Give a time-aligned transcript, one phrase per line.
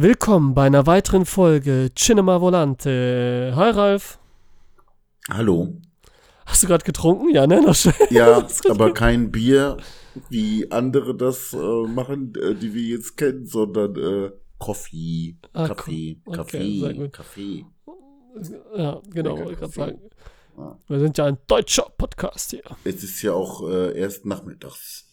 [0.00, 3.52] Willkommen bei einer weiteren Folge Cinema Volante.
[3.56, 4.20] Hi Ralf.
[5.28, 5.74] Hallo.
[6.46, 7.30] Hast du gerade getrunken?
[7.34, 7.60] Ja, ne?
[7.60, 7.94] Noch schnell.
[8.10, 9.76] Ja, aber kein Bier,
[10.30, 11.56] wie andere das äh,
[11.88, 14.30] machen, äh, die wir jetzt kennen, sondern äh,
[14.60, 17.08] Coffee, Ah, Kaffee, co- okay, Kaffee.
[17.10, 17.66] Kaffee.
[18.76, 19.80] Ja, genau, wollte ich gerade Kaffee.
[19.80, 20.00] sagen.
[20.56, 20.78] Ja.
[20.86, 22.62] Wir sind ja ein deutscher Podcast hier.
[22.84, 25.06] Es ist ja auch äh, erst nachmittags.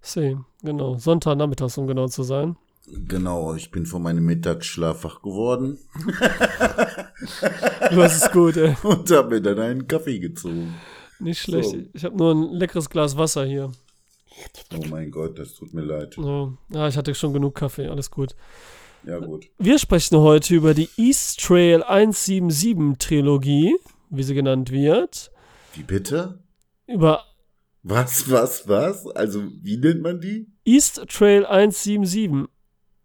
[0.00, 0.96] See, genau.
[0.96, 2.56] Sonntagnachmittags, um genau zu sein.
[2.86, 5.78] Genau, ich bin von meinem Mittagsschlaf wach geworden
[7.90, 8.76] Du hast es gut, ey.
[8.82, 10.74] und habe mir dann einen Kaffee gezogen.
[11.18, 11.70] Nicht schlecht.
[11.70, 11.82] So.
[11.92, 13.72] Ich habe nur ein leckeres Glas Wasser hier.
[14.74, 16.16] Oh mein Gott, das tut mir leid.
[16.18, 18.36] Ja, ja, ich hatte schon genug Kaffee, alles gut.
[19.04, 19.46] Ja gut.
[19.58, 23.74] Wir sprechen heute über die East Trail 177 Trilogie,
[24.10, 25.30] wie sie genannt wird.
[25.74, 26.40] Wie bitte?
[26.86, 27.24] Über
[27.82, 29.06] Was, was, was?
[29.06, 30.48] Also, wie nennt man die?
[30.64, 32.48] East Trail 177.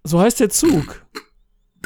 [0.04, 1.02] So heißt der Zug.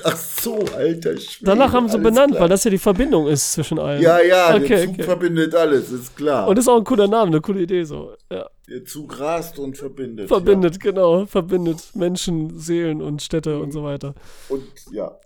[0.04, 1.46] Ach so, alter Schwede.
[1.46, 2.42] Danach haben sie benannt, klar.
[2.44, 4.02] weil das ja die Verbindung ist zwischen allen.
[4.02, 5.04] Ja, ja, Okay, der Zug okay.
[5.04, 6.48] verbindet alles, ist klar.
[6.48, 8.14] Und ist auch ein cooler Name, eine coole Idee so.
[8.32, 8.46] Ja.
[8.70, 10.28] der Zug rast und verbindet.
[10.28, 11.26] Verbindet, genau.
[11.26, 14.14] Verbindet Menschen, Seelen und Städte und so weiter.
[14.50, 14.56] Ja.
[14.56, 15.20] Und ja,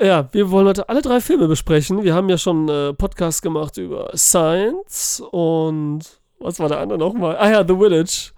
[0.00, 2.02] Ja, wir wollen heute alle drei Filme besprechen.
[2.04, 6.00] Wir haben ja schon äh, Podcast gemacht über Science und
[6.40, 7.36] was war der andere nochmal?
[7.36, 8.30] Ah ja, The Village.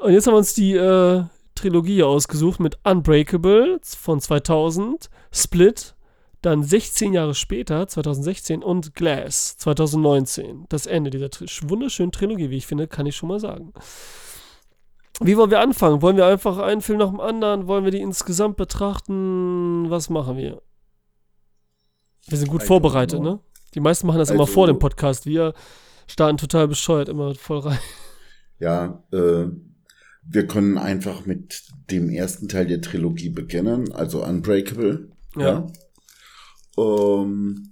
[0.00, 1.22] Und jetzt haben wir uns die äh,
[1.66, 5.96] Trilogie ausgesucht mit Unbreakable von 2000, Split,
[6.40, 10.66] dann 16 Jahre später, 2016 und Glass 2019.
[10.68, 13.72] Das Ende dieser tri wunderschönen Trilogie, wie ich finde, kann ich schon mal sagen.
[15.20, 16.02] Wie wollen wir anfangen?
[16.02, 17.66] Wollen wir einfach einen Film nach dem anderen?
[17.66, 19.90] Wollen wir die insgesamt betrachten?
[19.90, 20.62] Was machen wir?
[22.28, 23.40] Wir sind gut don't vorbereitet, ne?
[23.74, 25.26] Die meisten machen das immer vor Also- dem Podcast.
[25.26, 25.52] Wir
[26.06, 27.78] starten total bescheuert immer voll rein.
[28.60, 29.46] ja, äh,
[30.28, 35.08] wir können einfach mit dem ersten Teil der Trilogie beginnen, also Unbreakable.
[35.36, 35.66] Ja.
[36.76, 37.70] Ähm,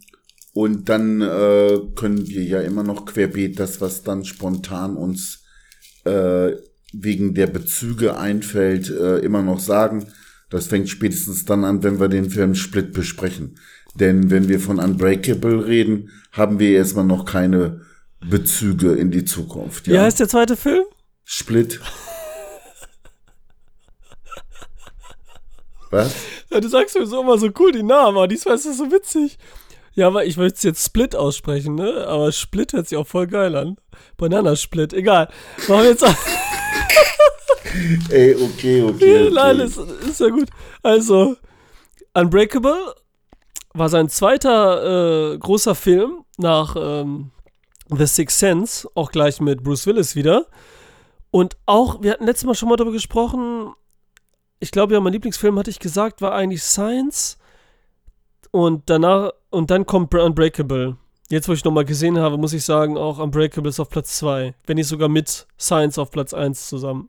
[0.52, 5.42] und dann äh, können wir ja immer noch querbeet das, was dann spontan uns
[6.04, 6.52] äh,
[6.92, 10.06] wegen der Bezüge einfällt, äh, immer noch sagen.
[10.50, 13.58] Das fängt spätestens dann an, wenn wir den Film Split besprechen.
[13.96, 17.80] Denn wenn wir von Unbreakable reden, haben wir erstmal noch keine
[18.20, 19.88] Bezüge in die Zukunft.
[19.88, 20.84] Wie heißt der zweite Film?
[21.24, 21.80] Split.
[25.94, 26.14] Was?
[26.50, 28.90] Ja, du sagst mir so immer so cool die Namen, aber diesmal ist das so
[28.90, 29.38] witzig.
[29.92, 32.04] Ja, aber ich möchte es jetzt Split aussprechen, ne?
[32.08, 33.76] Aber Split hört sich auch voll geil an.
[34.16, 35.28] Bananasplit, egal.
[35.68, 36.04] Machen wir jetzt.
[38.10, 38.82] Ey, okay, okay.
[38.82, 39.30] okay.
[39.30, 40.48] Nein, ist, ist ja gut.
[40.82, 41.36] Also,
[42.12, 42.94] Unbreakable
[43.72, 47.30] war sein zweiter äh, großer Film nach ähm,
[47.88, 50.46] The Sixth Sense, auch gleich mit Bruce Willis wieder.
[51.30, 53.74] Und auch, wir hatten letztes Mal schon mal darüber gesprochen,
[54.60, 57.38] ich glaube ja, mein Lieblingsfilm, hatte ich gesagt, war eigentlich Science.
[58.50, 60.96] Und danach, und dann kommt Unbreakable.
[61.28, 64.54] Jetzt, wo ich nochmal gesehen habe, muss ich sagen, auch Unbreakable ist auf Platz 2.
[64.66, 67.08] Wenn nicht sogar mit Science auf Platz 1 zusammen.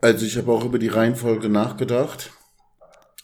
[0.00, 2.32] Also ich habe auch über die Reihenfolge nachgedacht.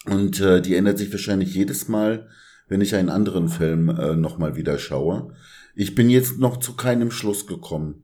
[0.05, 2.29] Und äh, die ändert sich wahrscheinlich jedes Mal,
[2.67, 5.33] wenn ich einen anderen Film äh, nochmal wieder schaue.
[5.75, 8.03] Ich bin jetzt noch zu keinem Schluss gekommen.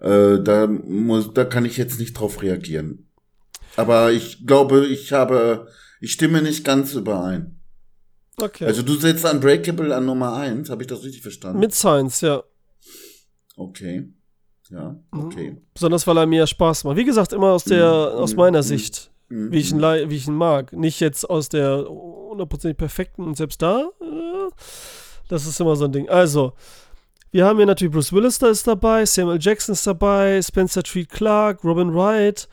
[0.00, 3.06] Äh, da, muss, da kann ich jetzt nicht drauf reagieren.
[3.76, 5.68] Aber ich glaube, ich habe,
[6.00, 7.60] ich stimme nicht ganz überein.
[8.36, 8.64] Okay.
[8.66, 11.60] Also du setzt Unbreakable an Nummer eins, habe ich das richtig verstanden?
[11.60, 12.42] mit Science, ja.
[13.56, 14.08] Okay.
[14.70, 15.60] Ja, okay.
[15.74, 16.96] Besonders weil er mir Spaß macht.
[16.96, 18.18] Wie gesagt, immer aus der, Mhm.
[18.22, 18.62] aus meiner Mhm.
[18.62, 19.52] Sicht, Mhm.
[19.52, 20.72] wie ich ihn, wie ich ihn mag.
[20.72, 24.50] Nicht jetzt aus der hundertprozentig perfekten und selbst da, äh,
[25.28, 26.08] das ist immer so ein Ding.
[26.08, 26.54] Also,
[27.30, 31.10] wir haben hier natürlich Bruce Willis da ist dabei, Samuel Jackson ist dabei, Spencer Treat
[31.10, 32.48] Clark, Robin Wright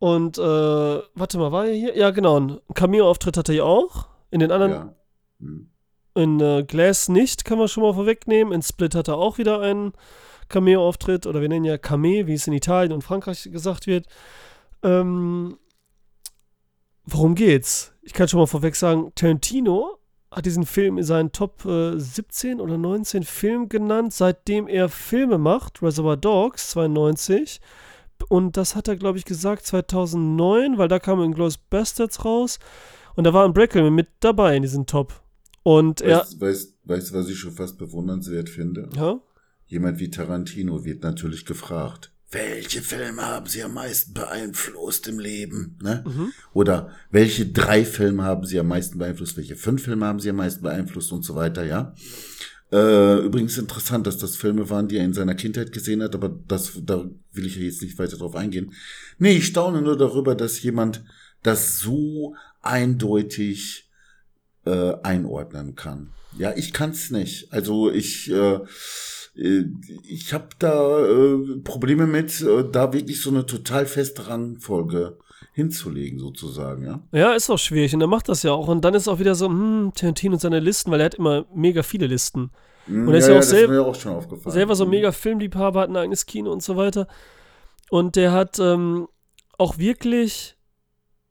[0.00, 1.96] und, äh, warte mal, war er hier?
[1.96, 4.08] Ja, genau, ein Cameo-Auftritt hat er hier auch.
[4.32, 4.94] In den anderen, Ja.
[5.38, 5.70] Mhm.
[6.14, 8.52] in äh, Glass nicht, kann man schon mal vorwegnehmen.
[8.52, 9.92] In Split hat er auch wieder einen
[10.48, 14.06] Cameo-Auftritt, oder wir nennen ja Camé, wie es in Italien und Frankreich gesagt wird.
[14.82, 15.58] Ähm,
[17.04, 17.92] worum geht's?
[18.02, 19.98] Ich kann schon mal vorweg sagen, Tarantino
[20.30, 25.38] hat diesen Film in seinen Top äh, 17 oder 19 Filmen genannt, seitdem er Filme
[25.38, 25.82] macht.
[25.82, 27.60] Reservoir Dogs 92.
[28.28, 32.58] Und das hat er, glaube ich, gesagt 2009, weil da kam Inglourious Bastards raus.
[33.14, 35.22] Und da war Unbreakable mit dabei in diesem Top.
[35.62, 36.20] Und er.
[36.20, 38.88] Weißt, weißt, weißt du, was ich schon fast bewundernswert finde?
[38.96, 39.20] Ja?
[39.66, 42.12] Jemand wie Tarantino wird natürlich gefragt.
[42.32, 45.78] Welche Filme haben Sie am meisten beeinflusst im Leben?
[45.82, 46.04] Ne?
[46.06, 46.32] Mhm.
[46.52, 49.36] Oder welche drei Filme haben Sie am meisten beeinflusst?
[49.36, 51.92] Welche fünf Filme haben Sie am meisten beeinflusst und so weiter, ja?
[52.72, 56.28] Äh, übrigens interessant, dass das Filme waren, die er in seiner Kindheit gesehen hat, aber
[56.28, 58.72] das, da will ich ja jetzt nicht weiter drauf eingehen.
[59.18, 61.02] Nee, ich staune nur darüber, dass jemand
[61.42, 63.90] das so eindeutig
[64.66, 66.12] äh, einordnen kann.
[66.38, 67.52] Ja, ich kann's nicht.
[67.52, 68.60] Also ich äh,
[69.36, 69.64] äh
[70.04, 75.18] ich habe da äh, Probleme mit, äh, da wirklich so eine total feste Rangfolge
[75.52, 77.00] hinzulegen, sozusagen, ja.
[77.12, 78.68] Ja, ist auch schwierig und er macht das ja auch.
[78.68, 81.44] Und dann ist auch wieder so, hm, Tarantino und seine Listen, weil er hat immer
[81.54, 82.50] mega viele Listen.
[82.86, 84.52] Hm, Und er ist ja, auch, selber, auch schon aufgefallen.
[84.52, 84.90] selber so ein Hm.
[84.90, 87.06] mega Filmliebhaber, hat ein eigenes Kino und so weiter.
[87.90, 89.08] Und der hat ähm,
[89.58, 90.56] auch wirklich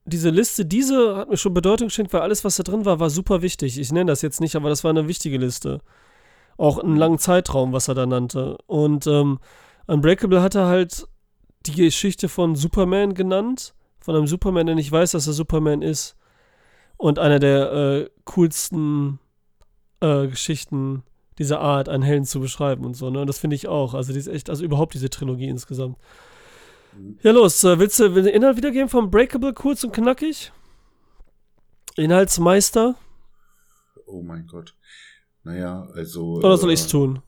[0.05, 3.09] diese Liste, diese hat mir schon Bedeutung geschenkt, weil alles, was da drin war, war
[3.09, 3.79] super wichtig.
[3.79, 5.79] Ich nenne das jetzt nicht, aber das war eine wichtige Liste.
[6.57, 8.57] Auch einen langen Zeitraum, was er da nannte.
[8.67, 9.39] Und ähm,
[9.87, 11.07] Unbreakable hat er halt
[11.65, 13.73] die Geschichte von Superman genannt.
[14.01, 16.15] Von einem Superman, der nicht weiß, dass er Superman ist.
[16.97, 19.19] Und einer der äh, coolsten
[20.01, 21.03] äh, Geschichten
[21.37, 23.21] dieser Art, einen Helden zu beschreiben und so, ne?
[23.21, 23.93] Und das finde ich auch.
[23.93, 25.97] Also, die ist echt, also überhaupt diese Trilogie insgesamt.
[27.21, 30.51] Ja, los, äh, willst du willst du den Inhalt wiedergeben vom Breakable kurz und knackig?
[31.95, 32.95] Inhaltsmeister?
[34.05, 34.75] Oh mein Gott.
[35.43, 36.35] Naja, also.
[36.37, 37.21] Oder soll äh, ich's tun?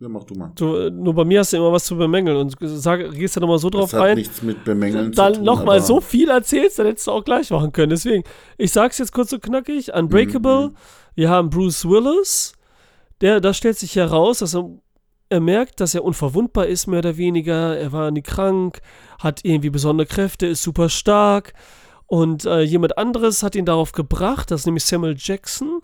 [0.00, 0.50] Ja, mach du mal.
[0.54, 3.58] Du, nur bei mir hast du immer was zu bemängeln und sag, gehst da nochmal
[3.58, 4.16] so drauf das hat ein.
[4.16, 7.70] nichts mit Bemängeln zu Dann nochmal so viel erzählst, dann hättest du auch gleich machen
[7.72, 7.90] können.
[7.90, 8.24] Deswegen,
[8.56, 9.92] ich sag's jetzt kurz und knackig.
[9.92, 10.68] Unbreakable.
[10.68, 10.76] Mhm.
[11.14, 12.54] Wir haben Bruce Willis.
[13.20, 14.70] Der, da stellt sich heraus, dass er,
[15.28, 17.76] er merkt, dass er unverwundbar ist, mehr oder weniger.
[17.76, 18.80] Er war nie krank,
[19.18, 21.52] hat irgendwie besondere Kräfte, ist super stark.
[22.06, 25.80] Und äh, jemand anderes hat ihn darauf gebracht, das ist nämlich Samuel Jackson,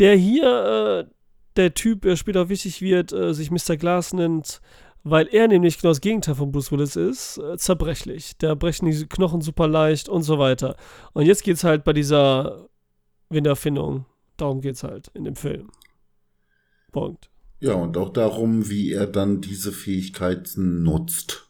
[0.00, 1.13] der hier, äh,
[1.56, 3.76] der Typ, der später wichtig wird, äh, sich Mr.
[3.76, 4.60] Glass nennt,
[5.02, 8.36] weil er nämlich genau das Gegenteil von Bruce Willis ist, äh, zerbrechlich.
[8.38, 10.76] Der brechen die Knochen super leicht und so weiter.
[11.12, 12.68] Und jetzt geht's halt bei dieser
[13.28, 14.06] Winterfindung.
[14.36, 15.70] Darum geht's halt in dem Film.
[16.90, 17.30] Punkt.
[17.60, 21.48] Ja, und auch darum, wie er dann diese Fähigkeiten nutzt.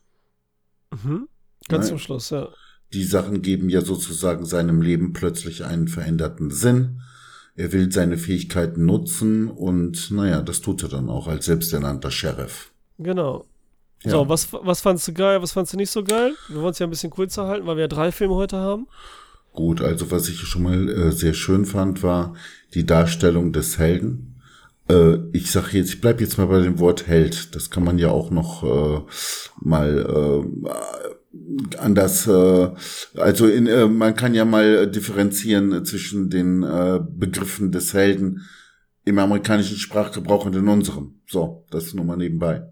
[0.92, 1.28] Mhm.
[1.68, 1.88] Ganz Nein.
[1.90, 2.48] zum Schluss, ja.
[2.92, 7.00] Die Sachen geben ja sozusagen seinem Leben plötzlich einen veränderten Sinn.
[7.56, 12.72] Er will seine Fähigkeiten nutzen und naja, das tut er dann auch als selbsternannter Sheriff.
[12.98, 13.44] Genau.
[14.02, 14.10] Ja.
[14.10, 16.34] So, was, was fandst du geil, was fandst du nicht so geil?
[16.48, 18.86] Wir wollen es ja ein bisschen kurzer halten, weil wir ja drei Filme heute haben.
[19.52, 22.34] Gut, also was ich schon mal äh, sehr schön fand, war
[22.74, 24.33] die Darstellung des Helden.
[24.88, 27.54] Äh, ich sage jetzt, ich bleib jetzt mal bei dem Wort Held.
[27.54, 29.02] Das kann man ja auch noch äh,
[29.60, 32.70] mal äh, anders, äh,
[33.16, 38.42] also in, äh, man kann ja mal differenzieren zwischen den äh, Begriffen des Helden
[39.04, 41.20] im amerikanischen Sprachgebrauch und in unserem.
[41.26, 42.66] So, das nur mal nebenbei.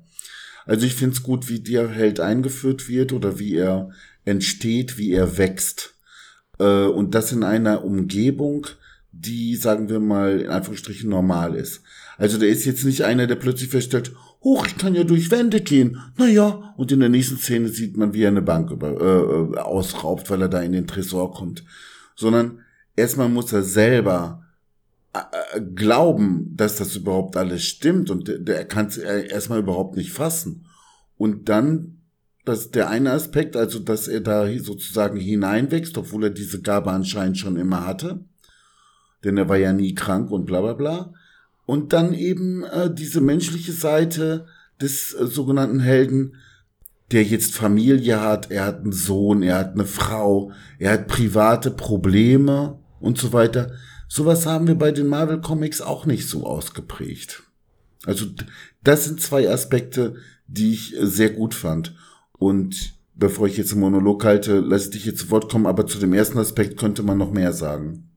[0.64, 3.90] Also ich find's gut, wie der Held eingeführt wird oder wie er
[4.24, 5.94] entsteht, wie er wächst.
[6.58, 8.66] Äh, und das in einer Umgebung,
[9.10, 11.82] die, sagen wir mal, in Anführungsstrichen normal ist.
[12.18, 14.12] Also der ist jetzt nicht einer, der plötzlich feststellt,
[14.42, 15.98] hoch, ich kann ja durch Wände gehen.
[16.16, 20.30] Naja, und in der nächsten Szene sieht man, wie er eine Bank über, äh, ausraubt,
[20.30, 21.64] weil er da in den Tresor kommt.
[22.14, 22.60] Sondern
[22.96, 24.42] erstmal muss er selber
[25.14, 25.18] äh,
[25.56, 30.12] äh, glauben, dass das überhaupt alles stimmt und der, der kann es erstmal überhaupt nicht
[30.12, 30.66] fassen.
[31.16, 31.98] Und dann,
[32.44, 36.90] das ist der eine Aspekt, also dass er da sozusagen hineinwächst, obwohl er diese Gabe
[36.90, 38.24] anscheinend schon immer hatte.
[39.22, 41.12] Denn er war ja nie krank und bla bla bla.
[41.72, 44.44] Und dann eben äh, diese menschliche Seite
[44.78, 46.34] des äh, sogenannten Helden,
[47.12, 51.70] der jetzt Familie hat, er hat einen Sohn, er hat eine Frau, er hat private
[51.70, 53.72] Probleme und so weiter.
[54.06, 57.42] Sowas haben wir bei den Marvel Comics auch nicht so ausgeprägt.
[58.04, 58.26] Also
[58.84, 61.94] das sind zwei Aspekte, die ich äh, sehr gut fand.
[62.34, 65.86] Und bevor ich jetzt einen Monolog halte, lasse ich dich jetzt zu Wort kommen, aber
[65.86, 68.11] zu dem ersten Aspekt könnte man noch mehr sagen.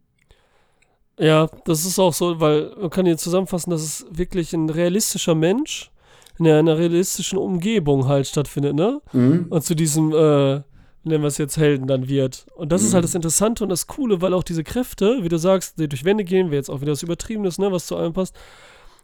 [1.19, 5.35] Ja, das ist auch so, weil man kann hier zusammenfassen, dass es wirklich ein realistischer
[5.35, 5.91] Mensch
[6.37, 9.01] in einer realistischen Umgebung halt stattfindet, ne?
[9.13, 9.45] Mhm.
[9.49, 10.61] Und zu diesem, äh,
[11.03, 12.45] nennen wir es jetzt Helden dann wird.
[12.55, 12.95] Und das ist Mhm.
[12.95, 16.03] halt das Interessante und das Coole, weil auch diese Kräfte, wie du sagst, die durch
[16.03, 18.35] Wände gehen, wäre jetzt auch wieder das Übertriebenes, ne, was zu allem passt,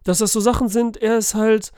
[0.03, 1.72] dass das so Sachen sind, er ist halt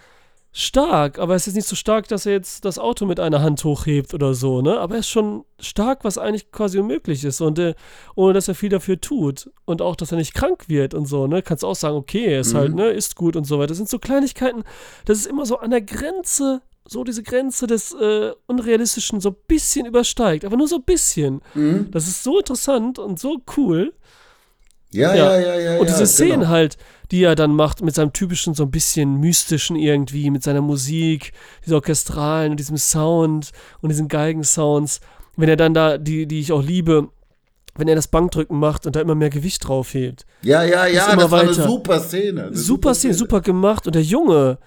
[0.56, 3.42] stark, aber er ist jetzt nicht so stark, dass er jetzt das Auto mit einer
[3.42, 4.80] Hand hochhebt oder so, ne?
[4.80, 7.74] Aber er ist schon stark, was eigentlich quasi unmöglich ist und äh,
[8.16, 11.26] ohne dass er viel dafür tut und auch, dass er nicht krank wird und so,
[11.26, 11.42] ne?
[11.42, 12.58] Kannst auch sagen, okay, er ist Mhm.
[12.58, 13.70] halt, ne, ist gut und so weiter.
[13.70, 14.64] Das sind so Kleinigkeiten,
[15.06, 19.36] das ist immer so an der Grenze, so diese Grenze des äh, Unrealistischen so ein
[19.48, 21.42] bisschen übersteigt, aber nur so ein bisschen.
[21.56, 21.90] Mhm.
[21.90, 23.94] Das ist so interessant und so cool.
[24.94, 25.38] Ja, Ja.
[25.38, 25.80] ja, ja, ja.
[25.80, 26.48] Und ja, diese Szenen genau.
[26.48, 26.78] halt,
[27.12, 31.34] die er dann macht, mit seinem typischen, so ein bisschen mystischen irgendwie, mit seiner Musik,
[31.66, 35.00] diese Orchestralen und diesem Sound und diesen Geigensounds.
[35.36, 37.10] Wenn er dann da, die, die ich auch liebe,
[37.76, 40.26] wenn er das Bankdrücken macht und da immer mehr Gewicht drauf hebt.
[40.42, 42.46] Ja, ja, ja, immer das war eine super Szene.
[42.46, 43.88] Eine Super Szene, super gemacht.
[43.88, 44.60] Und der Junge,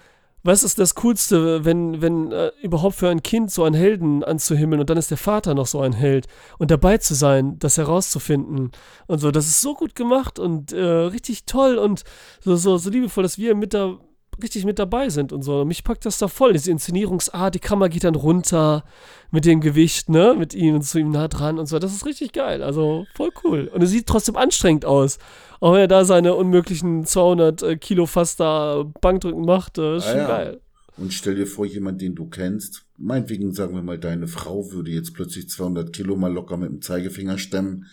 [0.47, 4.81] Was ist das Coolste, wenn, wenn äh, überhaupt für ein Kind so einen Helden anzuhimmeln
[4.81, 8.71] und dann ist der Vater noch so ein Held und dabei zu sein, das herauszufinden
[9.09, 12.05] und so, das ist so gut gemacht und äh, richtig toll und
[12.39, 13.99] so, so, so liebevoll, dass wir mit da
[14.43, 15.65] richtig mit dabei sind und so.
[15.65, 18.85] Mich packt das da voll, diese Inszenierungsart, die Kamera geht dann runter
[19.31, 21.79] mit dem Gewicht, ne, mit ihm und zu ihm nah dran und so.
[21.79, 23.71] Das ist richtig geil, also voll cool.
[23.73, 25.19] Und es sieht trotzdem anstrengend aus.
[25.61, 30.07] Auch wenn er da seine unmöglichen 200 äh, Kilo fast da Bankdrücken macht, äh, ist
[30.07, 30.29] ah, schon ja.
[30.29, 30.61] geil.
[30.97, 34.91] Und stell dir vor, jemand, den du kennst, meinetwegen sagen wir mal, deine Frau würde
[34.91, 37.87] jetzt plötzlich 200 Kilo mal locker mit dem Zeigefinger stemmen.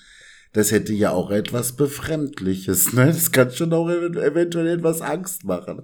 [0.53, 3.07] Das hätte ja auch etwas Befremdliches, ne?
[3.07, 5.83] Das kann schon auch eventuell etwas Angst machen.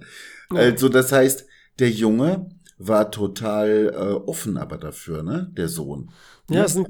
[0.51, 0.59] Ja.
[0.59, 1.45] Also, das heißt,
[1.79, 5.51] der Junge war total äh, offen aber dafür, ne?
[5.55, 6.11] Der Sohn.
[6.49, 6.87] Ja, ist ein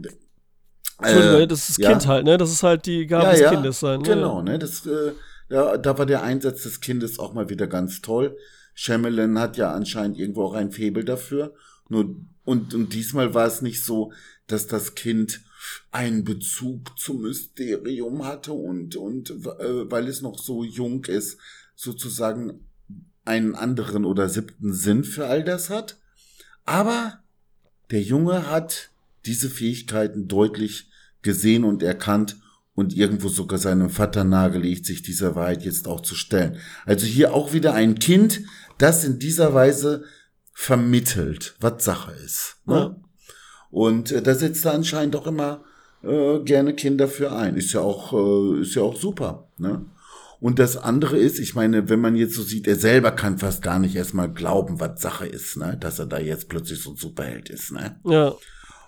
[1.02, 1.92] Entschuldigung, äh, das ist ja.
[1.92, 2.38] Kind halt, ne?
[2.38, 4.02] Das ist halt die Gabe ja, des ja, Kindes sein.
[4.02, 4.08] Ne?
[4.08, 4.60] Genau, ne?
[4.60, 5.14] Das, äh,
[5.50, 8.38] ja, da war der Einsatz des Kindes auch mal wieder ganz toll.
[8.76, 11.54] Shyamalan hat ja anscheinend irgendwo auch ein Febel dafür.
[11.90, 14.12] Nur, und, und diesmal war es nicht so,
[14.48, 15.42] dass das Kind
[15.92, 21.40] einen Bezug zum Mysterium hatte und, und äh, weil es noch so jung ist,
[21.76, 22.69] sozusagen
[23.30, 25.98] einen anderen oder siebten Sinn für all das hat.
[26.66, 27.20] Aber
[27.92, 28.90] der Junge hat
[29.26, 30.90] diese Fähigkeiten deutlich
[31.22, 32.38] gesehen und erkannt
[32.74, 36.58] und irgendwo sogar seinem Vater nahegelegt, sich dieser Wahrheit jetzt auch zu stellen.
[36.86, 38.42] Also hier auch wieder ein Kind,
[38.78, 40.04] das in dieser Weise
[40.54, 42.58] vermittelt, was Sache ist.
[42.66, 42.76] Ne?
[42.76, 42.96] Ja.
[43.70, 45.64] Und äh, da setzt er anscheinend auch immer
[46.04, 47.58] äh, gerne Kinder für ein.
[47.58, 49.50] Ist ja auch, äh, ist ja auch super.
[49.58, 49.86] Ne?
[50.42, 53.62] Und das andere ist, ich meine, wenn man jetzt so sieht, er selber kann fast
[53.62, 55.78] gar nicht erstmal glauben, was Sache ist, ne?
[55.78, 57.72] dass er da jetzt plötzlich so ein Superheld ist.
[57.72, 58.00] Ne?
[58.06, 58.36] Ja.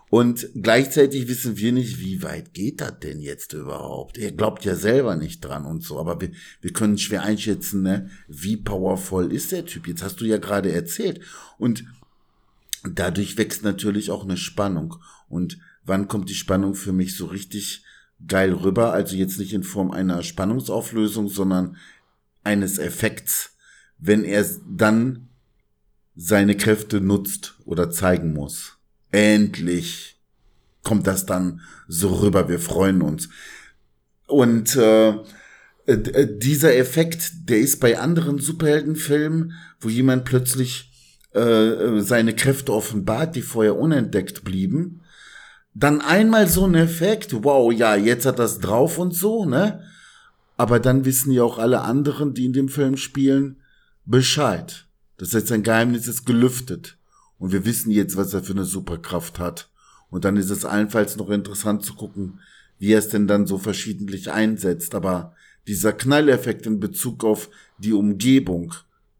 [0.09, 4.17] Und gleichzeitig wissen wir nicht, wie weit geht das denn jetzt überhaupt?
[4.17, 8.09] Er glaubt ja selber nicht dran und so, aber wir, wir können schwer einschätzen, ne,
[8.27, 9.87] wie powervoll ist der Typ.
[9.87, 11.21] Jetzt hast du ja gerade erzählt.
[11.57, 11.85] Und
[12.83, 14.97] dadurch wächst natürlich auch eine Spannung.
[15.29, 17.85] Und wann kommt die Spannung für mich so richtig
[18.27, 18.93] geil rüber?
[18.93, 21.77] Also jetzt nicht in Form einer Spannungsauflösung, sondern
[22.43, 23.57] eines Effekts,
[23.97, 25.29] wenn er dann
[26.15, 28.77] seine Kräfte nutzt oder zeigen muss.
[29.11, 30.19] Endlich
[30.83, 32.49] kommt das dann so rüber.
[32.49, 33.29] Wir freuen uns.
[34.27, 35.15] Und äh,
[35.85, 40.91] äh, dieser Effekt, der ist bei anderen Superheldenfilmen, wo jemand plötzlich
[41.33, 45.00] äh, seine Kräfte offenbart, die vorher unentdeckt blieben.
[45.73, 49.83] Dann einmal so ein Effekt, wow, ja, jetzt hat das drauf und so, ne?
[50.57, 53.57] Aber dann wissen ja auch alle anderen, die in dem Film spielen,
[54.05, 54.85] Bescheid.
[55.17, 56.97] Das heißt, sein Geheimnis ist gelüftet.
[57.39, 59.69] Und wir wissen jetzt, was er für eine Superkraft hat.
[60.09, 62.39] Und dann ist es allenfalls noch interessant zu gucken,
[62.77, 64.93] wie er es denn dann so verschiedentlich einsetzt.
[64.93, 65.33] Aber
[65.67, 68.73] dieser Knalleffekt in Bezug auf die Umgebung,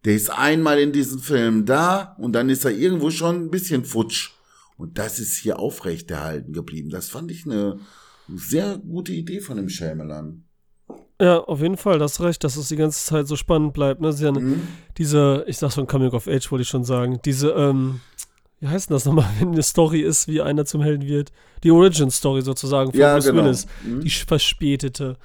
[0.04, 3.84] der ist einmal in diesem Film da und dann ist er irgendwo schon ein bisschen
[3.84, 4.32] futsch.
[4.76, 6.90] Und das ist hier aufrechterhalten geblieben.
[6.90, 7.78] Das fand ich eine
[8.28, 10.44] sehr gute Idee von dem Schämelan.
[11.20, 14.00] Ja, auf jeden Fall, das recht, dass es die ganze Zeit so spannend bleibt.
[14.00, 14.10] Ne?
[14.18, 14.66] Ja mhm.
[14.98, 18.00] Diese, ich sag schon Coming of Age, wollte ich schon sagen, diese, ähm,
[18.58, 21.30] wie heißt denn das nochmal, wenn eine Story ist, wie einer zum Helden wird?
[21.62, 23.44] Die Origin-Story sozusagen von ja, Bruce genau.
[23.44, 24.00] Willis, mhm.
[24.00, 25.16] die verspätete.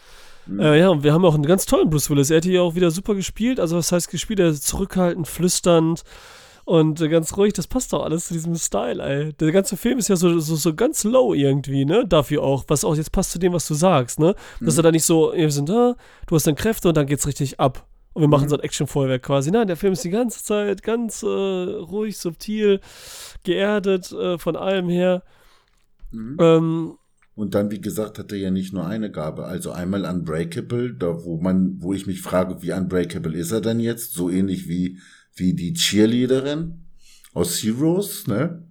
[0.45, 0.59] Mhm.
[0.59, 2.29] Äh, ja, und wir haben auch einen ganz tollen Bruce Willis.
[2.29, 3.59] Er hat hier auch wieder super gespielt.
[3.59, 4.39] Also, was heißt gespielt?
[4.39, 6.03] Er ist zurückhaltend, flüsternd
[6.67, 7.53] und äh, ganz ruhig.
[7.53, 9.33] Das passt doch alles zu diesem Style, ey.
[9.33, 12.05] Der ganze Film ist ja so, so, so ganz low irgendwie, ne?
[12.05, 12.65] Dafür auch.
[12.67, 14.35] Was auch jetzt passt zu dem, was du sagst, ne?
[14.59, 14.79] Dass mhm.
[14.79, 15.95] er da nicht so, wir sind da,
[16.27, 17.87] du hast dann Kräfte und dann geht's richtig ab.
[18.11, 18.49] Und wir machen mhm.
[18.49, 19.49] so ein Action-Feuerwerk quasi.
[19.49, 22.81] Nein, der Film ist die ganze Zeit ganz äh, ruhig, subtil,
[23.43, 25.23] geerdet äh, von allem her.
[26.11, 26.37] Mhm.
[26.41, 26.97] Ähm,
[27.35, 29.45] und dann, wie gesagt, hat er ja nicht nur eine Gabe.
[29.45, 33.79] Also einmal Unbreakable, da wo man, wo ich mich frage, wie unbreakable ist er denn
[33.79, 34.13] jetzt?
[34.13, 34.99] So ähnlich wie,
[35.37, 36.85] wie die Cheerleaderin
[37.33, 38.63] aus Heroes, ne?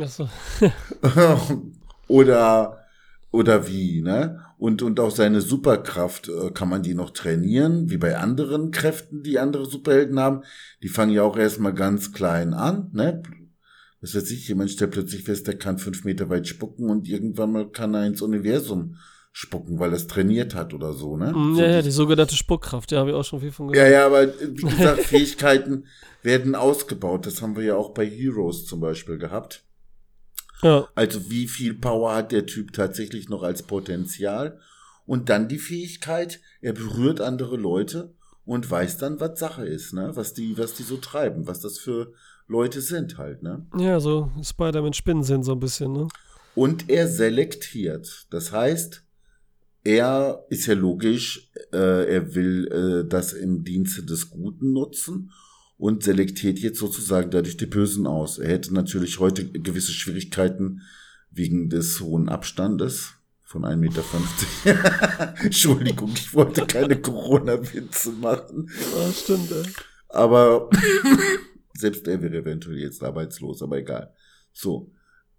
[0.00, 0.28] Ach so.
[2.08, 2.78] oder,
[3.30, 4.40] oder wie, ne?
[4.58, 9.22] Und, und auch seine Superkraft, äh, kann man die noch trainieren, wie bei anderen Kräften,
[9.22, 10.42] die andere Superhelden haben.
[10.82, 13.22] Die fangen ja auch erstmal ganz klein an, ne?
[14.00, 17.52] Was weiß ich, jemand stellt plötzlich fest, der kann fünf Meter weit spucken und irgendwann
[17.52, 18.96] mal kann er ins Universum
[19.36, 21.30] spucken, weil er es trainiert hat oder so, ne?
[21.30, 23.90] Mm, ja, so ja, die sogenannte Spuckkraft, ja, habe ich auch schon viel von gehört.
[23.90, 25.84] Ja, ja, aber wie gesagt, Fähigkeiten
[26.22, 27.26] werden ausgebaut.
[27.26, 29.62] Das haben wir ja auch bei Heroes zum Beispiel gehabt.
[30.62, 30.88] Ja.
[30.94, 34.58] Also wie viel Power hat der Typ tatsächlich noch als Potenzial?
[35.04, 38.14] Und dann die Fähigkeit, er berührt andere Leute
[38.46, 40.12] und weiß dann, was Sache ist, ne?
[40.14, 42.14] Was die, was die so treiben, was das für
[42.46, 43.66] Leute sind halt, ne?
[43.76, 46.08] Ja, so Spider-Man Spinnen sind so ein bisschen, ne?
[46.54, 48.28] Und er selektiert.
[48.30, 49.05] Das heißt,
[49.86, 55.30] er ist ja logisch, äh, er will äh, das im Dienste des Guten nutzen
[55.78, 58.38] und selektiert jetzt sozusagen dadurch die Bösen aus.
[58.38, 60.82] Er hätte natürlich heute gewisse Schwierigkeiten
[61.30, 63.12] wegen des hohen Abstandes
[63.44, 65.34] von 1,50 Meter.
[65.44, 68.68] Entschuldigung, ich wollte keine Corona-Witze machen.
[68.68, 69.72] Ja, stimmt, ey.
[70.08, 70.68] Aber
[71.78, 74.12] selbst er wäre eventuell jetzt arbeitslos, aber egal.
[74.52, 74.90] So.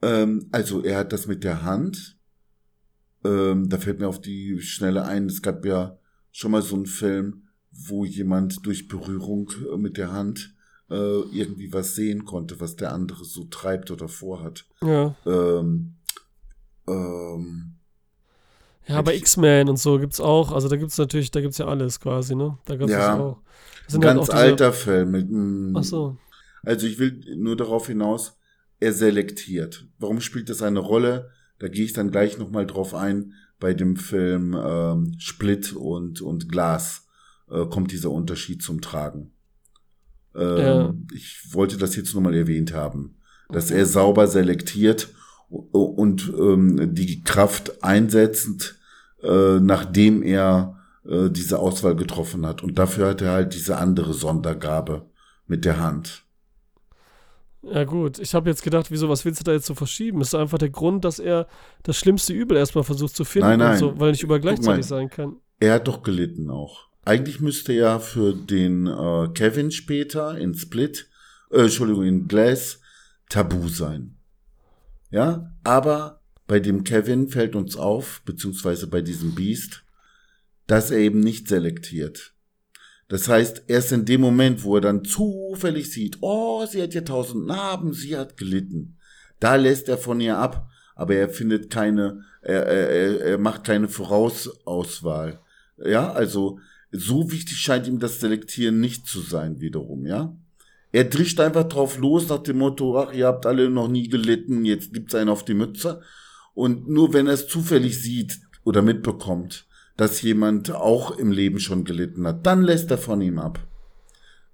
[0.01, 2.17] Ähm, also er hat das mit der Hand.
[3.24, 5.98] Ähm, da fällt mir auf die Schnelle ein, es gab ja
[6.32, 10.54] schon mal so einen Film, wo jemand durch Berührung äh, mit der Hand
[10.90, 14.66] äh, irgendwie was sehen konnte, was der andere so treibt oder vorhat.
[14.82, 15.16] Ja.
[15.26, 15.96] Ähm,
[16.88, 17.76] ähm,
[18.88, 22.00] Ja, bei X-Men und so gibt's auch, also da gibt's natürlich, da gibt's ja alles
[22.00, 22.58] quasi, ne?
[22.66, 23.12] Da gibt's Ja.
[23.12, 23.42] das auch.
[23.84, 25.12] Das sind ganz halt auch diese, alter Film.
[25.12, 26.18] Mit, mm, Ach so.
[26.64, 28.38] Also ich will nur darauf hinaus,
[28.80, 29.88] er selektiert.
[29.98, 31.32] Warum spielt das eine Rolle?
[31.60, 33.34] Da gehe ich dann gleich nochmal drauf ein.
[33.60, 37.08] Bei dem Film ähm, Split und, und Glas
[37.50, 39.32] äh, kommt dieser Unterschied zum Tragen.
[40.36, 40.94] Ähm, Ja.
[41.14, 43.16] Ich wollte das jetzt nur mal erwähnt haben,
[43.50, 43.80] dass Okay.
[43.80, 45.10] er sauber selektiert
[45.50, 48.78] und, und ähm, die Kraft einsetzend,
[49.24, 52.62] äh, nachdem er äh, diese Auswahl getroffen hat.
[52.62, 55.10] Und dafür hat er halt diese andere Sondergabe
[55.48, 56.24] mit der Hand.
[57.72, 60.22] Ja gut, ich habe jetzt gedacht, wieso, was willst du da jetzt so verschieben?
[60.22, 61.48] Ist einfach der Grund, dass er
[61.84, 63.78] das schlimmste Übel erstmal versucht zu finden Nein, nein.
[63.78, 65.38] so, weil er nicht über gleichzeitig sein kann.
[65.60, 66.88] Er hat doch gelitten auch.
[67.04, 71.10] Eigentlich müsste ja für den äh, Kevin später in Split,
[71.52, 72.82] äh, Entschuldigung, in Glass
[73.30, 74.18] tabu sein.
[75.10, 79.84] Ja, aber bei dem Kevin fällt uns auf, beziehungsweise bei diesem Beast,
[80.68, 82.34] dass er eben nicht selektiert.
[83.10, 87.02] Das heißt, erst in dem Moment, wo er dann zufällig sieht, oh, sie hat ja
[87.02, 88.98] tausend Narben, sie hat gelitten,
[89.40, 93.88] da lässt er von ihr ab, aber er findet keine, er, er, er- macht keine
[93.88, 95.40] Vorausauswahl.
[95.78, 96.60] Ja, also
[96.92, 100.36] so wichtig scheint ihm das Selektieren nicht zu sein, wiederum, ja.
[100.92, 104.66] Er drischt einfach drauf los nach dem Motto, ach, ihr habt alle noch nie gelitten,
[104.66, 106.02] jetzt gibt's einen auf die Mütze.
[106.54, 109.67] Und nur wenn er es zufällig sieht oder mitbekommt,
[109.98, 113.60] dass jemand auch im Leben schon gelitten hat, dann lässt er von ihm ab.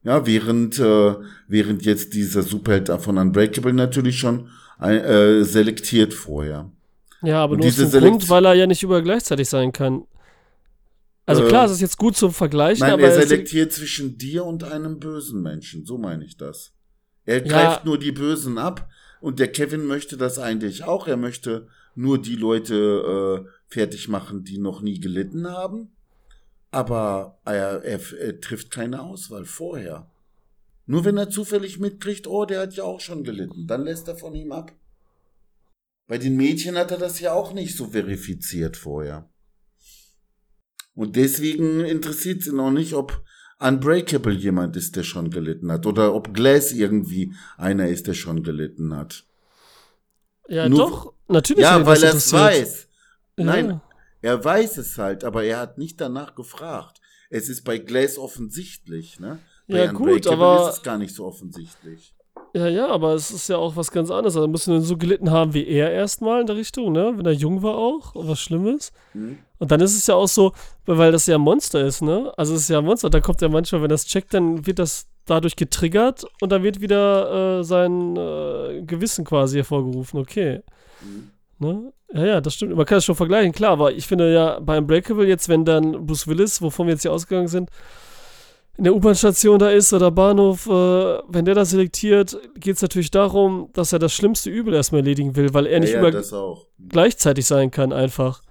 [0.04, 1.16] Ja, während, äh,
[1.48, 4.50] während jetzt dieser Superheld von Unbreakable natürlich schon
[4.82, 6.70] äh, selektiert vorher.
[7.22, 9.72] Ja, aber Und nur aus diese dem Grund, weil er ja nicht über gleichzeitig sein
[9.72, 10.04] kann.
[11.26, 14.44] Also Äh, klar, es ist jetzt gut zum Vergleichen, Nein, aber er selektiert zwischen dir
[14.44, 15.86] und einem bösen Menschen.
[15.86, 16.74] So meine ich das.
[17.26, 17.54] Er Ja.
[17.54, 18.90] greift nur die Bösen ab
[19.22, 21.08] und der Kevin möchte das eigentlich auch.
[21.08, 25.90] Er möchte nur die Leute äh, fertig machen, die noch nie gelitten haben.
[26.72, 30.10] Aber er, er, er trifft keine Auswahl vorher.
[30.86, 34.16] Nur wenn er zufällig mitkriegt, oh, der hat ja auch schon gelitten, dann lässt er
[34.16, 34.72] von ihm ab.
[36.08, 39.30] Bei den Mädchen hat er das ja auch nicht so verifiziert vorher.
[40.96, 43.24] Und deswegen interessiert sie noch nicht, ob
[43.60, 45.86] Unbreakable jemand ist, der schon gelitten hat.
[45.86, 49.26] Oder ob Glass irgendwie einer ist, der schon gelitten hat.
[50.50, 51.64] ja nur- doch, natürlich.
[51.64, 52.88] ja, weil er es interessiert.
[53.38, 53.46] Weiß.
[53.46, 53.52] Ja.
[53.52, 53.82] Nein,
[54.22, 57.00] er weiß es halt, aber er hat nicht danach gefragt.
[57.30, 59.40] Es ist bei Glass offensichtlich, ne?
[59.68, 62.14] Bei Ja, gut, aber- ist es gar nicht so offensichtlich.
[62.56, 64.36] Ja, ja, aber es ist ja auch was ganz anderes.
[64.36, 67.12] Also muss er so gelitten haben wie er erstmal in der Richtung, ne?
[67.16, 68.92] Wenn er jung war auch, was Schlimmes.
[69.14, 69.40] Hm?
[69.58, 70.54] Und dann ist es ja auch so,
[70.86, 72.32] weil das ja ein Monster ist, ne?
[72.38, 73.10] Also es ist ja ein Monster.
[73.10, 76.80] Da kommt ja manchmal, wenn das checkt, dann wird das dadurch getriggert und dann wird
[76.82, 80.20] wieder äh, sein äh, Gewissen quasi hervorgerufen.
[80.20, 80.62] Okay.
[81.02, 81.32] Mhm.
[81.64, 81.94] Ne?
[82.14, 82.76] Ja, ja, das stimmt.
[82.76, 86.06] Man kann es schon vergleichen, klar, aber ich finde ja bei Unbreakable jetzt, wenn dann
[86.06, 87.70] Bruce Willis, wovon wir jetzt hier ausgegangen sind,
[88.78, 90.70] in der U-Bahn-Station da ist oder Bahnhof, äh,
[91.28, 95.36] wenn der das selektiert, geht es natürlich darum, dass er das schlimmste Übel erstmal erledigen
[95.36, 96.68] will, weil er nicht ja, immer ja, das auch.
[96.90, 98.42] gleichzeitig sein kann einfach.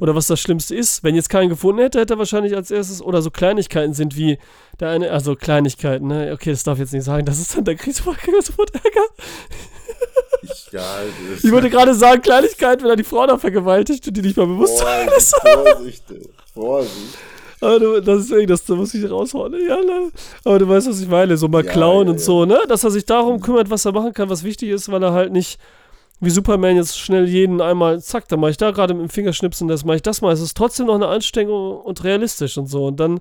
[0.00, 1.02] Oder was das Schlimmste ist.
[1.02, 4.38] Wenn jetzt keinen gefunden hätte, hätte er wahrscheinlich als erstes, oder so Kleinigkeiten sind wie
[4.80, 6.30] der eine, also Kleinigkeiten, ne?
[6.32, 8.74] Okay, das darf ich jetzt nicht sagen, das ist dann, da kriegst du sofort, sofort
[8.74, 9.06] Ärger.
[10.68, 10.82] Ich, ja,
[11.42, 14.46] Ich wollte gerade sagen, Kleinigkeiten, wenn er die Frau da vergewaltigt und die nicht mal
[14.46, 16.04] bewusst Vorsicht, Vorsicht,
[16.54, 17.18] Vorsicht.
[17.60, 19.52] Aber du, das ist das, da muss ich raushauen.
[19.52, 19.66] ne?
[19.66, 20.10] Ja, ne?
[20.44, 21.36] Aber du weißt, was ich meine.
[21.36, 22.60] So mal Ja, klauen ja, und so, ne?
[22.68, 25.32] Dass er sich darum kümmert, was er machen kann, was wichtig ist, weil er halt
[25.32, 25.58] nicht
[26.20, 29.68] wie Superman jetzt schnell jeden einmal, zack, dann mache ich da gerade mit dem Fingerschnipsen,
[29.68, 30.32] das mache ich das mal.
[30.32, 32.86] Es ist trotzdem noch eine Anstrengung und realistisch und so.
[32.86, 33.20] Und dann,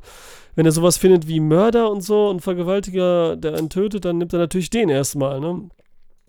[0.55, 4.33] wenn er sowas findet wie Mörder und so und Vergewaltiger, der einen tötet, dann nimmt
[4.33, 5.69] er natürlich den erstmal, ne?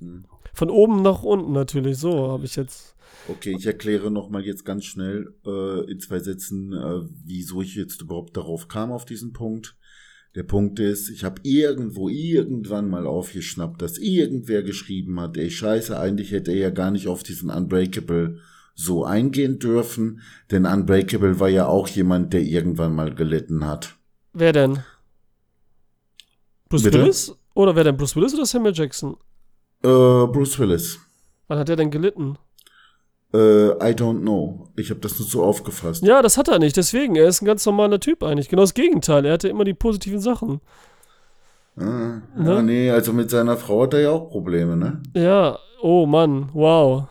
[0.01, 0.25] Hm.
[0.53, 2.95] Von oben nach unten natürlich, so habe ich jetzt.
[3.29, 8.01] Okay, ich erkläre nochmal jetzt ganz schnell äh, in zwei Sätzen, äh, wieso ich jetzt
[8.01, 9.77] überhaupt darauf kam, auf diesen Punkt.
[10.35, 15.99] Der Punkt ist, ich habe irgendwo irgendwann mal aufgeschnappt, dass irgendwer geschrieben hat, ey scheiße,
[15.99, 18.39] eigentlich hätte er ja gar nicht auf diesen Unbreakable
[18.75, 23.97] so eingehen dürfen, denn Unbreakable war ja auch jemand, der irgendwann mal gelitten hat.
[24.33, 24.79] Wer denn?
[26.69, 27.01] Bruce Bitte?
[27.01, 27.35] Willis?
[27.55, 27.97] Oder wer denn?
[27.97, 29.17] Bruce Willis oder Samuel Jackson?
[29.83, 30.99] Äh, Bruce Willis.
[31.47, 32.37] Wann hat er denn gelitten?
[33.33, 34.69] Äh, I don't know.
[34.77, 36.03] Ich habe das nur so aufgefasst.
[36.03, 36.77] Ja, das hat er nicht.
[36.77, 38.49] Deswegen, er ist ein ganz normaler Typ eigentlich.
[38.49, 39.25] Genau das Gegenteil.
[39.27, 40.61] Er hatte immer die positiven Sachen.
[41.77, 42.55] Ah, Ne?
[42.55, 45.01] ja, nee, also mit seiner Frau hat er ja auch Probleme, ne?
[45.15, 47.05] Ja, oh Mann, wow.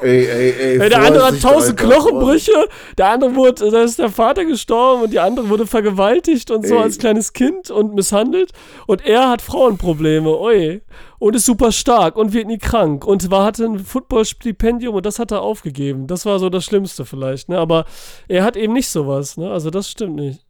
[0.00, 0.88] Ey, ey, ey.
[0.88, 5.12] Der andere hat tausend Alter, Knochenbrüche, der andere wurde, da ist der Vater gestorben und
[5.12, 8.52] die andere wurde vergewaltigt und so als kleines Kind und misshandelt.
[8.86, 10.82] Und er hat Frauenprobleme, oi.
[11.18, 15.18] Und ist super stark und wird nie krank und war, hatte ein Footballstipendium und das
[15.18, 16.06] hat er aufgegeben.
[16.06, 17.58] Das war so das Schlimmste vielleicht, ne?
[17.58, 17.84] Aber
[18.28, 19.50] er hat eben nicht sowas, ne?
[19.50, 20.46] Also das stimmt nicht.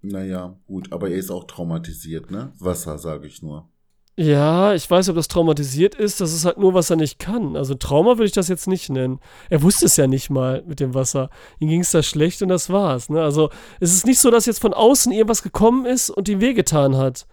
[0.00, 2.52] Naja, gut, aber er ist auch traumatisiert, ne?
[2.58, 3.68] Wasser, sage ich nur.
[4.16, 6.20] Ja, ich weiß, ob das traumatisiert ist.
[6.20, 7.56] Das ist halt nur, was er nicht kann.
[7.56, 9.20] Also Trauma würde ich das jetzt nicht nennen.
[9.48, 11.30] Er wusste es ja nicht mal mit dem Wasser.
[11.60, 13.08] Ihm ging es da schlecht und das war's.
[13.08, 13.22] Ne?
[13.22, 13.48] Also
[13.80, 17.26] es ist nicht so, dass jetzt von außen irgendwas gekommen ist und ihm wehgetan hat.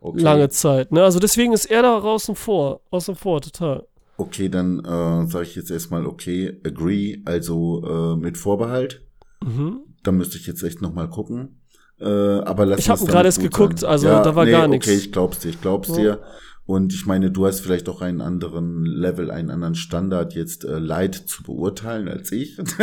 [0.00, 0.20] Okay.
[0.20, 0.90] Lange Zeit.
[0.90, 1.04] Ne?
[1.04, 2.80] Also deswegen ist er da außen vor.
[2.90, 3.86] Außen vor, total.
[4.16, 9.06] Okay, dann äh, sage ich jetzt erstmal okay, agree, also äh, mit Vorbehalt.
[9.44, 9.82] Mhm.
[10.02, 11.57] Da müsste ich jetzt echt noch mal gucken.
[12.00, 13.90] Äh, aber lass Ich hab uns gerade erst geguckt, sein.
[13.90, 14.86] also da war gar nix.
[14.86, 15.94] Okay, ich glaub's dir, ich glaub's Ja.
[15.96, 16.20] dir.
[16.64, 20.78] Und ich meine, du hast vielleicht auch einen anderen Level, einen anderen Standard jetzt äh,
[20.78, 22.58] Leid zu beurteilen als ich.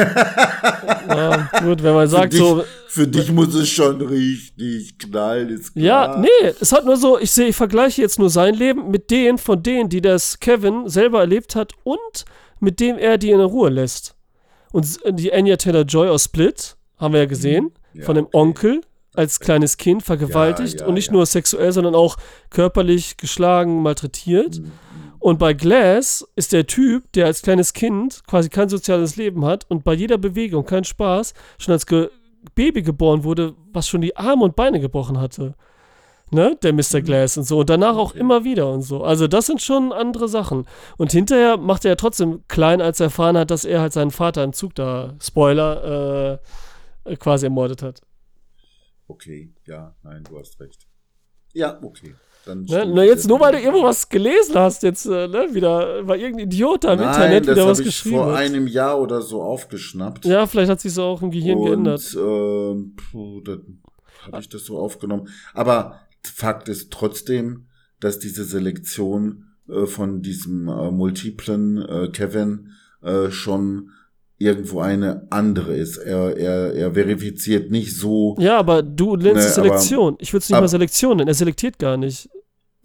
[1.08, 5.50] Ja, gut, wenn man sagt für dich, so, für dich muss es schon richtig knallen,
[5.50, 6.16] ist klar.
[6.16, 9.12] Ja, nee, es hat nur so, ich sehe, ich vergleiche jetzt nur sein Leben mit
[9.12, 12.26] denen von denen, die das Kevin selber erlebt hat und
[12.60, 14.16] mit dem er die in Ruhe lässt.
[14.72, 18.38] Und die Anya Taylor-Joy aus Split, haben wir ja gesehen, Ja, von dem okay.
[18.38, 18.82] Onkel
[19.16, 21.14] als kleines Kind vergewaltigt Ja, ja, und nicht ja.
[21.14, 22.18] nur sexuell, sondern auch
[22.50, 24.60] körperlich geschlagen, malträtiert.
[24.60, 24.72] Mhm.
[25.26, 29.66] Und bei Glass ist der Typ, der als kleines Kind quasi kein soziales Leben hat
[29.70, 32.10] und bei jeder Bewegung keinen Spaß, schon als Ge
[32.54, 35.56] Baby geboren wurde, was schon die Arme und Beine gebrochen hatte.
[36.30, 37.02] Ne, der Mr.
[37.02, 37.60] Glass und so.
[37.60, 39.04] Und danach auch immer wieder und so.
[39.04, 40.68] Also, das sind schon andere Sachen.
[40.98, 44.12] Und hinterher macht er ja trotzdem klein, als er erfahren hat, dass er halt seinen
[44.12, 46.40] Vater im Zug da, Spoiler,
[47.06, 48.02] äh, quasi ermordet hat.
[49.08, 50.88] Okay, ja, nein, du hast recht.
[51.54, 52.16] Ja, okay.
[52.46, 52.68] Dann Ne?
[52.68, 53.74] stimmt Na, das jetzt nur, weil du erstmal.
[53.74, 57.48] irgendwo was gelesen hast, jetzt, äh, ne, wieder, weil irgendein Idiot da im Nein, Internet
[57.48, 58.36] das wieder was ich geschrieben vor hat.
[58.38, 60.26] einem Jahr oder so aufgeschnappt.
[60.26, 62.16] Ja, vielleicht hat sich so auch im Gehirn und, geändert.
[62.20, 62.96] ähm,
[63.46, 63.82] dann
[64.26, 65.28] habe ich das so aufgenommen.
[65.54, 67.68] Aber Fakt ist trotzdem,
[68.00, 73.90] dass diese Selektion äh, von diesem äh, multiplen äh, Kevin äh, schon
[74.38, 75.98] irgendwo eine andere ist.
[75.98, 80.16] Er, er, er verifiziert nicht so, Ja, aber du nennst Ne, Selektion.
[80.20, 81.28] Ich würde es nicht ab- mal Selektion nennen.
[81.30, 82.30] Er selektiert gar nicht.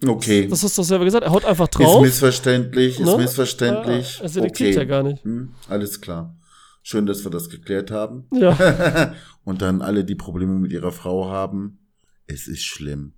[0.07, 1.25] okay, Das hast du doch selber gesagt.
[1.25, 2.01] Er haut einfach ist drauf.
[2.01, 3.17] missverständlich, ist Ne?
[3.17, 4.17] missverständlich.
[4.17, 4.77] Ja, er selektiert okay.
[4.79, 5.23] ja gar nicht.
[5.23, 6.35] Hm, alles klar.
[6.83, 8.27] Schön, dass wir das geklärt haben.
[8.33, 9.13] Ja.
[9.43, 11.79] Und dann alle, die Probleme mit ihrer Frau haben,
[12.27, 13.13] es ist schlimm.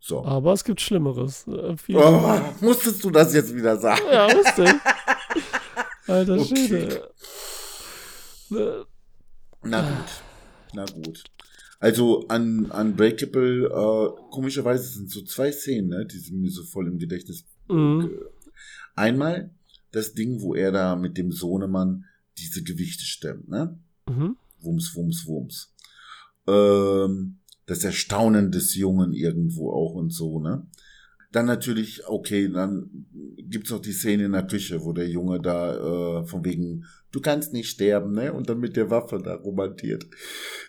[0.00, 0.24] So.
[0.24, 1.46] Aber es gibt Schlimmeres.
[1.48, 4.02] Äh, Oh, musstest du das jetzt wieder sagen?
[4.10, 6.08] Ja, wusste ich.
[6.08, 6.66] Alter Okay.
[6.68, 7.08] Schwede.
[8.50, 8.84] Äh,
[9.62, 10.22] Na gut.
[10.74, 11.24] Na gut.
[11.78, 16.88] Also an Unbreakable, äh, komischerweise sind so zwei Szenen, ne, die sind mir so voll
[16.88, 17.44] im Gedächtnis.
[17.68, 18.10] Mhm.
[18.94, 19.50] Einmal
[19.92, 22.04] das Ding, wo er da mit dem Sohnemann
[22.38, 23.78] diese Gewichte stemmt, ne?
[24.08, 24.36] Mhm.
[24.60, 25.74] Wums, Wums, Wums.
[26.46, 30.66] Ähm, das Erstaunen des Jungen irgendwo auch und so, ne?
[31.32, 33.06] Dann natürlich, okay, dann
[33.36, 36.84] gibt's noch die Szene in der Küche, wo der Junge da äh, von wegen,
[37.16, 38.32] du kannst nicht sterben, ne?
[38.32, 40.06] Und dann mit der Waffe da romantiert.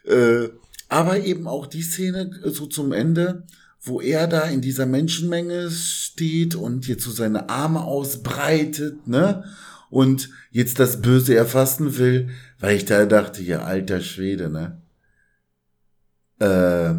[0.06, 0.48] Äh,
[0.88, 3.44] aber eben auch die Szene äh, so zum Ende,
[3.82, 9.44] wo er da in dieser Menschenmenge steht und jetzt so seine Arme ausbreitet, ne?
[9.90, 12.30] Und jetzt das Böse erfassen will,
[12.60, 14.82] weil ich da dachte, ja, alter Schwede, ne?
[16.40, 16.96] Äh,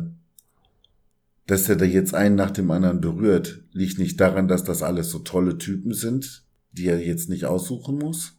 [1.46, 5.10] dass er da jetzt einen nach dem anderen berührt, liegt nicht daran, dass das alles
[5.10, 8.37] so tolle Typen sind, die er jetzt nicht aussuchen muss,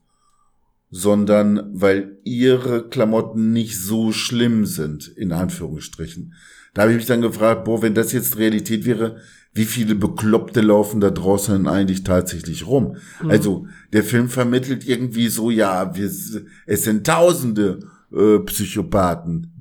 [0.92, 6.34] sondern weil ihre Klamotten nicht so schlimm sind, in Anführungsstrichen.
[6.74, 9.18] Da habe ich mich dann gefragt, boah, wenn das jetzt Realität wäre,
[9.54, 12.98] wie viele Bekloppte laufen da draußen eigentlich tatsächlich rum?
[13.22, 13.30] Mhm.
[13.30, 17.80] Also der Film vermittelt irgendwie so, ja, wir, es sind Tausende
[18.12, 19.54] äh, Psychopathen,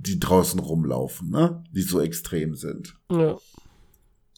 [0.00, 1.62] die draußen rumlaufen, ne?
[1.72, 2.96] Die so extrem sind.
[3.10, 3.36] Ja.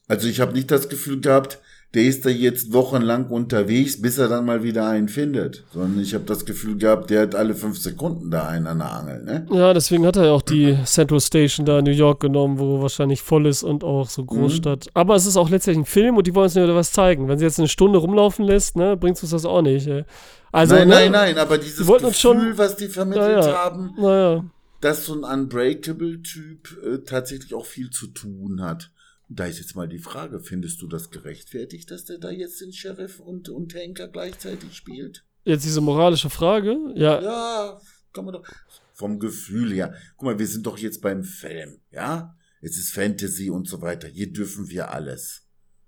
[0.09, 1.61] Also ich habe nicht das Gefühl gehabt,
[1.94, 5.62] der ist da jetzt wochenlang unterwegs, bis er dann mal wieder einen findet.
[5.74, 8.92] Sondern ich habe das Gefühl gehabt, der hat alle fünf Sekunden da einen an der
[8.92, 9.46] Angel, ne?
[9.52, 12.81] ja, deswegen hat er ja auch die Central Station da in New York genommen, wo
[12.81, 14.88] wahrscheinlich voll ist und auch so Großstadt.
[14.94, 17.28] Aber es ist auch letztendlich ein Film und die wollen uns nicht wieder was zeigen.
[17.28, 19.87] Wenn sie jetzt eine Stunde rumlaufen lässt, ne, bringt uns das auch nicht.
[19.87, 20.05] Ey.
[20.50, 23.55] Also, nein, ne, nein, nein, aber dieses Gefühl, schon- was die vermittelt Ja, ja.
[23.64, 24.44] haben, Naja.
[24.81, 28.90] dass so ein Unbreakable-Typ äh, tatsächlich auch viel zu tun hat.
[29.35, 32.73] Da ist jetzt mal die Frage, findest du das gerechtfertigt, dass der da jetzt den
[32.73, 35.25] Sheriff und, und Henker gleichzeitig spielt?
[35.45, 37.21] Jetzt diese moralische Frage, ja.
[37.23, 37.81] Ja,
[38.12, 38.45] kann man doch.
[38.92, 39.95] Vom Gefühl her.
[40.16, 42.37] Guck mal, wir sind doch jetzt beim Film, ja?
[42.61, 44.07] Es ist Fantasy und so weiter.
[44.07, 45.47] Hier dürfen wir alles.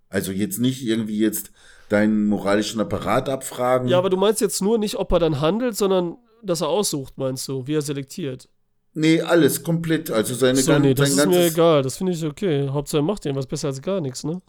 [0.08, 1.52] Also jetzt nicht irgendwie jetzt
[1.90, 3.88] deinen moralischen Apparat abfragen.
[3.88, 7.18] Ja, aber du meinst jetzt nur nicht, ob er dann handelt, sondern dass er aussucht,
[7.18, 8.48] meinst du, wie er selektiert.
[8.94, 10.10] Nee, alles komplett.
[10.10, 11.82] Also seine So, gan- nee, das ist mir egal.
[11.82, 12.68] Das finde ich okay.
[12.68, 14.40] Hauptsache er macht irgendwas besser als gar nichts, ne?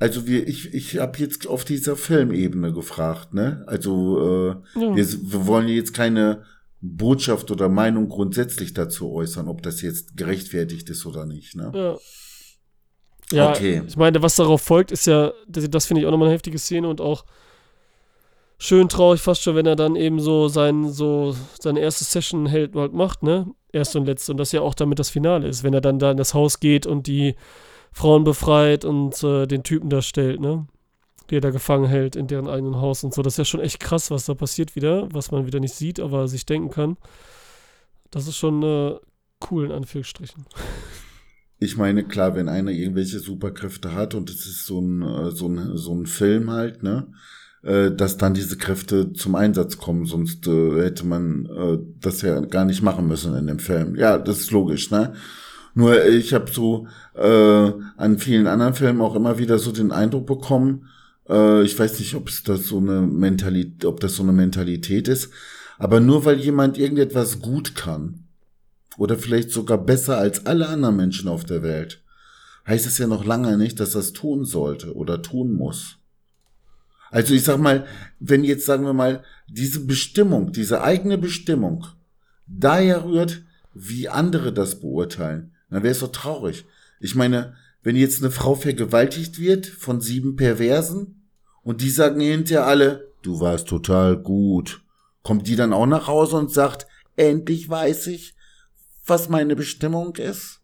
[0.00, 3.62] Also wir, ich, ich habe jetzt auf dieser Filmebene gefragt, ne?
[3.66, 4.18] Also
[4.74, 4.96] äh, Ja.
[4.96, 6.44] wir, wir wollen jetzt keine
[6.80, 11.70] Botschaft oder Meinung grundsätzlich dazu äußern, ob das jetzt gerechtfertigt ist oder nicht, ne?
[11.74, 11.96] Ja.
[13.32, 13.82] Ja, Okay.
[13.86, 16.58] ich meine, was darauf folgt, ist ja, das, das finde ich auch nochmal eine heftige
[16.58, 17.24] Szene und auch
[18.64, 22.74] schön traurig fast schon, wenn er dann eben so sein, so seine erste Session hält,
[22.74, 23.46] halt macht, ne?
[23.72, 24.32] Erste und letzte.
[24.32, 26.60] Und das ja auch damit das Finale ist, wenn er dann da in das Haus
[26.60, 27.34] geht und die
[27.92, 30.66] Frauen befreit und äh, den Typen da stellt, ne?
[31.28, 33.20] Die er da gefangen hält in deren eigenen Haus und so.
[33.20, 36.00] Das ist ja schon echt krass, was da passiert wieder, was man wieder nicht sieht,
[36.00, 36.96] aber sich denken kann.
[38.10, 38.94] Das ist schon äh,
[39.50, 40.46] cool, in Anführungsstrichen.
[41.58, 45.48] Ich meine, klar, wenn einer irgendwelche Superkräfte hat und es ist so ein, äh, so
[45.48, 47.08] ein, so ein Film halt, ne?
[47.64, 52.40] Äh, Dass dann diese Kräfte zum Einsatz kommen, sonst äh, hätte man äh, das ja
[52.40, 53.96] gar nicht machen müssen in dem Film.
[53.96, 55.14] Ja, das ist logisch, ne?
[55.74, 60.26] Nur ich habe so äh, an vielen anderen Filmen auch immer wieder so den Eindruck
[60.26, 60.88] bekommen,
[61.28, 65.08] äh, ich weiß nicht, ob es das so eine Mentalität, ob das so eine Mentalität
[65.08, 65.30] ist,
[65.78, 68.24] aber nur weil jemand irgendetwas gut kann,
[68.96, 72.02] oder vielleicht sogar besser als alle anderen Menschen auf der Welt,
[72.66, 75.98] heißt es ja noch lange nicht, dass es tun sollte oder tun muss.
[77.14, 77.86] Also ich sag mal,
[78.18, 81.86] wenn jetzt sagen wir mal, diese Bestimmung, diese eigene Bestimmung
[82.48, 86.64] daher rührt, wie andere das beurteilen, dann wäre es doch traurig.
[86.98, 91.28] Ich meine, wenn jetzt eine Frau vergewaltigt wird von sieben Perversen
[91.62, 94.82] und die sagen hinterher alle, du warst total gut,
[95.22, 98.34] kommt die dann auch nach Hause und sagt, endlich weiß ich,
[99.06, 100.62] was meine Bestimmung ist.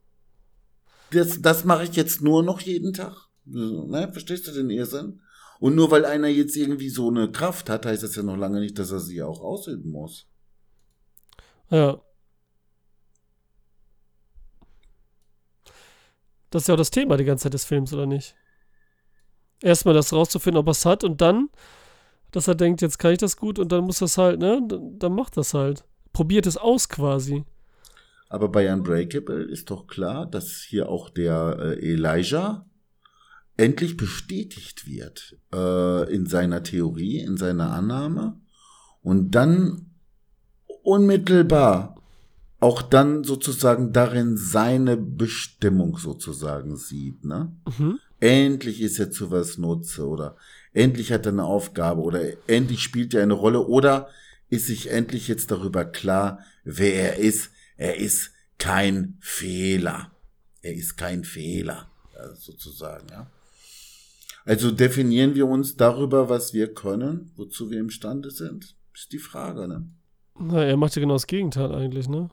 [1.13, 3.29] Das, das mache ich jetzt nur noch jeden Tag.
[3.45, 4.09] Ne?
[4.11, 5.21] Verstehst du den Irrsinn?
[5.61, 8.61] Und nur weil einer jetzt irgendwie so eine Kraft hat, heißt das ja noch lange
[8.61, 10.27] nicht, dass er sie auch ausüben muss.
[11.69, 12.01] Ja.
[16.49, 18.35] Das ist ja auch das Thema die ganze Zeit des Films, oder nicht?
[19.63, 21.51] Erstmal das rauszufinden, ob er es hat und dann,
[22.31, 24.67] dass er denkt, jetzt kann ich das gut und dann muss das halt, ne?
[24.67, 25.85] Dann, macht das halt.
[26.15, 27.45] Probiert es aus quasi.
[28.31, 32.65] Aber bei Unbreakable ist doch klar, dass hier auch der äh, Elijah
[33.57, 38.41] endlich bestätigt wird äh, in seiner Theorie, in seiner Annahme
[39.03, 39.87] und dann
[40.83, 41.97] unmittelbar
[42.59, 47.53] auch dann sozusagen darin seine Bestimmung sozusagen sieht, ne?
[47.79, 47.99] Mhm.
[48.21, 50.37] Endlich ist er zu was Nutze oder
[50.75, 54.09] endlich hat er eine Aufgabe oder endlich spielt er eine Rolle oder
[54.51, 57.51] ist sich endlich jetzt darüber klar, wer er ist.
[57.79, 60.11] Er ist kein Fehler.
[60.61, 63.31] Er ist kein Fehler, ja, sozusagen, ja.
[64.51, 69.69] Also definieren wir uns darüber, was wir können, wozu wir imstande sind, ist die Frage,
[69.69, 69.89] ne?
[70.41, 72.31] Na, er macht ja genau das Gegenteil eigentlich, ne?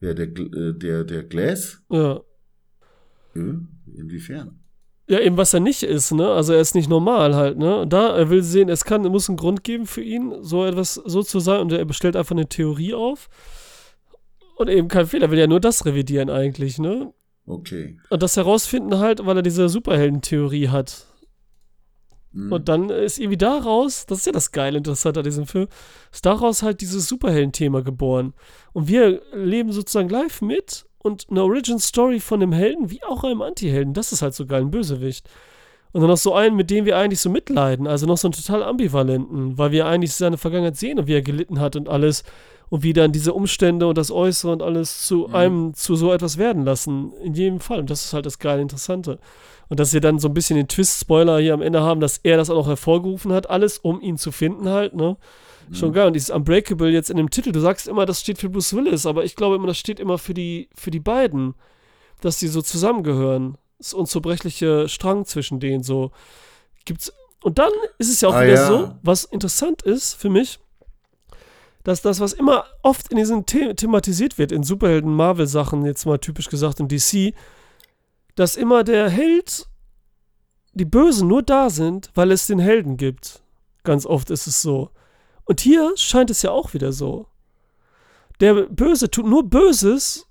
[0.00, 1.82] Der, Gl- äh, der, der Glass?
[1.90, 2.20] Ja.
[3.34, 4.60] Inwiefern?
[5.06, 6.30] Ja, eben was er nicht ist, ne?
[6.30, 7.80] Also er ist nicht normal halt, ne?
[7.80, 10.64] Und da, er will sehen, es kann, es muss einen Grund geben für ihn, so
[10.64, 13.28] etwas so zu sein und er bestellt einfach eine Theorie auf.
[14.56, 17.12] Und eben kein Fehler, er will ja nur das revidieren eigentlich, ne?
[17.44, 17.98] Okay.
[18.08, 21.06] Und das herausfinden halt, weil er diese Superhelden-Theorie hat.
[22.32, 22.52] Hm.
[22.52, 25.68] Und dann ist irgendwie daraus, das ist ja das Geile, Interessante an diesem Film,
[26.12, 28.34] ist daraus halt dieses Superhelden-Thema geboren.
[28.72, 33.42] Und wir leben sozusagen live mit und eine Origin-Story von einem Helden wie auch einem
[33.42, 33.94] Anti-Helden.
[33.94, 35.28] Das ist halt so geil, ein Bösewicht.
[35.92, 37.86] Und dann noch so einen, mit dem wir eigentlich so mitleiden.
[37.86, 41.22] Also noch so einen total ambivalenten, weil wir eigentlich seine Vergangenheit sehen und wie er
[41.22, 42.22] gelitten hat und alles.
[42.70, 45.34] Und wie dann diese Umstände und das Äußere und alles zu Mhm.
[45.34, 47.12] einem, zu so etwas werden lassen.
[47.22, 47.80] In jedem Fall.
[47.80, 49.18] Und das ist halt das geile Interessante.
[49.68, 52.36] Und dass wir dann so ein bisschen den Twist-Spoiler hier am Ende haben, dass er
[52.36, 55.16] das auch noch hervorgerufen hat, alles, um ihn zu finden halt, ne?
[55.72, 56.08] Schon geil.
[56.08, 59.06] Und dieses Unbreakable jetzt in dem Titel, du sagst immer, das steht für Bruce Willis,
[59.06, 61.54] aber ich glaube immer, das steht immer für die, für die beiden.
[62.22, 63.56] Dass die so zusammengehören.
[63.78, 66.10] Das unzerbrechliche Strang zwischen denen so.
[66.84, 67.12] Gibt's.
[67.42, 68.66] Und dann ist es ja auch Ah, wieder ja.
[68.66, 70.58] so, was interessant ist für mich,
[71.82, 76.18] dass das, was immer oft in diesen The thematisiert wird, in Superhelden, Marvel-Sachen, jetzt mal
[76.18, 77.34] typisch gesagt in DC,
[78.34, 79.66] dass immer der Held,
[80.74, 83.42] die Bösen nur da sind, weil es den Helden gibt.
[83.82, 84.90] Ganz oft ist es so.
[85.44, 87.26] Und hier scheint es ja auch wieder so.
[88.40, 90.26] Der Böse tut nur Böses,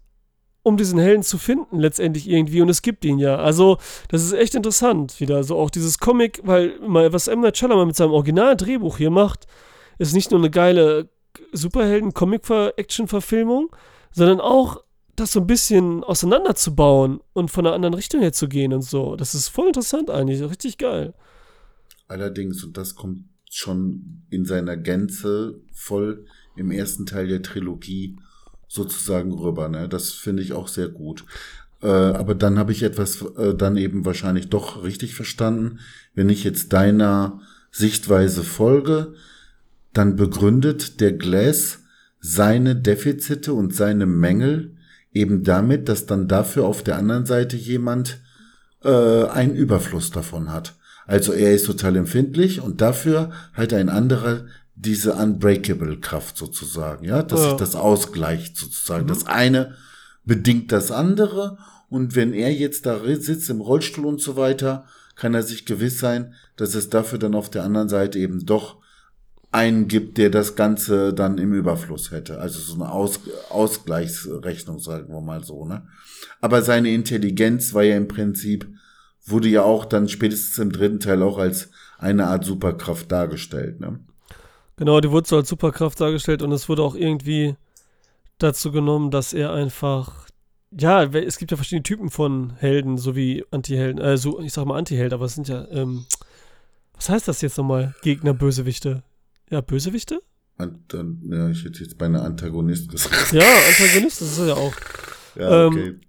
[0.63, 2.61] um diesen Helden zu finden, letztendlich irgendwie.
[2.61, 3.37] Und es gibt ihn ja.
[3.37, 3.77] Also,
[4.09, 5.43] das ist echt interessant wieder.
[5.43, 7.41] So auch dieses Comic, weil was M.
[7.41, 9.47] Night Shyamalan mit seinem Originaldrehbuch hier macht,
[9.97, 11.09] ist nicht nur eine geile
[11.51, 13.75] Superhelden-Comic-Action-Verfilmung,
[14.11, 14.83] sondern auch
[15.15, 19.15] das so ein bisschen auseinanderzubauen und von einer anderen Richtung her zu gehen und so.
[19.15, 21.13] Das ist voll interessant eigentlich, richtig geil.
[22.07, 28.17] Allerdings, und das kommt schon in seiner Gänze voll im ersten Teil der Trilogie
[28.67, 29.69] sozusagen rüber.
[29.69, 29.89] Ne?
[29.89, 31.25] Das finde ich auch sehr gut.
[31.81, 35.79] Äh, aber dann habe ich etwas äh, dann eben wahrscheinlich doch richtig verstanden.
[36.13, 39.15] Wenn ich jetzt deiner Sichtweise folge,
[39.93, 41.79] dann begründet der Glass
[42.19, 44.75] seine Defizite und seine Mängel
[45.13, 48.21] eben damit, dass dann dafür auf der anderen Seite jemand
[48.83, 50.75] äh, einen Überfluss davon hat.
[51.05, 57.23] Also er ist total empfindlich und dafür hat ein anderer diese unbreakable Kraft sozusagen, ja,
[57.23, 57.49] dass ja.
[57.49, 59.05] sich das ausgleicht sozusagen.
[59.05, 59.09] Mhm.
[59.09, 59.75] Das eine
[60.23, 61.57] bedingt das andere
[61.89, 65.99] und wenn er jetzt da sitzt im Rollstuhl und so weiter, kann er sich gewiss
[65.99, 68.78] sein, dass es dafür dann auf der anderen Seite eben doch
[69.51, 72.39] einen gibt, der das Ganze dann im Überfluss hätte.
[72.39, 75.87] Also so eine Aus Ausgleichsrechnung, sagen wir mal so, ne?
[76.41, 78.67] Aber seine Intelligenz war ja im Prinzip,
[79.25, 83.99] wurde ja auch dann spätestens im dritten Teil auch als eine Art Superkraft dargestellt, ne?
[84.77, 87.55] Genau, die wurde so als Superkraft dargestellt und es wurde auch irgendwie
[88.37, 90.29] dazu genommen, dass er einfach
[90.71, 94.77] ja, es gibt ja verschiedene Typen von Helden, sowie Anti-Helden, äh, so, ich sag mal
[94.77, 96.05] Anti-Held, aber es sind ja, ähm,
[96.93, 97.95] was heißt das jetzt nochmal?
[98.03, 99.01] Gegner, Bösewichte.
[99.49, 100.21] Ja, Bösewichte?
[100.57, 100.83] An,
[101.29, 103.31] ja, ich hätte jetzt bei einer Antagonist gesagt.
[103.31, 104.73] Ja, Antagonist, das ist er ja auch.
[105.35, 105.87] Ja, okay.
[105.87, 106.01] Ähm,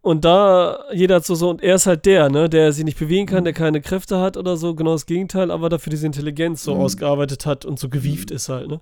[0.00, 2.98] und da, jeder hat so, so, und er ist halt der, ne, der sich nicht
[2.98, 6.62] bewegen kann, der keine Kräfte hat oder so, genau das Gegenteil, aber dafür diese Intelligenz
[6.62, 6.80] so mhm.
[6.80, 8.36] ausgearbeitet hat und so gewieft mhm.
[8.36, 8.80] ist halt, ne.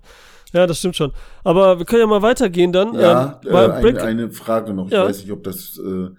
[0.53, 1.11] Ja, das stimmt schon.
[1.43, 2.93] Aber wir können ja mal weitergehen dann.
[2.93, 4.87] Ja, ähm, äh, eine, eine, Frage noch.
[4.87, 5.03] Ich ja.
[5.03, 6.09] weiß nicht, ob das, äh,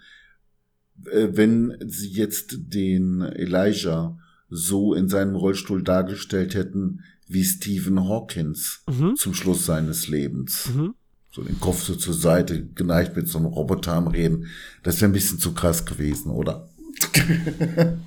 [1.10, 4.18] äh, wenn sie jetzt den Elijah
[4.50, 9.16] so in seinem Rollstuhl dargestellt hätten, wie Stephen Hawkins mhm.
[9.16, 10.70] zum Schluss seines Lebens.
[10.74, 10.94] Mhm.
[11.30, 14.46] So den Kopf so zur Seite geneigt mit so einem Roboter am Reden.
[14.82, 16.68] Das wäre ein bisschen zu krass gewesen, oder?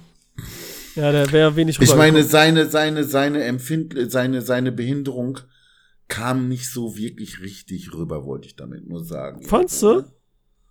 [0.95, 5.39] ja, der wäre wenig Ich meine, seine, seine, seine Empfind, seine, seine Behinderung
[6.07, 9.47] kam nicht so wirklich richtig rüber, wollte ich damit nur sagen.
[9.47, 10.03] Fandst du?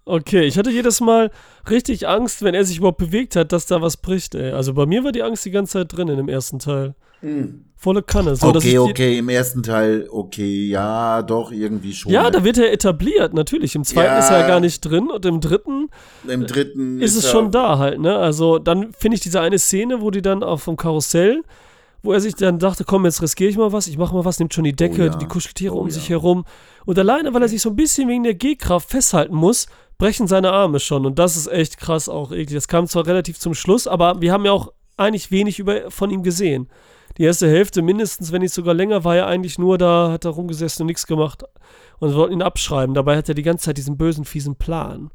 [0.04, 1.30] Okay, ich hatte jedes Mal
[1.68, 4.52] richtig Angst, wenn er sich überhaupt bewegt hat, dass da was bricht, ey.
[4.52, 6.94] Also bei mir war die Angst die ganze Zeit drin in dem ersten Teil.
[7.20, 7.64] Hm.
[7.76, 8.36] Volle Kanne.
[8.36, 12.12] So, okay, okay, im ersten Teil, okay, ja, doch, irgendwie schon.
[12.12, 13.74] Ja, da wird er etabliert, natürlich.
[13.74, 15.88] Im zweiten ja, ist er ja gar nicht drin und im dritten,
[16.28, 18.16] im dritten ist, ist es schon da halt, ne?
[18.16, 21.42] Also dann finde ich diese eine Szene, wo die dann auch vom Karussell,
[22.02, 24.38] wo er sich dann dachte, komm, jetzt riskiere ich mal was, ich mache mal was,
[24.38, 25.16] nimmt schon die Decke, oh ja.
[25.16, 25.94] die Kuscheltiere oh um ja.
[25.94, 26.44] sich herum.
[26.86, 29.66] Und alleine, weil er sich so ein bisschen wegen der G-Kraft festhalten muss,
[29.98, 31.04] brechen seine Arme schon.
[31.06, 32.54] Und das ist echt krass auch eklig.
[32.54, 36.10] Das kam zwar relativ zum Schluss, aber wir haben ja auch eigentlich wenig über, von
[36.10, 36.68] ihm gesehen
[37.18, 40.30] die erste Hälfte mindestens, wenn nicht sogar länger, war er eigentlich nur da, hat da
[40.30, 41.44] rumgesessen und nichts gemacht
[41.98, 42.94] und wollten ihn abschreiben.
[42.94, 45.10] Dabei hat er die ganze Zeit diesen bösen, fiesen Plan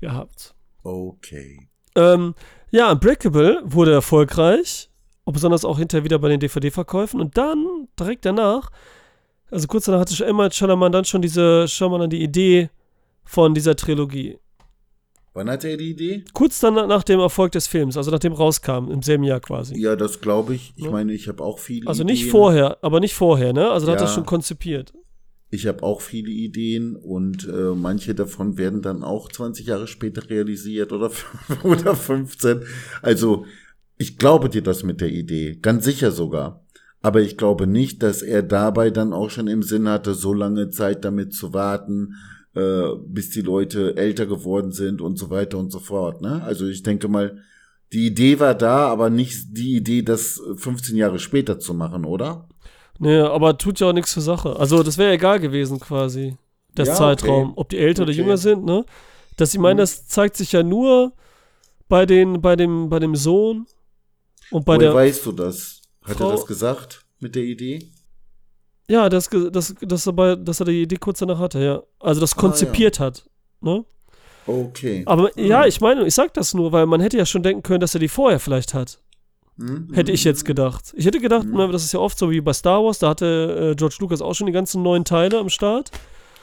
[0.00, 0.54] gehabt.
[0.82, 1.68] Okay.
[1.94, 2.34] Ähm,
[2.70, 4.90] ja, Unbreakable wurde erfolgreich,
[5.32, 8.70] besonders auch hinterher wieder bei den DVD-Verkäufen und dann, direkt danach,
[9.50, 12.70] also kurz danach hatte Emma Chalaman dann schon diese, schau mal an die Idee
[13.24, 14.38] von dieser Trilogie.
[15.36, 16.24] Wann hatte er die Idee?
[16.32, 19.78] Kurz dann nach dem Erfolg des Films, also nachdem rauskam, im selben Jahr quasi.
[19.78, 20.72] Ja, das glaube ich.
[20.76, 20.90] Ich ja.
[20.90, 22.30] meine, ich habe auch viele Also nicht Ideen.
[22.30, 23.70] vorher, aber nicht vorher, ne?
[23.70, 23.98] Also da ja.
[23.98, 24.94] hat er schon konzipiert.
[25.50, 30.28] Ich habe auch viele Ideen und äh, manche davon werden dann auch 20 Jahre später
[30.30, 31.10] realisiert oder,
[31.62, 32.62] oder 15.
[33.02, 33.44] Also
[33.98, 36.64] ich glaube dir das mit der Idee, ganz sicher sogar.
[37.02, 40.70] Aber ich glaube nicht, dass er dabei dann auch schon im Sinn hatte, so lange
[40.70, 42.14] Zeit damit zu warten
[42.56, 46.22] äh, bis die Leute älter geworden sind und so weiter und so fort.
[46.22, 46.42] Ne?
[46.42, 47.36] Also ich denke mal,
[47.92, 52.48] die Idee war da, aber nicht die Idee, das 15 Jahre später zu machen, oder?
[52.98, 54.58] Nee, aber tut ja auch nichts zur Sache.
[54.58, 56.38] Also das wäre egal gewesen quasi,
[56.74, 57.54] das ja, Zeitraum, okay.
[57.56, 58.12] ob die älter okay.
[58.12, 58.86] oder jünger sind, ne?
[59.36, 59.80] Dass ich meine, mhm.
[59.80, 61.12] das zeigt sich ja nur
[61.90, 63.66] bei den, bei dem, bei dem Sohn
[64.50, 64.94] und bei Woher der.
[64.94, 65.82] weißt du das?
[66.02, 67.90] Hat Frau, er das gesagt mit der Idee?
[68.88, 71.82] Ja, das, das, das aber, dass er die Idee kurz danach hatte, ja.
[71.98, 73.06] Also das konzipiert ah, ja.
[73.06, 73.28] hat.
[73.60, 73.84] Ne?
[74.46, 75.02] Okay.
[75.06, 75.44] Aber mhm.
[75.44, 77.94] ja, ich meine, ich sag das nur, weil man hätte ja schon denken können, dass
[77.94, 79.00] er die vorher vielleicht hat.
[79.56, 79.88] Mhm.
[79.92, 80.92] Hätte ich jetzt gedacht.
[80.96, 81.72] Ich hätte gedacht, mhm.
[81.72, 84.34] das ist ja oft so wie bei Star Wars, da hatte äh, George Lucas auch
[84.34, 85.90] schon die ganzen neuen Teile am Start.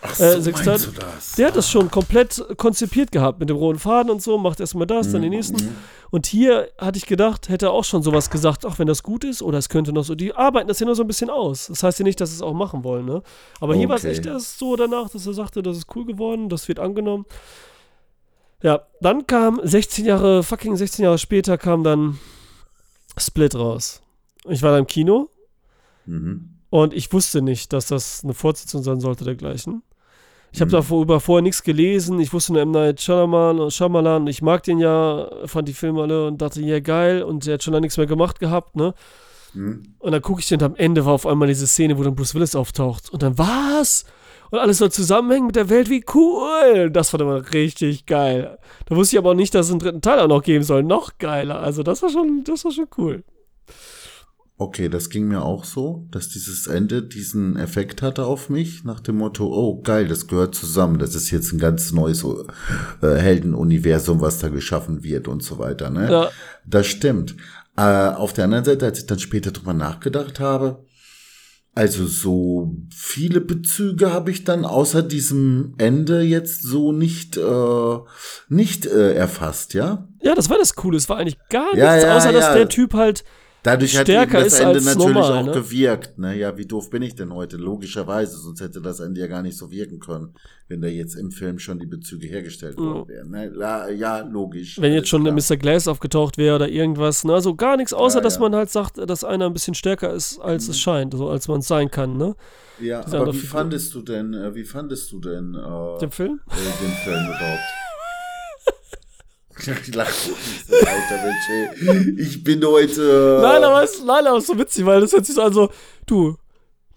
[0.06, 0.80] Ach Äh, so, meinst Teile.
[0.80, 1.32] du das?
[1.34, 4.86] Der hat das schon komplett konzipiert gehabt mit dem roten Faden und so, macht erstmal
[4.86, 5.76] das, dann den nächsten.
[6.12, 9.24] Und hier hatte ich gedacht, hätte er auch schon sowas gesagt, auch wenn das gut
[9.24, 10.14] ist oder es könnte noch so.
[10.14, 11.68] Die arbeiten das ja nur so ein bisschen aus.
[11.68, 13.24] Das heißt ja nicht, dass sie es auch machen wollen, ne?
[13.62, 14.12] Aber hier war es Okay.
[14.12, 17.26] echt erst so danach, dass er sagte, das ist cool geworden, das wird angenommen.
[18.62, 22.20] Ja, dann kam 16 Jahre, fucking 16 Jahre später kam dann
[23.18, 24.02] Split raus.
[24.48, 25.30] Ich war da im Kino
[26.06, 26.50] Mhm.
[26.70, 29.82] und ich wusste nicht, dass das eine Fortsetzung sein sollte dergleichen.
[30.54, 30.88] Ich habe Mhm.
[30.88, 32.20] darüber vorher nichts gelesen.
[32.20, 32.72] Ich wusste nur M.
[32.72, 34.28] Night Shyamalan und Shyamalan.
[34.28, 37.24] Ich mag den ja, fand die Filme alle und dachte, ja geil.
[37.24, 38.94] Und der hat schon lange nichts mehr gemacht gehabt, ne?
[39.56, 39.96] Mhm.
[40.00, 42.36] Und dann gucke ich und am Ende war auf einmal diese Szene, wo dann Bruce
[42.36, 43.10] Willis auftaucht.
[43.12, 44.06] Und dann, was?
[44.52, 46.92] Und alles soll zusammenhängen mit der Welt, wie cool.
[46.92, 48.60] Das fand immer richtig geil.
[48.86, 50.84] Da wusste ich aber auch nicht, dass es einen dritten Teil auch noch geben soll.
[50.84, 51.62] Noch geiler.
[51.62, 53.24] Also das war schon, das war schon cool.
[54.64, 59.02] Okay, das ging mir auch so, dass dieses Ende diesen Effekt hatte auf mich, nach
[59.02, 64.22] dem Motto, oh geil, das gehört zusammen, das ist jetzt ein ganz neues äh, Heldenuniversum,
[64.22, 65.90] was da geschaffen wird und so weiter.
[65.90, 66.10] Ne?
[66.10, 66.30] Ja.
[66.66, 67.36] Das stimmt.
[67.76, 70.86] Äh, auf der anderen Seite, als ich dann später drüber nachgedacht habe,
[71.76, 77.98] also so viele Bezüge habe ich dann außer diesem Ende jetzt so nicht äh,
[78.48, 80.08] nicht äh, erfasst, ja?
[80.22, 80.96] Ja, das war das Coole.
[80.96, 82.56] Es war eigentlich gar Ja, nichts, ja, außer dass ja.
[82.56, 83.26] der Typ halt
[83.64, 85.52] Dadurch hat eben das Ende natürlich normal, auch ne?
[85.54, 86.20] gewirkt.
[86.20, 86.38] Ne?
[86.38, 87.56] Ja, wie doof bin ich denn heute?
[87.56, 90.34] Logischerweise, sonst hätte das Ende ja gar nicht so wirken können,
[90.68, 93.30] wenn da jetzt im Film schon die Bezüge hergestellt worden wären.
[93.30, 93.48] Ne?
[93.48, 94.82] La, ja, logisch.
[94.82, 95.56] Wenn jetzt schon der Alles Mr.
[95.56, 97.34] Glass aufgetaucht wäre oder irgendwas, ne?
[97.34, 98.42] Also gar nichts, außer Ja, dass ja.
[98.42, 101.60] man halt sagt, dass einer ein bisschen stärker ist, als es scheint, so als man
[101.60, 102.36] es sein kann, ne?
[102.36, 102.36] klar.
[102.80, 103.50] Ja, diese aber wie Figur.
[103.60, 106.42] fandest du denn, äh, wie fandest du denn äh, Den Film?
[106.50, 107.60] äh, den Film überhaupt?
[107.66, 108.02] Ich
[108.68, 112.22] lach doch nicht so, alter Mensch, ey.
[112.22, 113.40] Ich bin heute.
[113.42, 115.70] Nein, aber es nein, aber ist so witzig, weil das hört sich so an, so,
[116.06, 116.38] du,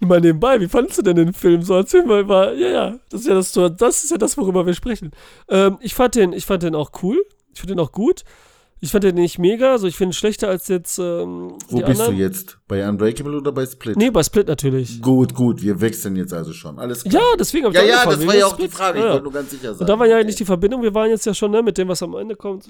[0.00, 1.62] mal nebenbei, wie fandest du denn den Film?
[1.62, 4.66] So, erzähl mal, mal ja, ja, das ist ja das, das ist ja das, worüber
[4.66, 5.10] wir sprechen.
[5.48, 8.22] Ähm, ich fand den, ich fand den auch cool, ich fand den auch gut.
[8.80, 11.82] Ich fand den nicht mega, also ich finde ihn schlechter als jetzt ähm, Wo die
[11.84, 12.16] bist anderen.
[12.16, 12.58] du jetzt?
[12.68, 13.96] Bei Unbreakable oder bei Split?
[13.96, 15.00] Nee, bei Split natürlich.
[15.00, 16.78] Gut, gut, wir wechseln jetzt also schon.
[16.78, 17.14] Alles klar.
[17.14, 18.76] Ja, deswegen habe ich Ja, ja, angefangen, das war ja auch die Splits.
[18.76, 18.98] Frage.
[18.98, 19.80] Ich Ja, wollte nur ganz sicher sein.
[19.80, 21.88] Und da war ja nicht die Verbindung, wir waren jetzt ja schon ne, mit dem,
[21.88, 22.68] was am Ende kommt.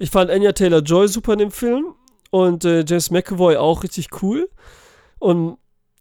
[0.00, 1.94] Ich fand Anya Taylor-Joy super in dem Film
[2.30, 4.48] und äh, James McAvoy auch richtig cool.
[5.20, 5.58] Und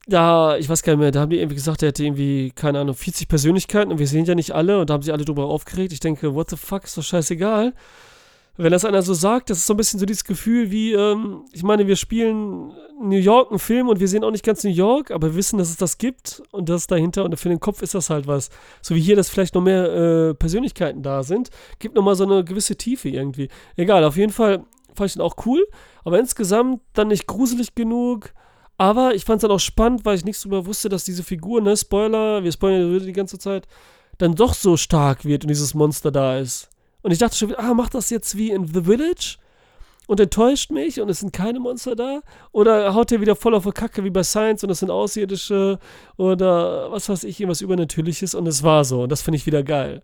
[0.07, 2.79] da, ich weiß gar nicht mehr, da haben die irgendwie gesagt, er hätte irgendwie, keine
[2.79, 5.45] Ahnung, 40 Persönlichkeiten und wir sehen ja nicht alle und da haben sich alle drüber
[5.45, 5.93] aufgeregt.
[5.93, 7.73] Ich denke, what the fuck, ist doch scheißegal.
[8.57, 11.45] Wenn das einer so sagt, das ist so ein bisschen so dieses Gefühl wie, ähm,
[11.53, 14.69] ich meine, wir spielen New York einen Film und wir sehen auch nicht ganz New
[14.71, 17.81] York, aber wir wissen, dass es das gibt und das dahinter und für den Kopf
[17.81, 18.49] ist das halt was.
[18.81, 21.49] So wie hier, dass vielleicht noch mehr äh, Persönlichkeiten da sind,
[21.79, 23.47] gibt nochmal so eine gewisse Tiefe irgendwie.
[23.77, 25.65] Egal, auf jeden Fall fand ich den auch cool,
[26.03, 28.33] aber insgesamt dann nicht gruselig genug.
[28.77, 31.61] Aber ich fand es dann auch spannend, weil ich nichts darüber wusste, dass diese Figur,
[31.61, 33.67] ne, Spoiler, wir spoilern die ganze Zeit,
[34.17, 36.70] dann doch so stark wird und dieses Monster da ist.
[37.01, 39.37] Und ich dachte schon wieder, ah, macht das jetzt wie in The Village?
[40.07, 42.21] Und enttäuscht mich und es sind keine Monster da?
[42.51, 45.79] Oder haut der wieder voll auf die Kacke wie bei Science und es sind Außerirdische
[46.17, 49.63] oder was weiß ich, irgendwas Übernatürliches und es war so und das finde ich wieder
[49.63, 50.01] geil.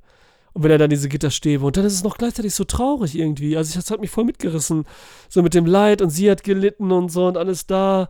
[0.54, 3.58] Und wenn er dann diese Gitterstäbe und dann ist es noch gleichzeitig so traurig irgendwie.
[3.58, 4.86] Also ich, das hat mich voll mitgerissen.
[5.30, 8.08] So mit dem Leid und sie hat gelitten und so und alles da.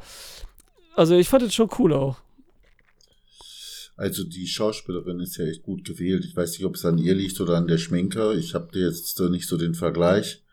[0.95, 2.17] Also ich fand es schon cool auch.
[3.97, 6.23] Also die Schauspielerin ist ja echt gut gewählt.
[6.23, 8.35] Ich weiß nicht, ob es an ihr liegt oder an der Schminke.
[8.35, 10.43] Ich habe jetzt äh, nicht so den Vergleich.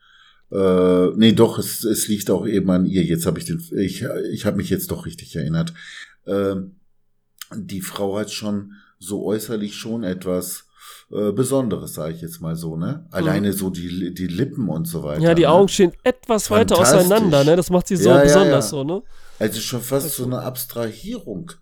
[0.51, 3.05] Äh, nee, doch, es, es liegt auch eben an ihr.
[3.05, 5.75] Jetzt habe ich den, ich, ich habe mich jetzt doch richtig erinnert.
[6.27, 6.77] Ähm,
[7.55, 10.65] die Frau hat schon so äußerlich schon etwas
[11.13, 13.07] äh, Besonderes, sage ich jetzt mal so, ne?
[13.11, 15.21] Alleine so die, die Lippen und so weiter.
[15.21, 15.51] Ja, die ne?
[15.51, 17.57] Augen stehen etwas weiter auseinander, ne?
[17.57, 18.71] Das macht sie so Ja, ja, besonders ja.
[18.71, 19.03] so, ne?
[19.39, 21.53] Also schon fast so eine Abstrahierung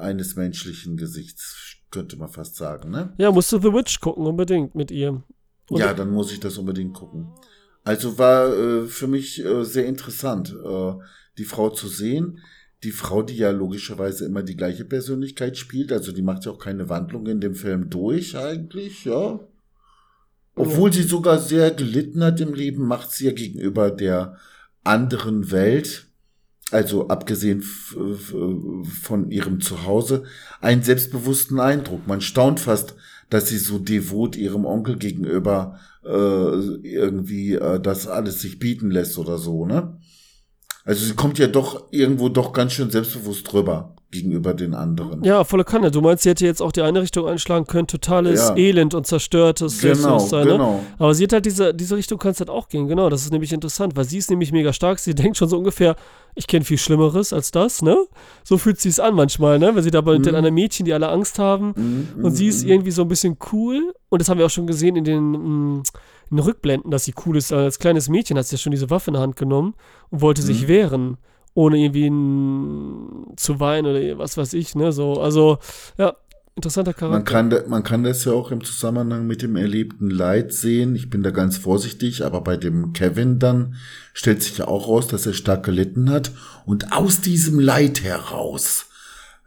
[0.00, 3.14] eines menschlichen Gesichts, könnte man fast sagen, ne?
[3.18, 5.22] Ja, musst du The Witch gucken, unbedingt mit ihr.
[5.70, 7.28] Und ja, dann muss ich das unbedingt gucken.
[7.84, 10.92] Also war äh, für mich äh, sehr interessant, äh,
[11.38, 12.40] die Frau zu sehen.
[12.84, 16.58] Die Frau, die ja logischerweise immer die gleiche Persönlichkeit spielt, also die macht ja auch
[16.58, 19.40] keine Wandlung in dem Film durch eigentlich, ja.
[20.54, 24.36] Obwohl sie sogar sehr gelitten hat im Leben, macht sie ja gegenüber der
[24.84, 26.07] anderen Welt,
[26.70, 30.24] also abgesehen von ihrem Zuhause,
[30.60, 32.06] einen selbstbewussten Eindruck.
[32.06, 32.94] Man staunt fast,
[33.30, 39.18] dass sie so devot ihrem Onkel gegenüber äh, irgendwie äh, das alles sich bieten lässt
[39.18, 39.98] oder so, ne?
[40.84, 43.94] Also sie kommt ja doch irgendwo doch ganz schön selbstbewusst drüber.
[44.10, 45.22] Gegenüber den anderen.
[45.22, 45.90] Ja, volle Kanne.
[45.90, 48.56] Du meinst, sie hätte jetzt auch die eine Richtung einschlagen können, totales Ja.
[48.56, 50.52] Elend und zerstörtes genau, Selbstbewusstsein, ne?
[50.52, 50.80] genau.
[50.98, 53.10] Aber sie hat halt diese, diese Richtung kann es halt auch gehen, genau.
[53.10, 54.98] Das ist nämlich interessant, weil sie ist nämlich mega stark.
[54.98, 55.94] Sie denkt schon so ungefähr,
[56.34, 57.96] ich kenne viel Schlimmeres als das, ne?
[58.44, 59.74] So fühlt sie es an manchmal, ne?
[59.74, 61.74] Wenn sie da bei den anderen Mädchen, die alle Angst haben.
[62.16, 63.92] Mhm, Und sie mhm, ist irgendwie so ein bisschen cool.
[64.08, 65.82] Und das haben wir auch schon gesehen in den, mm,
[66.30, 67.52] in den Rückblenden, dass sie cool ist.
[67.52, 69.74] Als kleines Mädchen hat sie ja schon diese Waffe in der Hand genommen
[70.10, 70.68] und wollte sich Mhm.
[70.68, 71.16] wehren,
[71.58, 74.92] ohne irgendwie mm, zu weinen oder was weiß ich, ne?
[74.92, 75.58] So, also,
[75.96, 76.14] ja,
[76.54, 77.16] interessanter Charakter.
[77.16, 80.94] Man kann, man kann das ja auch im Zusammenhang mit dem erlebten Leid sehen.
[80.94, 83.74] Ich bin da ganz vorsichtig, aber bei dem Kevin dann
[84.14, 86.30] stellt sich ja auch raus, dass er stark gelitten hat.
[86.64, 88.86] Und aus diesem Leid heraus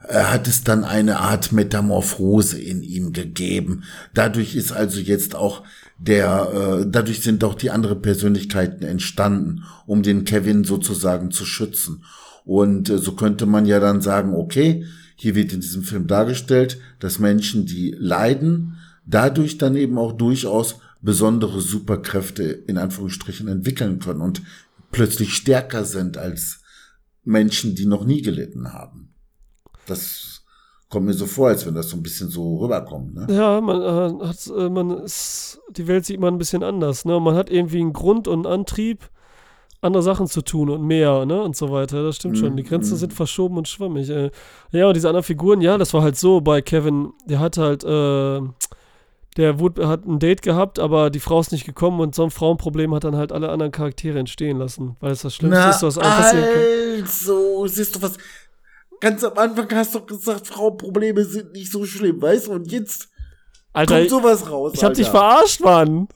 [0.05, 3.85] äh, hat es dann eine Art Metamorphose in ihm gegeben.
[4.13, 5.63] Dadurch ist also jetzt auch
[6.01, 12.03] der, äh, dadurch sind auch die anderen Persönlichkeiten entstanden, um den Kevin sozusagen zu schützen.
[12.43, 14.85] Und äh, so könnte man ja dann sagen, okay,
[15.15, 20.79] hier wird in diesem Film dargestellt, dass Menschen, die leiden, dadurch dann eben auch durchaus
[21.01, 24.41] besondere Superkräfte in Anführungsstrichen entwickeln können und
[24.91, 26.61] plötzlich stärker sind als
[27.23, 29.13] Menschen, die noch nie gelitten haben.
[29.85, 30.30] Das
[30.91, 33.15] kommt mir so vor, als wenn das so ein bisschen so rüberkommt.
[33.15, 33.27] Ne?
[33.33, 37.19] Ja, man äh, hat, äh, man ist, die Welt sieht man ein bisschen anders, ne?
[37.19, 39.09] Man hat irgendwie einen Grund und einen Antrieb,
[39.81, 41.41] andere Sachen zu tun und mehr, ne?
[41.41, 42.03] Und so weiter.
[42.03, 42.55] Das stimmt schon.
[42.57, 42.97] Die Grenzen Mhm.
[42.99, 44.09] sind verschoben und schwammig.
[44.09, 44.29] Äh.
[44.71, 47.83] Ja, und diese anderen Figuren, ja, das war halt so bei Kevin, der hat halt,
[47.83, 48.41] äh,
[49.37, 52.31] der wurde, hat ein Date gehabt, aber die Frau ist nicht gekommen und so ein
[52.31, 55.97] Frauenproblem hat dann halt alle anderen Charaktere entstehen lassen, weil es das Schlimmste ist, was
[55.97, 57.01] einem passieren kann.
[57.03, 58.17] also, siehst du was?
[59.01, 62.51] Ganz am Anfang hast du gesagt, Frauenprobleme sind nicht so schlimm, weißt du?
[62.53, 63.09] Und jetzt
[63.73, 64.73] Alter, kommt sowas raus.
[64.75, 65.19] ich hab dich Alter.
[65.19, 66.07] verarscht, Mann.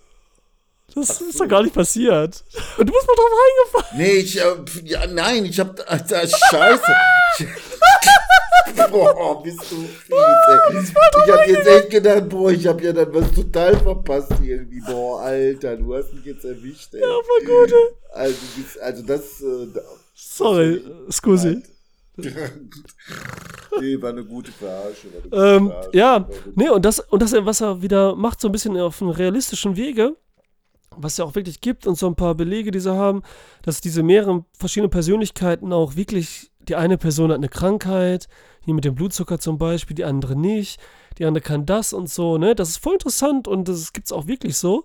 [0.93, 1.43] Das Ach ist so.
[1.43, 2.43] doch gar nicht passiert.
[2.77, 3.31] Und du bist mal drauf
[3.73, 3.97] reingefallen.
[3.97, 6.95] Nee, ich, äh, ja, nein, ich hab, Alter, scheiße.
[8.91, 10.93] boah, bist du fies.
[11.25, 14.79] Ich hab jetzt echt gedacht, boah, ich hab ja dann was total verpasst irgendwie.
[14.81, 17.01] Boah, Alter, du hast mich jetzt erwischt, ey.
[17.01, 17.73] Ja, voll gut.
[18.13, 18.35] Also,
[18.81, 19.67] also das, äh,
[20.13, 21.63] Sorry, scusi.
[23.79, 25.07] nee, war eine gute Verarsche.
[25.13, 25.97] War eine gute Ähm, Verarsche.
[25.97, 29.11] ja, nee, und das, und das, was er wieder macht, so ein bisschen auf einem
[29.11, 30.15] realistischen Wege,
[30.97, 33.21] was es ja auch wirklich gibt und so ein paar Belege, die sie haben,
[33.63, 38.27] dass diese mehreren verschiedenen Persönlichkeiten auch wirklich, die eine Person hat eine Krankheit,
[38.61, 40.79] hier mit dem Blutzucker zum Beispiel, die andere nicht,
[41.17, 42.55] die andere kann das und so, ne?
[42.55, 44.83] Das ist voll interessant und das gibt's auch wirklich so,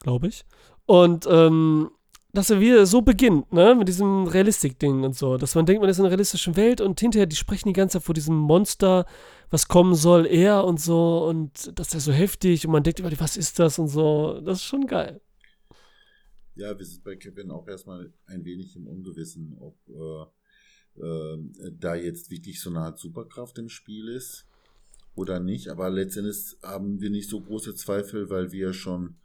[0.00, 0.44] glaube ich.
[0.86, 1.90] Und ähm,
[2.32, 5.90] dass er wieder so beginnt, ne, mit diesem Realistik-Ding und so, dass man denkt, man
[5.90, 9.06] ist in einer realistischen Welt und hinterher, die sprechen die ganze Zeit vor diesem Monster,
[9.50, 13.12] was kommen soll, er und so und das ist so heftig und man denkt immer,
[13.20, 15.20] was ist das und so, das ist schon geil.
[16.54, 21.38] Ja, wir sind bei Kevin auch erstmal ein wenig im Ungewissen, ob äh, äh,
[21.78, 24.46] da jetzt wirklich so eine Art Superkraft im Spiel ist
[25.14, 25.68] oder nicht.
[25.68, 29.16] Aber letztendlich haben wir nicht so große Zweifel, weil wir schon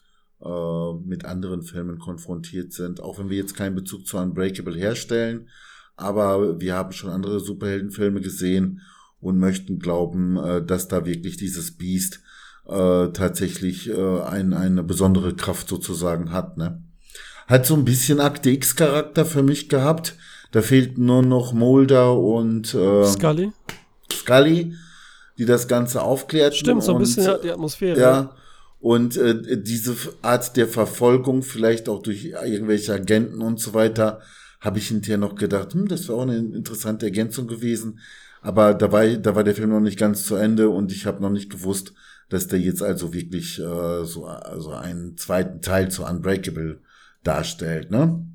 [0.43, 3.01] äh, mit anderen Filmen konfrontiert sind.
[3.01, 5.47] Auch wenn wir jetzt keinen Bezug zu Unbreakable herstellen,
[5.95, 8.81] aber wir haben schon andere Superheldenfilme gesehen
[9.19, 12.21] und möchten glauben, äh, dass da wirklich dieses Biest
[12.67, 16.57] äh, tatsächlich äh, ein, eine besondere Kraft sozusagen hat.
[16.57, 16.83] Ne?
[17.47, 20.15] Hat so ein bisschen Akte X-Charakter für mich gehabt.
[20.51, 23.51] Da fehlten nur noch Mulder und äh, Scully?
[24.11, 24.75] Scully,
[25.37, 26.57] die das Ganze aufklärten.
[26.57, 27.99] Stimmt, so ein und, bisschen ja, die Atmosphäre.
[27.99, 28.35] ja.
[28.87, 34.21] Und äh, diese Art der Verfolgung, vielleicht auch durch irgendwelche Agenten und so weiter,
[34.61, 37.99] habe ich hinterher noch gedacht, hm, das wäre auch eine interessante Ergänzung gewesen.
[38.41, 41.21] Aber da war, da war der Film noch nicht ganz zu Ende und ich habe
[41.21, 41.91] noch nicht gewusst,
[42.29, 46.79] dass der jetzt also wirklich äh, so also einen zweiten Teil zu Unbreakable
[47.25, 47.91] darstellt.
[47.91, 48.25] Ne?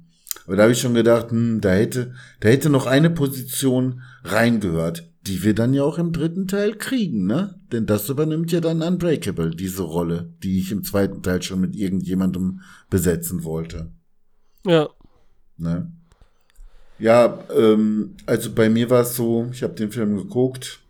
[0.44, 5.10] Aber da habe ich schon gedacht, hm, da hätte, da hätte noch eine Position reingehört,
[5.26, 7.60] die wir dann ja auch im dritten Teil kriegen, ne?
[7.70, 11.76] Denn das übernimmt ja dann Unbreakable, diese Rolle, die ich im zweiten Teil schon mit
[11.76, 12.60] irgendjemandem
[12.90, 13.92] besetzen wollte.
[14.66, 14.88] Ja.
[15.56, 15.92] Ne?
[16.98, 20.80] Ja, ähm, also bei mir war es so, ich habe den Film geguckt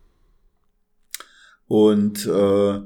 [1.67, 2.81] und äh,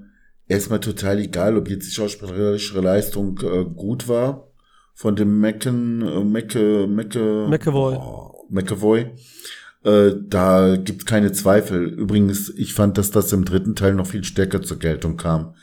[0.49, 4.49] erstmal total egal, ob jetzt die schauspielerische Leistung äh, gut war
[4.95, 7.97] von dem Mecken, äh, Mecke, Mecke, McAvoy.
[7.97, 9.11] Oh, McAvoy.
[9.87, 11.85] Äh, da gibt keine Zweifel.
[11.85, 15.55] Übrigens, ich fand, dass das im dritten Teil noch viel stärker zur Geltung kam.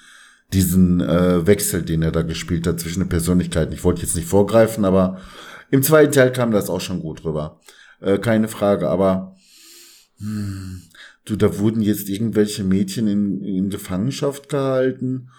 [0.54, 3.74] Diesen äh, Wechsel, den er da gespielt hat zwischen den Persönlichkeiten.
[3.74, 5.20] Ich wollte jetzt nicht vorgreifen, aber
[5.72, 7.60] im zweiten Teil kam das auch schon gut rüber.
[8.00, 9.36] Äh, keine Frage, aber
[10.20, 10.84] hm,
[11.26, 15.32] du, da wurden jetzt irgendwelche Mädchen in, in Gefangenschaft gehalten.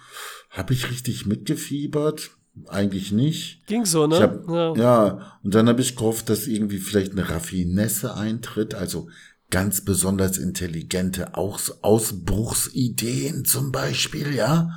[0.51, 2.29] Habe ich richtig mitgefiebert?
[2.67, 3.65] Eigentlich nicht.
[3.67, 4.19] Ging so, ne?
[4.19, 4.75] Hab, ja.
[4.75, 5.39] ja.
[5.43, 8.73] und dann habe ich gehofft, dass irgendwie vielleicht eine Raffinesse eintritt.
[8.73, 9.09] Also
[9.51, 14.71] ganz besonders intelligente Aus Ausbruchsideen zum Beispiel, ja,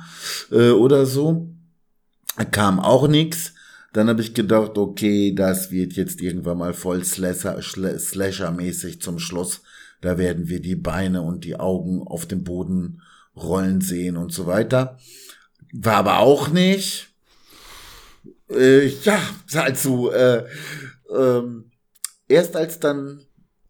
[0.51, 1.49] äh, oder so.
[2.51, 3.53] Kam auch nix.
[3.91, 9.61] Dann habe ich gedacht, okay, das wird jetzt irgendwann mal voll Slasher-mäßig zum Schluss.
[10.01, 13.01] Da werden wir die Beine und die Augen auf dem Boden
[13.35, 14.97] rollen sehen und so weiter.
[15.73, 17.08] War aber auch nicht.
[18.49, 19.19] Äh, ja,
[19.55, 20.45] also, äh,
[21.15, 21.71] ähm,
[22.27, 23.21] erst als dann,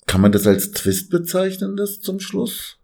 [0.06, 2.78] kann man das als Twist bezeichnen, das zum Schluss?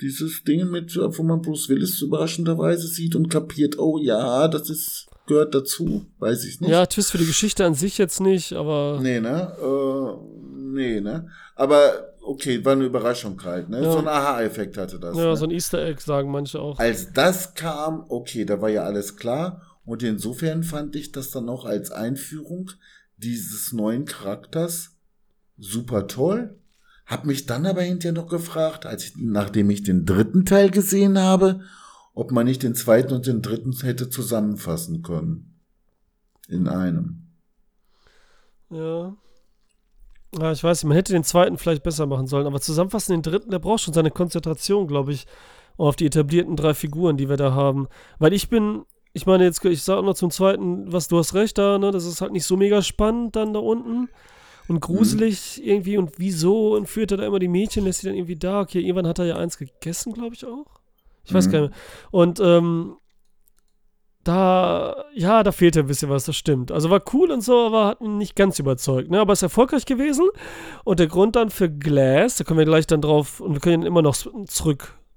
[0.00, 5.08] Dieses Ding mit, wo man Bruce Willis überraschenderweise sieht und kapiert, oh ja, das ist,
[5.26, 6.70] gehört dazu, weiß ich nicht.
[6.70, 8.98] Ja, Twist für die Geschichte an sich jetzt nicht, aber.
[9.02, 9.52] Nee, ne?
[9.60, 11.28] Äh, nee, ne?
[11.54, 13.82] Aber okay, war eine Überraschung halt, ne?
[13.82, 13.92] Ja.
[13.92, 15.16] So ein Aha-Effekt hatte das.
[15.16, 15.36] Ja, ne?
[15.36, 16.78] so ein Easter Egg sagen manche auch.
[16.78, 19.62] Als das kam, okay, da war ja alles klar.
[19.90, 22.70] Und insofern fand ich das dann auch als Einführung
[23.16, 24.92] dieses neuen Charakters
[25.58, 26.56] super toll.
[27.06, 31.18] Hab mich dann aber hinterher noch gefragt, als ich, nachdem ich den dritten Teil gesehen
[31.18, 31.62] habe,
[32.14, 35.58] ob man nicht den zweiten und den dritten hätte zusammenfassen können.
[36.46, 37.26] In einem.
[38.70, 39.16] Ja.
[40.38, 43.50] Ja, ich weiß man hätte den zweiten vielleicht besser machen sollen, aber zusammenfassen den dritten,
[43.50, 45.26] der braucht schon seine Konzentration, glaube ich,
[45.78, 47.88] auf die etablierten drei Figuren, die wir da haben.
[48.20, 51.58] Weil ich bin, ich meine, jetzt, ich sage noch zum zweiten, was du hast recht
[51.58, 54.08] da, ne, das ist halt nicht so mega spannend dann da unten
[54.68, 58.16] und gruselig irgendwie und wieso und führt er da immer die Mädchen, lässt sie dann
[58.16, 60.66] irgendwie da, okay, irgendwann hat er ja eins gegessen, glaube ich auch.
[61.24, 61.50] Ich weiß Mhm.
[61.52, 61.78] gar nicht mehr.
[62.12, 62.96] Und, ähm,
[64.22, 66.70] da, ja, da fehlte ein bisschen was, das stimmt.
[66.70, 69.10] Also war cool und so, aber hat mich nicht ganz überzeugt.
[69.10, 69.18] Ne?
[69.18, 70.28] Aber ist erfolgreich gewesen.
[70.84, 73.82] Und der Grund dann für Glass, da kommen wir gleich dann drauf, und wir können
[73.84, 74.14] immer noch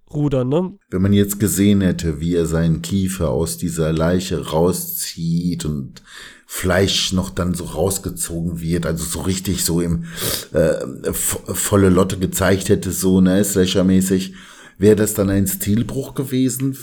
[0.08, 0.74] zurückrudern, ne?
[0.90, 6.02] Wenn man jetzt gesehen hätte, wie er seinen Kiefer aus dieser Leiche rauszieht und
[6.46, 10.06] Fleisch noch dann so rausgezogen wird, also so richtig so im
[10.54, 14.34] äh, vo- volle Lotte gezeigt hätte, so, ne, Slasher-mäßig,
[14.78, 16.78] wäre das dann ein Stilbruch gewesen?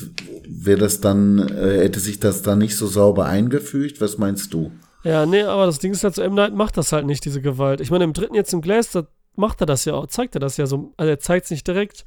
[0.49, 4.01] Wäre das dann, äh, hätte sich das dann nicht so sauber eingefügt?
[4.01, 4.73] Was meinst du?
[5.05, 6.35] Ja, nee, aber das Ding ist halt so, M.
[6.35, 7.81] Night macht das halt nicht, diese Gewalt.
[7.81, 9.07] Ich meine, im dritten jetzt im Glass, da
[9.37, 11.67] macht er das ja auch, zeigt er das ja so, also er zeigt es nicht
[11.67, 12.05] direkt,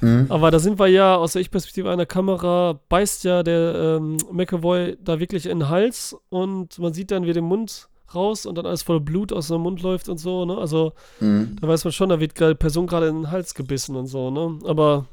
[0.00, 0.26] Mhm.
[0.28, 4.96] aber da sind wir ja, aus der Ich-Perspektive einer Kamera, beißt ja der ähm, McAvoy
[5.02, 8.66] da wirklich in den Hals und man sieht dann, wie der Mund raus und dann
[8.66, 10.56] alles voller Blut aus dem Mund läuft und so, ne?
[10.58, 11.56] Also, Mhm.
[11.60, 14.30] da weiß man schon, da wird gerade Person gerade in den Hals gebissen und so,
[14.30, 14.58] ne?
[14.64, 15.06] Aber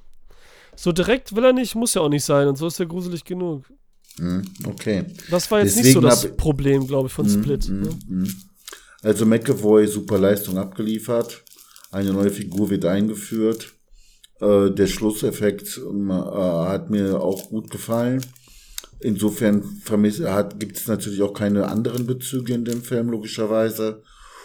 [0.75, 3.23] so direkt will er nicht, muss ja auch nicht sein und so ist er gruselig
[3.23, 3.63] genug.
[4.19, 4.43] Mhm.
[4.67, 5.05] Okay.
[5.31, 7.67] Das war jetzt nicht so Deswegen das Problem, glaube ich, von Split.
[7.69, 7.89] Mhm, Ne?
[8.07, 8.35] mhm.
[9.01, 11.43] Also McAvoy, super Leistung abgeliefert.
[11.91, 13.73] Eine neue Figur wird eingeführt.
[14.43, 18.21] Äh, der Schlusseffekt ähm, äh, hat mir auch gut gefallen.
[18.99, 19.63] Insofern
[20.25, 24.01] hat, gibt es natürlich auch keine anderen Bezüge in dem Film, logischerweise.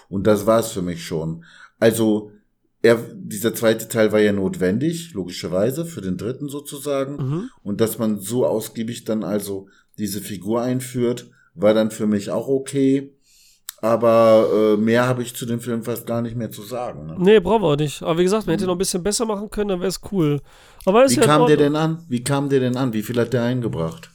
[0.08, 1.44] Und das war's für mich schon.
[1.80, 2.32] Also,
[2.80, 7.16] er, dieser zweite Teil war ja notwendig, logischerweise, für den dritten sozusagen.
[7.16, 7.50] Mhm.
[7.62, 9.68] Und dass man so ausgiebig dann also
[9.98, 13.14] diese Figur einführt, war dann für mich auch okay.
[13.80, 17.06] Aber äh, mehr habe ich zu dem Film fast gar nicht mehr zu sagen.
[17.06, 17.16] Ne?
[17.18, 18.02] Nee, brauchen wir auch nicht.
[18.02, 20.40] Aber wie gesagt, man hätte noch ein bisschen besser machen können, dann wäre es cool.
[20.84, 22.04] Aber ist Wie ja kam der denn an?
[22.08, 22.92] Wie kam der denn an?
[22.92, 24.10] Wie viel hat der eingebracht?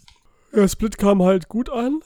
[0.53, 2.01] Ja, Split kam halt gut an.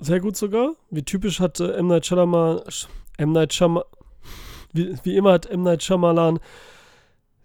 [0.00, 0.72] Sehr gut sogar.
[0.90, 1.86] Wie typisch hat äh, M.
[1.86, 2.62] Night Shyamalan,
[3.18, 3.32] M.
[3.32, 3.86] Night Shyamalan,
[4.72, 5.62] wie, wie immer hat M.
[5.62, 6.40] Night Shyamalan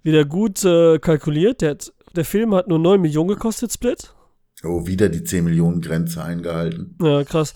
[0.01, 1.61] wieder gut äh, kalkuliert.
[1.61, 4.15] Der, hat, der Film hat nur 9 Millionen gekostet, Split.
[4.63, 6.97] Oh, wieder die 10 Millionen Grenze eingehalten.
[6.99, 7.53] Ja, krass.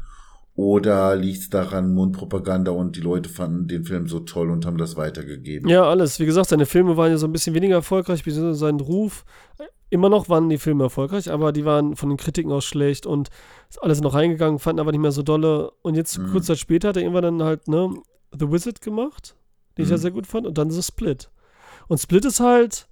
[0.62, 4.78] Oder liegt es daran Mundpropaganda und die Leute fanden den Film so toll und haben
[4.78, 5.68] das weitergegeben?
[5.68, 6.20] Ja, alles.
[6.20, 9.26] Wie gesagt, seine Filme waren ja so ein bisschen weniger erfolgreich, beziehungsweise sein Ruf.
[9.89, 13.30] Immer noch waren die Filme erfolgreich, aber die waren von den Kritiken aus schlecht und
[13.70, 15.72] ist alles noch reingegangen, fanden aber nicht mehr so dolle.
[15.82, 16.32] Und jetzt, Mhm.
[16.32, 17.89] kurz Zeit später, hat er irgendwann dann halt, ne,
[18.38, 19.36] The Wizard gemacht,
[19.78, 20.01] den ich ja Mhm.
[20.01, 21.32] sehr gut fand, und dann The Split.
[21.88, 22.88] Und Split ist halt,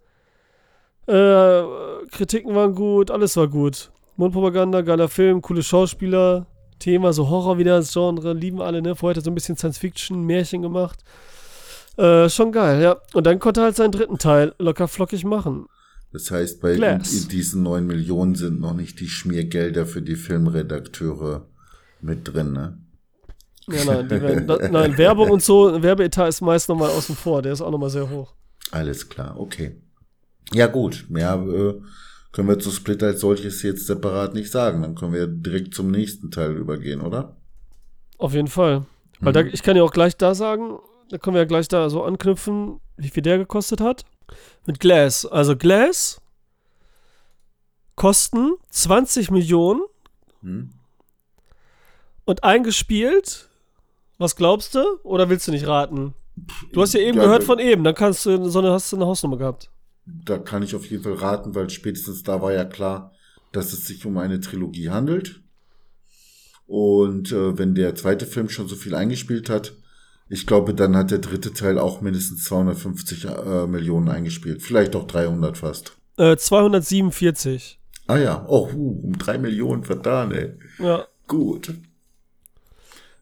[1.08, 1.64] äh,
[2.12, 3.92] Kritiken waren gut, alles war gut.
[4.18, 6.48] Mundpropaganda, geiler Film, coole Schauspieler,
[6.80, 8.96] Thema, so Horror wieder als Genre, lieben alle, ne?
[8.96, 11.04] Vorher hat er so ein bisschen Science-Fiction, Märchen gemacht.
[11.98, 12.98] Äh, schon geil, ja.
[13.14, 15.66] Und dann konnte er halt seinen dritten Teil locker flockig machen.
[16.12, 17.28] Das heißt, bei Glass.
[17.28, 21.46] diesen neun Millionen sind noch nicht die Schmiergelder für die Filmredakteure
[22.02, 22.80] mit drin, ne?
[23.68, 27.54] Ja, nein, die werden, nein, Werbung und so, Werbeetat ist meist nochmal außen vor, der
[27.54, 28.34] ist auch nochmal sehr hoch.
[28.72, 29.80] Alles klar, okay.
[30.54, 31.74] Ja gut, mehr äh,
[32.32, 34.82] können wir zu Split als solches jetzt separat nicht sagen.
[34.82, 37.36] Dann können wir direkt zum nächsten Teil übergehen, oder?
[38.18, 38.86] Auf jeden Fall.
[39.20, 39.50] Weil da, Mhm.
[39.54, 40.78] ich kann ja auch gleich da sagen,
[41.10, 44.06] da können wir ja gleich da so anknüpfen, wie viel der gekostet hat.
[44.68, 45.26] Mit Glass.
[45.26, 46.22] Also Glass
[47.96, 49.82] kosten 20 Millionen
[50.42, 50.70] Hm?
[52.26, 53.50] und eingespielt.
[54.18, 54.84] Was glaubst du?
[55.04, 56.14] Oder willst du nicht raten?
[56.72, 58.96] Du hast ja eben Ja, gehört von eben, dann kannst du, so eine, hast du
[58.98, 59.70] eine Hausnummer gehabt.
[60.26, 63.14] Da kann ich auf jeden Fall raten, weil spätestens da war ja klar,
[63.52, 65.42] dass es sich um eine Trilogie handelt.
[66.68, 69.74] Und äh, wenn der zweite Film schon so viel eingespielt hat,
[70.32, 74.62] ich glaube, dann hat der dritte Teil auch mindestens 250 äh, Millionen eingespielt.
[74.62, 75.98] Vielleicht auch 300 fast.
[76.18, 77.80] Äh, 247.
[78.06, 80.54] Ah ja, oh, uh, um drei Millionen vertan, ey.
[80.78, 81.08] Ja.
[81.28, 81.74] Gut.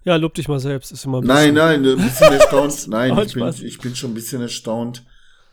[0.04, 0.92] Ja, lob dich mal selbst.
[0.92, 2.88] Ist immer ein Nein, bisschen- nein, ein bisschen erstaunt.
[2.90, 5.06] Nein, ich bin, ich bin schon ein bisschen erstaunt,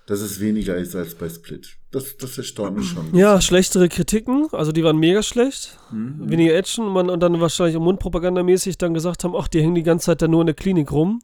[0.07, 1.77] dass es weniger ist als bei Split.
[1.91, 3.15] Das, das erstaunt mich schon.
[3.15, 5.79] Ja, schlechtere Kritiken, also die waren mega schlecht.
[5.91, 6.31] Mhm.
[6.31, 10.07] Weniger Action man, und dann wahrscheinlich mundpropagandamäßig dann gesagt haben, ach, die hängen die ganze
[10.07, 11.23] Zeit da nur in der Klinik rum.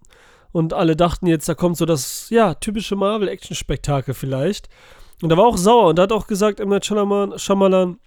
[0.52, 4.68] Und alle dachten jetzt, da kommt so das, ja, typische Marvel-Action-Spektakel vielleicht.
[5.22, 6.64] Und da war auch sauer und da hat auch gesagt.
[6.64, 7.98] Night Shyamalan, Shyamalan,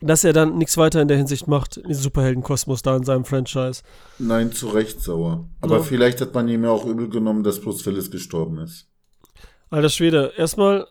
[0.00, 3.24] dass er dann nichts weiter in der Hinsicht macht, in diesem Superheldenkosmos da in seinem
[3.24, 3.82] Franchise.
[4.18, 5.44] Nein, zu Recht sauer.
[5.60, 5.82] Aber Ja.
[5.82, 8.86] vielleicht hat man ihm ja auch übel genommen, dass Bruce Willis gestorben ist.
[9.70, 10.86] Alter Schwede, erstmal,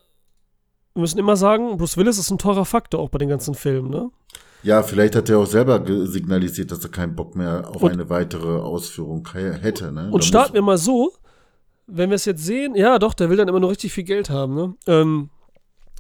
[0.94, 3.90] wir müssen immer sagen, Bruce Willis ist ein teurer Faktor auch bei den ganzen Filmen,
[3.90, 4.10] ne?
[4.62, 8.10] Ja, vielleicht hat er auch selber signalisiert, dass er keinen Bock mehr auf Und- eine
[8.10, 9.92] weitere Ausführung hätte.
[9.92, 10.10] Ne?
[10.12, 11.14] Und Da starten wir mal so,
[11.88, 14.30] wenn wir es jetzt sehen, ja doch, der will dann immer nur richtig viel Geld
[14.30, 14.76] haben, ne?
[14.86, 15.30] Ähm,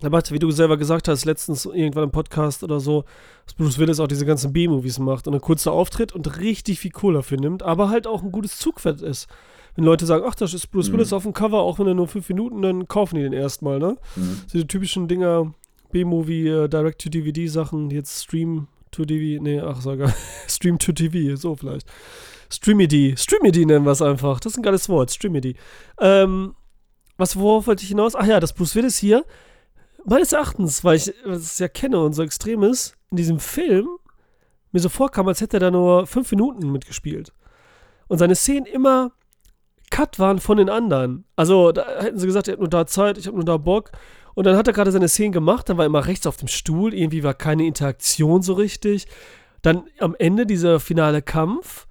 [0.01, 3.03] er macht, wie du selber gesagt hast, letztens irgendwann im Podcast oder so,
[3.45, 6.91] dass Bruce Willis auch diese ganzen B-Movies macht und ein kurzer Auftritt und richtig viel
[6.91, 9.27] Kohle dafür nimmt, aber halt auch ein gutes Zugpferd ist.
[9.75, 10.93] Wenn Leute sagen, ach, das ist Bruce Mhm.
[10.93, 13.79] Willis auf dem Cover, auch wenn er nur fünf Minuten, dann kaufen die den erstmal,
[13.79, 13.97] ne?
[14.15, 14.41] Mhm.
[14.51, 15.53] Diese typischen Dinger,
[15.91, 20.13] B-Movie, äh, Direct-to-DVD-Sachen, jetzt Stream to DVD, nee, ach, sogar
[20.47, 21.87] Stream to TV, so vielleicht.
[22.51, 24.39] Streamedy, Streamedy nennen wir es einfach.
[24.39, 25.55] Das ist ein geiles Wort, Streamedy.
[25.99, 26.55] Ähm,
[27.17, 28.15] was, worauf wollte ich hinaus?
[28.15, 29.23] Ach ja, das Bruce Willis hier,
[30.05, 33.87] meines Erachtens, weil ich es ja kenne und so extrem ist, in diesem Film
[34.71, 37.33] mir so vorkam, als hätte er da nur fünf Minuten mitgespielt.
[38.07, 39.11] Und seine Szenen immer
[39.89, 41.25] Cut waren von den anderen.
[41.35, 43.91] Also da hätten sie gesagt, er hat nur da Zeit, ich habe nur da Bock.
[44.35, 46.47] Und dann hat er gerade seine Szenen gemacht, dann war er immer rechts auf dem
[46.47, 49.07] Stuhl, irgendwie war keine Interaktion so richtig.
[49.61, 51.87] Dann am Ende dieser finale Kampf,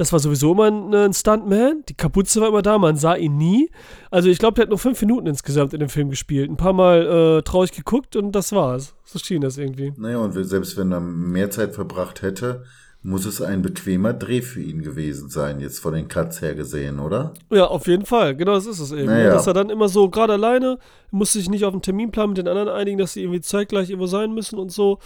[0.00, 3.36] das war sowieso immer ein, ein Stuntman, die Kapuze war immer da, man sah ihn
[3.36, 3.70] nie.
[4.10, 6.48] Also ich glaube, der hat nur fünf Minuten insgesamt in dem Film gespielt.
[6.48, 7.02] Ein paar Mal
[7.38, 8.94] äh, traurig geguckt und das war's.
[9.04, 9.92] So schien das irgendwie.
[9.98, 12.64] Naja, und selbst wenn er mehr Zeit verbracht hätte,
[13.02, 16.98] muss es ein bequemer Dreh für ihn gewesen sein, jetzt von den Cuts her gesehen,
[16.98, 17.34] oder?
[17.50, 18.34] Ja, auf jeden Fall.
[18.34, 19.04] Genau das ist es eben.
[19.04, 19.28] Naja.
[19.28, 20.78] Dass er dann immer so gerade alleine,
[21.10, 24.06] musste sich nicht auf einen Terminplan mit den anderen einigen, dass sie irgendwie zeitgleich irgendwo
[24.06, 24.98] sein müssen und so.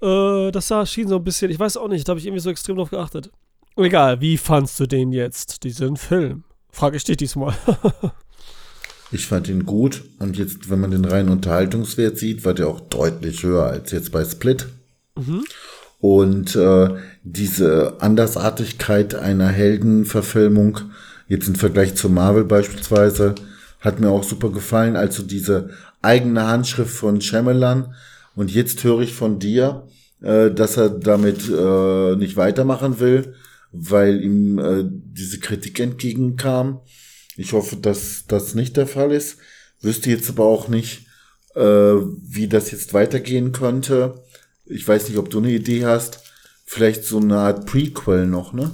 [0.00, 2.42] Äh, das sah, schien so ein bisschen, ich weiß auch nicht, da habe ich irgendwie
[2.42, 3.32] so extrem drauf geachtet.
[3.76, 6.44] Egal, wie fandst du den jetzt, diesen Film?
[6.70, 7.54] Frage ich dich diesmal.
[9.12, 12.78] Ich fand ihn gut und jetzt, wenn man den reinen Unterhaltungswert sieht, war der auch
[12.80, 14.68] deutlich höher als jetzt bei Split.
[15.98, 16.88] Und äh,
[17.24, 20.80] diese Andersartigkeit einer Heldenverfilmung,
[21.26, 23.34] jetzt im Vergleich zu Marvel beispielsweise,
[23.80, 24.96] hat mir auch super gefallen.
[24.96, 25.70] Also diese
[26.02, 27.94] eigene Handschrift von Shyamalan.
[28.36, 29.88] Und jetzt höre ich von dir,
[30.22, 33.34] äh, dass er damit äh, nicht weitermachen will,
[33.72, 36.80] weil ihm äh, diese Kritik entgegenkam.
[37.36, 39.38] Ich hoffe, dass das nicht der Fall ist.
[39.80, 41.06] Wüsste jetzt aber auch nicht,
[41.54, 44.22] äh, wie das jetzt weitergehen könnte.
[44.66, 46.20] Ich weiß nicht, ob du eine Idee hast.
[46.66, 48.70] Vielleicht so eine Art Prequel noch, ne?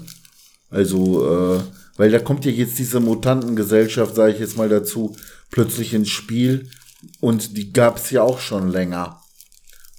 [0.68, 1.60] Also, äh,
[1.96, 5.16] weil da kommt ja jetzt diese Mutantengesellschaft, sage ich jetzt mal dazu,
[5.50, 6.68] plötzlich ins Spiel.
[7.20, 9.20] Und die gab es ja auch schon länger.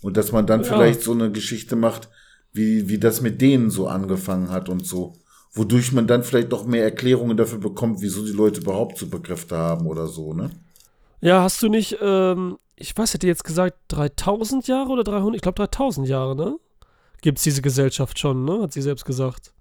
[0.02, 0.68] Und dass man dann Ja.
[0.68, 2.10] vielleicht so eine Geschichte macht,
[2.54, 5.16] wie, wie das mit denen so angefangen hat und so.
[5.54, 9.88] Wodurch man dann vielleicht noch mehr Erklärungen dafür bekommt, wieso die Leute überhaupt Superkräfte haben
[9.88, 10.52] oder so, ne?
[11.22, 15.36] ja, hast du nicht, ähm, ich weiß, hätte jetzt gesagt 3000 Jahre oder 300?
[15.36, 16.58] Ich glaube 3000 Jahre, ne?
[17.22, 18.62] Gibt's diese Gesellschaft schon, ne?
[18.62, 19.54] Hat sie selbst gesagt.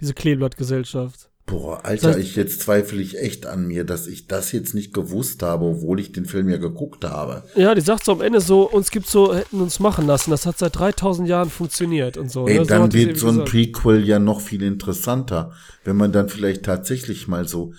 [0.00, 1.30] Diese Kleeblattgesellschaft.
[1.46, 4.72] Boah, Alter, Das heißt- ich jetzt zweifle ich echt an mir, dass ich das jetzt
[4.74, 7.42] nicht gewusst habe, obwohl ich den Film ja geguckt habe.
[7.56, 10.30] Ja, die sagt so am Ende so, uns gibt's so, hätten uns machen lassen.
[10.30, 12.46] Das hat seit 3000 Jahren funktioniert und so.
[12.46, 12.64] Ey, ne?
[12.64, 13.50] so dann wird so ein gesagt.
[13.50, 15.52] Prequel ja noch viel interessanter,
[15.84, 17.72] wenn man dann vielleicht tatsächlich mal so,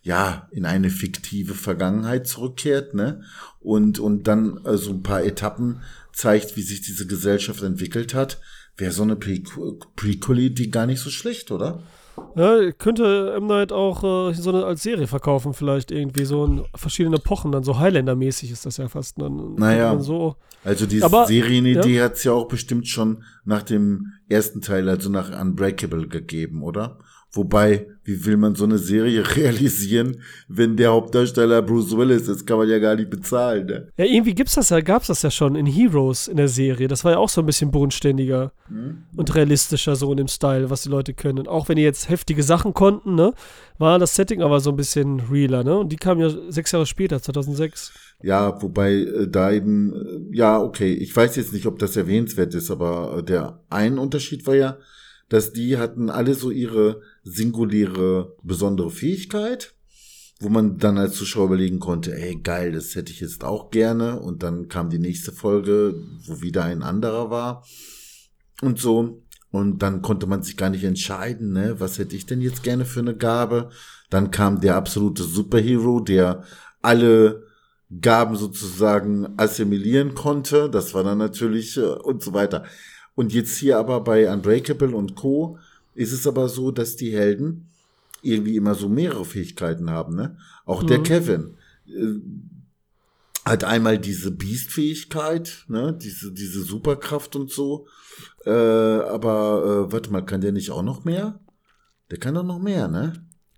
[0.00, 3.24] ja, in eine fiktive Vergangenheit zurückkehrt, ne?
[3.60, 5.82] Und, und dann so ein paar Etappen
[6.14, 8.40] zeigt, wie sich diese Gesellschaft entwickelt hat,
[8.78, 11.82] wäre so eine Prequel- Prequel-Idee gar nicht so schlecht, oder?
[12.36, 13.46] Ja, könnte M.
[13.46, 17.64] Night auch äh, so eine als Serie verkaufen, vielleicht irgendwie, so in verschiedenen Epochen, dann
[17.64, 19.20] so Highlander-mäßig ist das ja fast.
[19.20, 19.98] Dann Naja.
[20.00, 20.36] so.
[20.64, 25.30] Also die Aber- Serienidee hat's ja auch bestimmt schon nach dem ersten Teil, also nach
[25.40, 26.98] Unbreakable gegeben, oder?
[27.32, 32.46] Wobei, wie will man so eine Serie realisieren, wenn der Hauptdarsteller Bruce Willis ist?
[32.46, 33.92] Kann man ja gar nicht bezahlen, ne?
[33.98, 36.88] Ja, irgendwie gibt's das ja, gab's das ja schon in Heroes in der Serie.
[36.88, 38.52] Das war ja auch so ein bisschen bodenständiger
[39.14, 41.46] und realistischer so in dem Style, was die Leute können.
[41.46, 43.34] Auch wenn die jetzt heftige Sachen konnten, ne,
[43.76, 45.76] war das Setting aber so ein bisschen realer, ne?
[45.76, 47.92] Und die kam ja sechs Jahre später, 2006.
[48.22, 49.92] Ja, wobei äh, da eben,
[50.32, 53.98] äh, ja, okay, ich weiß jetzt nicht, ob das erwähnenswert ist, aber äh, der ein
[53.98, 54.78] Unterschied war ja,
[55.28, 59.74] dass die hatten alle so ihre singuläre besondere Fähigkeit,
[60.40, 64.20] wo man dann als Zuschauer überlegen konnte, ey, geil, das hätte ich jetzt auch gerne.
[64.20, 67.64] Und dann kam die nächste Folge, wo wieder ein anderer war
[68.62, 69.22] und so.
[69.50, 72.84] Und dann konnte man sich gar nicht entscheiden, ne, was hätte ich denn jetzt gerne
[72.84, 73.70] für eine Gabe.
[74.10, 76.44] Dann kam der absolute Superhero, der
[76.82, 77.46] alle
[78.00, 80.68] Gaben sozusagen assimilieren konnte.
[80.68, 82.64] Das war dann natürlich äh, und so weiter.
[83.14, 85.58] Und jetzt hier aber bei Unbreakable und Co.
[85.98, 87.68] ist es aber so, dass die Helden
[88.22, 90.14] irgendwie immer so mehrere Fähigkeiten haben.
[90.14, 90.36] Ne?
[90.64, 91.02] Auch der Mhm.
[91.02, 91.54] Kevin
[91.88, 92.14] äh,
[93.44, 95.96] hat einmal diese Beast-Fähigkeit, ne?
[96.00, 97.86] diese, diese Superkraft und so.
[98.44, 101.40] Äh, aber äh, warte mal, kann der nicht auch noch mehr?
[102.10, 103.12] Der kann doch noch mehr, ne?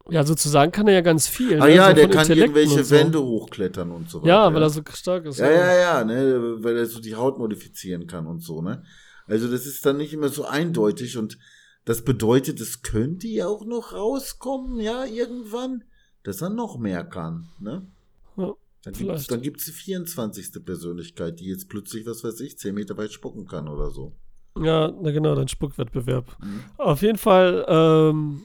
[0.08, 1.60] Ja, sozusagen kann er ja ganz viel.
[1.60, 1.74] Ah ne?
[1.74, 2.94] ja, so der von kann Intellekten irgendwelche so.
[2.94, 4.28] Wände hochklettern und so weiter.
[4.28, 5.38] Ja, weil er so stark ist.
[5.38, 8.82] Ja, ja, ja, ne, weil er so die Haut modifizieren kann und so, ne?
[9.26, 11.38] Also das ist dann nicht immer so eindeutig und
[11.84, 15.84] das bedeutet, es könnte ja auch noch rauskommen, ja, irgendwann,
[16.22, 17.90] dass er noch mehr kann, ne?
[18.36, 18.54] Ja,
[18.84, 20.64] Dann dann gibt's die 24.
[20.64, 24.14] Persönlichkeit, die jetzt plötzlich, was weiß ich, 10 Meter weit spucken kann oder so.
[24.58, 26.36] Ja, na genau, dein Spuckwettbewerb.
[26.40, 26.64] Mhm.
[26.76, 28.42] Auf jeden Fall ähm,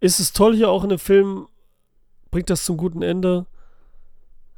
[0.00, 1.46] ist es toll hier auch in dem Film,
[2.30, 3.46] bringt das zum guten Ende,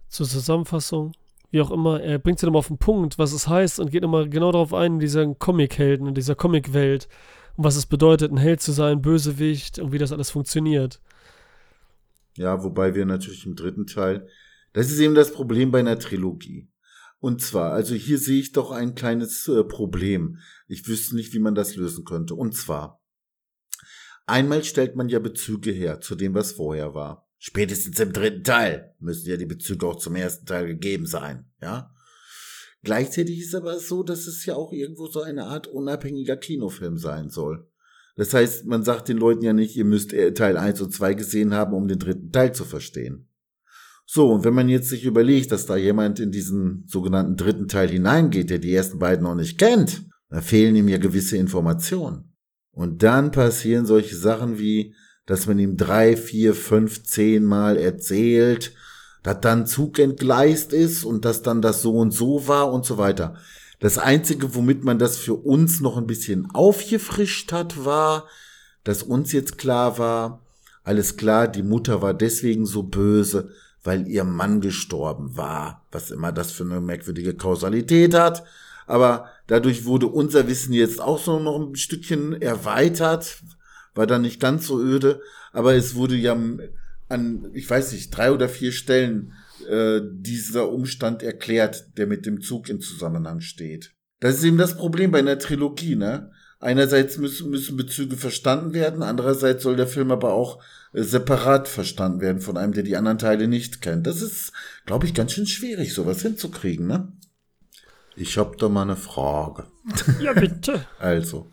[0.08, 1.12] zur Zusammenfassung,
[1.50, 2.00] wie auch immer.
[2.00, 4.52] Er bringt es dann mal auf den Punkt, was es heißt und geht nochmal genau
[4.52, 7.08] darauf ein, in dieser Comic-Helden, in dieser Comic-Welt
[7.56, 11.00] und was es bedeutet, ein Held zu sein, Bösewicht und wie das alles funktioniert.
[12.36, 14.28] Ja, wobei wir natürlich im dritten Teil,
[14.72, 16.68] das ist eben das Problem bei einer Trilogie.
[17.20, 20.38] Und zwar, also hier sehe ich doch ein kleines äh, Problem.
[20.66, 22.34] Ich wüsste nicht, wie man das lösen könnte.
[22.34, 23.02] Und zwar,
[24.26, 27.26] einmal stellt man ja Bezüge her zu dem, was vorher war.
[27.38, 31.93] Spätestens im dritten Teil müssen ja die Bezüge auch zum ersten Teil gegeben sein, ja?
[32.84, 37.30] Gleichzeitig ist aber so, dass es ja auch irgendwo so eine Art unabhängiger Kinofilm sein
[37.30, 37.66] soll.
[38.16, 41.54] Das heißt, man sagt den Leuten ja nicht, ihr müsst Teil 1 und 2 gesehen
[41.54, 43.28] haben, um den dritten Teil zu verstehen.
[44.06, 47.88] So, und wenn man jetzt sich überlegt, dass da jemand in diesen sogenannten dritten Teil
[47.88, 52.34] hineingeht, der die ersten beiden noch nicht kennt, da fehlen ihm ja gewisse Informationen.
[52.70, 54.94] Und dann passieren solche Sachen wie,
[55.26, 58.74] dass man ihm drei, vier, fünf, zehn Mal erzählt,
[59.24, 62.98] dass dann Zug entgleist ist und dass dann das so und so war und so
[62.98, 63.34] weiter.
[63.80, 68.28] Das Einzige, womit man das für uns noch ein bisschen aufgefrischt hat, war,
[68.84, 70.42] dass uns jetzt klar war,
[70.84, 73.50] alles klar, die Mutter war deswegen so böse,
[73.82, 78.44] weil ihr Mann gestorben war, was immer das für eine merkwürdige Kausalität hat.
[78.86, 83.38] Aber dadurch wurde unser Wissen jetzt auch so noch ein Stückchen erweitert,
[83.94, 85.22] war dann nicht ganz so öde,
[85.52, 86.36] aber es wurde ja
[87.14, 89.32] an, ich weiß nicht, drei oder vier Stellen
[89.68, 93.94] äh, dieser Umstand erklärt, der mit dem Zug in Zusammenhang steht.
[94.20, 96.30] Das ist eben das Problem bei einer Trilogie, ne?
[96.60, 100.62] Einerseits müssen, müssen Bezüge verstanden werden, andererseits soll der Film aber auch
[100.92, 104.06] äh, separat verstanden werden von einem, der die anderen Teile nicht kennt.
[104.06, 104.52] Das ist,
[104.86, 107.12] glaube ich, ganz schön schwierig, sowas hinzukriegen, ne?
[108.16, 109.66] Ich hab da mal eine Frage.
[110.20, 110.86] Ja, bitte.
[110.98, 111.50] Also,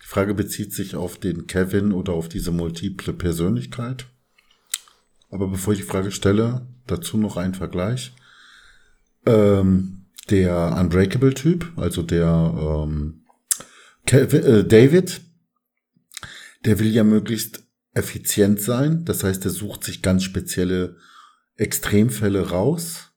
[0.00, 4.06] die Frage bezieht sich auf den Kevin oder auf diese multiple Persönlichkeit.
[5.32, 8.12] Aber bevor ich die Frage stelle, dazu noch ein Vergleich.
[9.24, 13.24] Ähm, der Unbreakable-Typ, also der ähm,
[14.04, 15.22] Kevin, äh, David,
[16.66, 17.64] der will ja möglichst
[17.94, 19.06] effizient sein.
[19.06, 20.96] Das heißt, er sucht sich ganz spezielle
[21.56, 23.12] Extremfälle raus,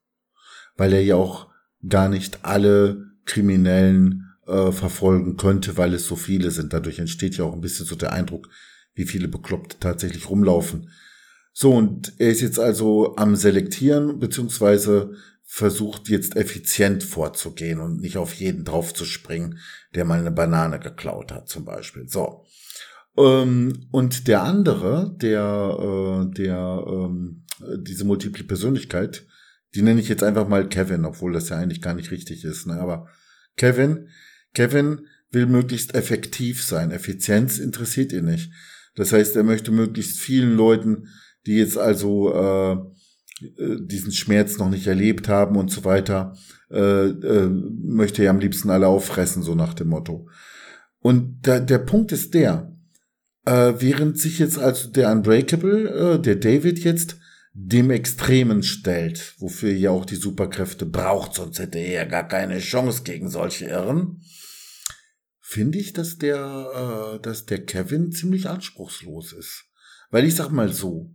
[0.78, 1.50] weil er ja auch
[1.88, 6.72] gar nicht alle Kriminellen äh, verfolgen könnte, weil es so viele sind.
[6.72, 8.48] Dadurch entsteht ja auch ein bisschen so der Eindruck,
[8.94, 10.90] wie viele Bekloppte tatsächlich rumlaufen.
[11.58, 15.14] So, und er ist jetzt also am Selektieren, beziehungsweise
[15.46, 19.60] versucht jetzt effizient vorzugehen und nicht auf jeden draufzuspringen,
[19.94, 22.10] der mal eine Banane geklaut hat, zum Beispiel.
[22.10, 22.44] So.
[23.18, 27.46] Ähm, und der andere, der, äh, der, ähm,
[27.78, 29.26] diese multiple Persönlichkeit,
[29.76, 32.68] die nenne ich jetzt einfach mal Kevin, obwohl das ja eigentlich gar nicht richtig ist,
[32.68, 32.82] ne?
[32.82, 33.08] aber
[33.56, 34.10] Kevin,
[34.54, 36.92] Kevin will möglichst effektiv sein.
[36.92, 38.52] Effizienz interessiert ihn nicht.
[38.96, 41.08] Das heißt, er möchte möglichst vielen Leuten,
[41.46, 42.72] die jetzt also äh,
[43.42, 46.36] äh diesen Schmerz noch nicht erlebt haben und so weiter,
[46.72, 50.28] äh, äh, möchte er am liebsten alle auffressen, so nach dem Motto.
[51.00, 52.76] Und da, der Punkt ist der,
[53.46, 57.18] äh, während sich jetzt also der Unbreakable, äh, der David jetzt
[57.54, 62.28] dem Extremen stellt, wofür er ja auch die Superkräfte braucht, sonst hätte er ja gar
[62.28, 64.22] keine Chance gegen solche Irren,
[65.40, 69.66] finde ich, dass der, äh, dass der Kevin ziemlich anspruchslos ist.
[70.10, 71.15] Weil ich sag mal so,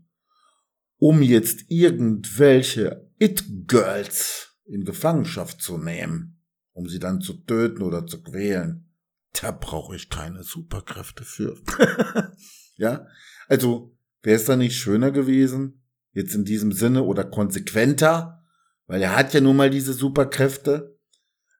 [1.01, 6.41] um jetzt irgendwelche It-Girls in Gefangenschaft zu nehmen,
[6.73, 8.93] um sie dann zu töten oder zu quälen,
[9.41, 11.57] da brauche ich keine Superkräfte für.
[12.77, 13.07] ja,
[13.49, 15.83] also wäre es da nicht schöner gewesen,
[16.13, 18.45] jetzt in diesem Sinne oder konsequenter,
[18.87, 20.99] weil er hat ja nun mal diese Superkräfte,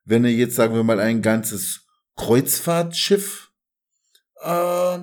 [0.05, 3.51] wenn er jetzt, sagen wir mal, ein ganzes Kreuzfahrtschiff
[4.43, 4.99] äh,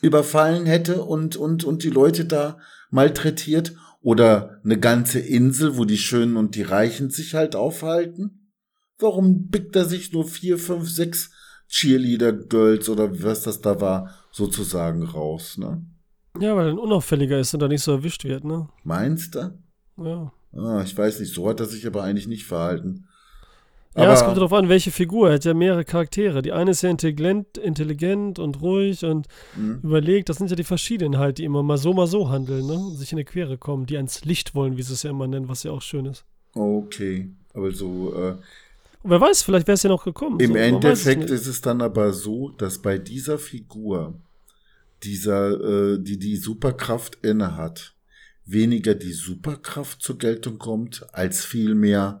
[0.00, 2.60] überfallen hätte und, und, und die Leute da
[2.90, 8.52] malträtiert oder eine ganze Insel, wo die Schönen und die Reichen sich halt aufhalten.
[8.98, 11.30] Warum pickt er sich nur vier, fünf, sechs
[11.68, 15.84] Cheerleader-Girls oder was das da war, sozusagen raus, ne?
[16.38, 18.68] Ja, weil er unauffälliger ist und da nicht so erwischt wird, ne?
[18.84, 19.58] Meinst du?
[19.96, 20.32] Ja.
[20.52, 23.06] Ah, ich weiß nicht, so hat er sich aber eigentlich nicht verhalten.
[23.96, 25.28] Ja, aber es kommt darauf an, welche Figur.
[25.28, 26.42] Er hat ja mehrere Charaktere.
[26.42, 29.26] Die eine ist ja intelligent, intelligent und ruhig und
[29.56, 29.80] mhm.
[29.82, 30.28] überlegt.
[30.28, 32.74] Das sind ja die verschiedenen halt, die immer mal so, mal so handeln, ne?
[32.74, 35.26] Und sich in die Quere kommen, die ans Licht wollen, wie sie es ja immer
[35.26, 36.24] nennen, was ja auch schön ist.
[36.54, 38.36] Okay, aber so, äh,
[39.02, 40.40] und wer weiß, vielleicht wäre es ja noch gekommen.
[40.40, 44.14] Im so, Endeffekt ist es dann aber so, dass bei dieser Figur,
[45.02, 47.94] dieser, äh, die die Superkraft inne hat,
[48.44, 52.20] weniger die Superkraft zur Geltung kommt, als vielmehr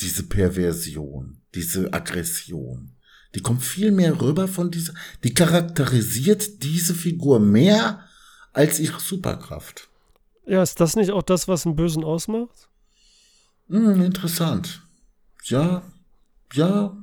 [0.00, 2.92] diese Perversion, diese Aggression.
[3.34, 8.04] Die kommt viel mehr rüber von dieser, die charakterisiert diese Figur mehr
[8.52, 9.88] als ihre Superkraft.
[10.46, 12.68] Ja, ist das nicht auch das, was einen Bösen ausmacht?
[13.68, 14.82] Hm, interessant.
[15.44, 15.82] Ja,
[16.52, 16.96] ja,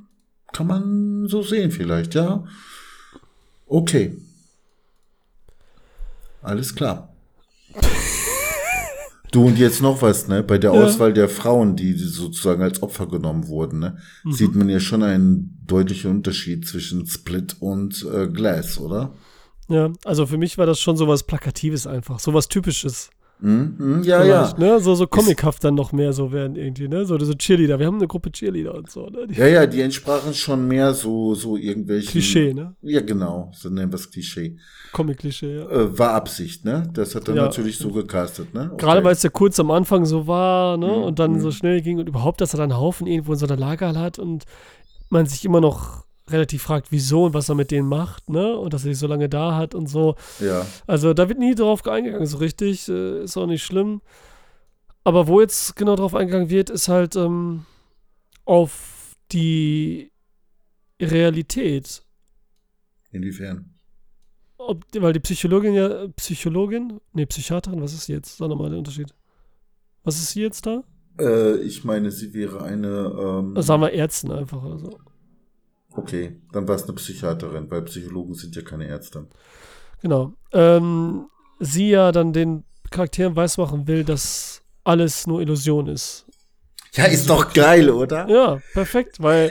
[0.52, 2.44] kann man so sehen vielleicht, ja.
[3.66, 4.16] Okay.
[6.42, 7.14] Alles klar.
[9.32, 10.42] Du und jetzt noch was, ne?
[10.42, 10.84] Bei der ja.
[10.84, 13.96] Auswahl der Frauen, die sozusagen als Opfer genommen wurden, ne?
[14.24, 14.32] Mhm.
[14.32, 19.14] Sieht man ja schon einen deutlichen Unterschied zwischen Split und äh, Glass, oder?
[19.68, 23.08] Ja, also für mich war das schon sowas Plakatives einfach, sowas Typisches.
[23.44, 24.54] Mm, ja, ja.
[24.56, 24.78] Ne?
[24.78, 27.04] So, so comichaft dann noch mehr so werden irgendwie, ne?
[27.04, 27.76] So diese Cheerleader.
[27.80, 29.26] Wir haben eine Gruppe Cheerleader und so, ne?
[29.26, 32.08] Die ja, ja, die entsprachen schon mehr so, so irgendwelche.
[32.08, 32.76] Klischee, ne?
[32.82, 33.50] Ja, genau.
[33.52, 34.56] So nennen wir es Klischee.
[34.92, 35.68] Comic-Klischee, ja.
[35.68, 36.88] Äh, war Absicht, ne?
[36.92, 37.42] Das hat er ja.
[37.42, 38.70] natürlich so gecastet, ne?
[38.72, 38.84] Okay.
[38.84, 40.86] Gerade weil es ja kurz am Anfang so war, ne?
[40.86, 41.40] Mm, und dann mm.
[41.40, 43.98] so schnell ging und überhaupt, dass er dann einen Haufen irgendwo in so einer Lagerhalle
[43.98, 44.44] hat und
[45.10, 48.56] man sich immer noch relativ fragt, wieso und was er mit denen macht, ne?
[48.56, 50.16] Und dass er sich so lange da hat und so.
[50.40, 50.66] Ja.
[50.86, 52.88] Also da wird nie drauf eingegangen, so richtig.
[52.88, 54.00] Äh, ist auch nicht schlimm.
[55.04, 57.66] Aber wo jetzt genau drauf eingegangen wird, ist halt ähm,
[58.44, 60.12] auf die
[61.00, 62.02] Realität.
[63.10, 63.74] Inwiefern?
[64.58, 67.00] Ob, weil die Psychologin ja, Psychologin?
[67.12, 68.36] Nee, Psychiaterin, was ist sie jetzt?
[68.36, 69.12] Sag nochmal der Unterschied.
[70.04, 70.84] Was ist sie jetzt da?
[71.18, 73.12] Äh, ich meine, sie wäre eine.
[73.16, 74.98] Ähm sagen wir Ärztin einfach oder so.
[75.94, 79.26] Okay, dann war es eine Psychiaterin, weil Psychologen sind ja keine Ärzte.
[80.00, 80.32] Genau.
[80.52, 81.26] Ähm,
[81.58, 86.26] sie ja dann den Charakteren weismachen will, dass alles nur Illusion ist.
[86.94, 88.28] Ja, ist doch geil, oder?
[88.28, 89.50] Ja, perfekt, weil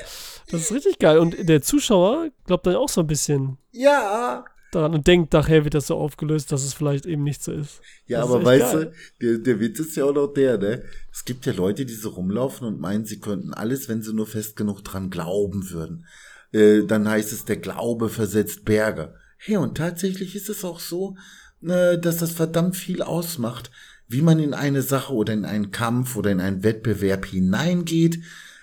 [0.52, 1.18] das ist richtig geil.
[1.18, 3.58] Und der Zuschauer glaubt dann auch so ein bisschen.
[3.72, 4.46] Ja.
[4.72, 7.82] Daran und denkt, nachher wird das so aufgelöst, dass es vielleicht eben nicht so ist.
[8.06, 8.94] Ja, das aber weißt geil.
[9.20, 10.84] du, der, der Witz ist ja auch noch der, ne?
[11.12, 14.28] Es gibt ja Leute, die so rumlaufen und meinen, sie könnten alles, wenn sie nur
[14.28, 16.06] fest genug dran glauben würden.
[16.52, 19.16] Äh, dann heißt es, der Glaube versetzt Berge.
[19.38, 21.16] Hey, und tatsächlich ist es auch so,
[21.64, 23.72] äh, dass das verdammt viel ausmacht,
[24.08, 28.20] wie man in eine Sache oder in einen Kampf oder in einen Wettbewerb hineingeht,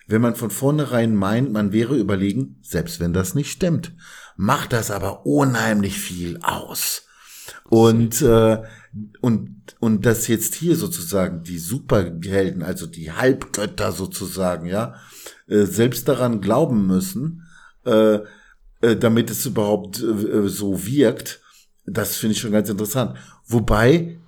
[0.07, 3.93] wenn man von vornherein meint, man wäre überlegen, selbst wenn das nicht stimmt,
[4.37, 7.07] macht das aber unheimlich viel aus.
[7.65, 8.63] Und, äh,
[9.21, 14.95] und, und dass jetzt hier sozusagen die Superhelden, also die Halbgötter sozusagen, ja,
[15.47, 17.48] äh, selbst daran glauben müssen,
[17.85, 18.19] äh,
[18.81, 21.41] äh, damit es überhaupt äh, so wirkt.
[21.87, 23.17] Das finde ich schon ganz interessant.
[23.47, 24.19] Wobei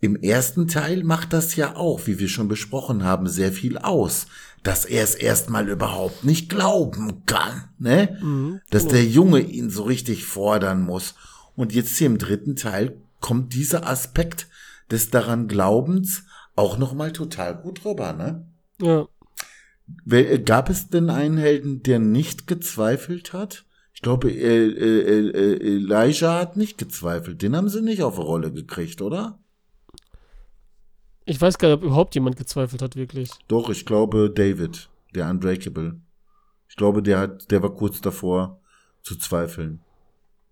[0.00, 4.26] im ersten Teil macht das ja auch, wie wir schon besprochen haben, sehr viel aus,
[4.64, 8.18] dass er es erstmal überhaupt nicht glauben kann, ne?
[8.20, 8.94] Mhm, dass genau.
[8.94, 11.14] der Junge ihn so richtig fordern muss.
[11.54, 14.48] Und jetzt hier im dritten Teil kommt dieser Aspekt
[14.90, 16.24] des daran Glaubens
[16.56, 18.46] auch noch mal total gut rüber, ne?
[18.80, 19.06] Ja.
[20.44, 23.64] Gab es denn einen Helden, der nicht gezweifelt hat?
[23.94, 27.42] Ich glaube, äh, äh, äh, Elijah hat nicht gezweifelt.
[27.42, 29.38] Den haben sie nicht auf eine Rolle gekriegt, oder?
[31.24, 33.30] Ich weiß gar nicht, ob überhaupt jemand gezweifelt hat, wirklich.
[33.46, 36.00] Doch, ich glaube David, der Unbreakable.
[36.68, 38.60] Ich glaube, der hat, der war kurz davor
[39.02, 39.82] zu zweifeln.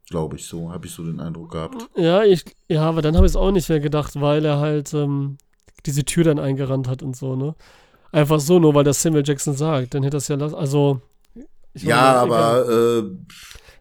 [0.09, 1.89] Glaube ich so, habe ich so den Eindruck gehabt.
[1.97, 4.93] Ja, ich, ja, aber dann habe ich es auch nicht mehr gedacht, weil er halt
[4.93, 5.39] ähm,
[5.87, 7.55] diese Tür dann eingerannt hat und so, ne?
[8.13, 9.95] Einfach so, nur weil das Samuel Jackson sagt.
[9.95, 10.37] Dann hätte das ja.
[10.37, 11.01] Also.
[11.75, 12.69] ja, aber.
[12.69, 13.03] Äh,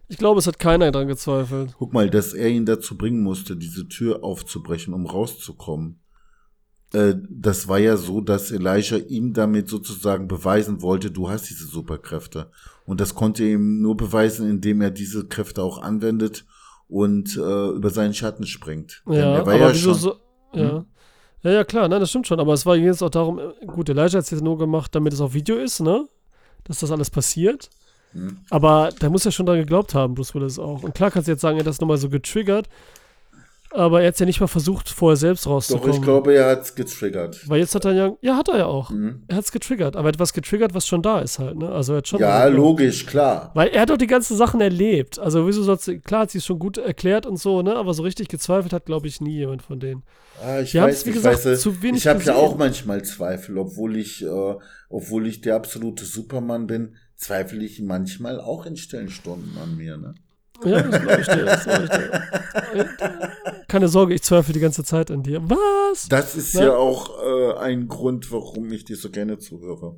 [0.08, 1.74] ich glaube, es hat keiner dran gezweifelt.
[1.78, 6.00] Guck mal, dass er ihn dazu bringen musste, diese Tür aufzubrechen, um rauszukommen.
[6.92, 11.66] Äh, das war ja so, dass Elijah ihm damit sozusagen beweisen wollte, du hast diese
[11.66, 12.50] Superkräfte.
[12.86, 16.44] Und das konnte er ihm nur beweisen, indem er diese Kräfte auch anwendet
[16.88, 19.02] und äh, über seinen Schatten springt.
[19.06, 20.16] Ja, aber ja wieso so,
[20.52, 20.78] ja.
[20.78, 20.86] Hm?
[21.42, 22.40] Ja, ja, klar, nein, das stimmt schon.
[22.40, 25.12] Aber es war jetzt auch darum, äh, gut, Elijah hat es jetzt nur gemacht, damit
[25.12, 26.06] es auf Video ist, ne?
[26.64, 27.70] Dass das alles passiert.
[28.12, 28.38] Hm.
[28.50, 30.82] Aber da muss er schon dran geglaubt haben, Bruce Willis auch.
[30.82, 32.68] Und klar kannst du jetzt sagen, er hat das nochmal so getriggert.
[33.72, 35.90] Aber er hat ja nicht mal versucht, vorher selbst rauszukommen.
[35.90, 37.48] Doch, ich glaube, er hat es getriggert.
[37.48, 38.90] Weil jetzt hat er ja, ja, hat er ja auch.
[38.90, 39.22] Mhm.
[39.28, 41.70] Er hat es getriggert, aber etwas getriggert, was schon da ist halt, ne?
[41.70, 42.18] Also er hat schon.
[42.18, 43.52] Ja, logisch, klar.
[43.54, 45.20] Weil er hat doch die ganzen Sachen erlebt.
[45.20, 47.76] Also wieso sollst du, klar hat sie es schon gut erklärt und so, ne?
[47.76, 50.02] Aber so richtig gezweifelt hat, glaube ich, nie jemand von denen.
[50.42, 53.56] Ah, ich Die weiß, wie gesagt, weiß, zu wenig Ich habe ja auch manchmal Zweifel,
[53.56, 54.54] obwohl ich, äh,
[54.88, 59.96] obwohl ich der absolute Supermann bin, zweifle ich manchmal auch in stillen Stunden an mir,
[59.96, 60.14] ne?
[60.64, 61.44] Ja, das glaube ich dir.
[61.44, 63.30] Das glaub ich dir.
[63.70, 65.48] Keine Sorge, ich zweifle die ganze Zeit an dir.
[65.48, 66.08] Was?
[66.08, 66.64] Das ist Na?
[66.64, 69.96] ja auch äh, ein Grund, warum ich dir so gerne zuhöre.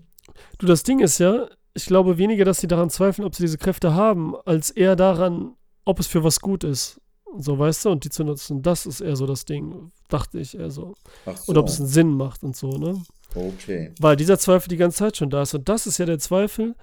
[0.59, 3.57] Du, das Ding ist ja, ich glaube weniger, dass sie daran zweifeln, ob sie diese
[3.57, 5.55] Kräfte haben, als eher daran,
[5.87, 7.01] ob es für was gut ist.
[7.39, 10.55] So, weißt du, und die zu nutzen, das ist eher so das Ding, dachte ich
[10.55, 10.93] eher so.
[11.25, 11.51] Ach so.
[11.51, 13.03] Und ob es einen Sinn macht und so, ne?
[13.35, 13.95] Okay.
[13.99, 15.55] Weil dieser Zweifel die ganze Zeit schon da ist.
[15.55, 16.75] Und das ist ja der Zweifel,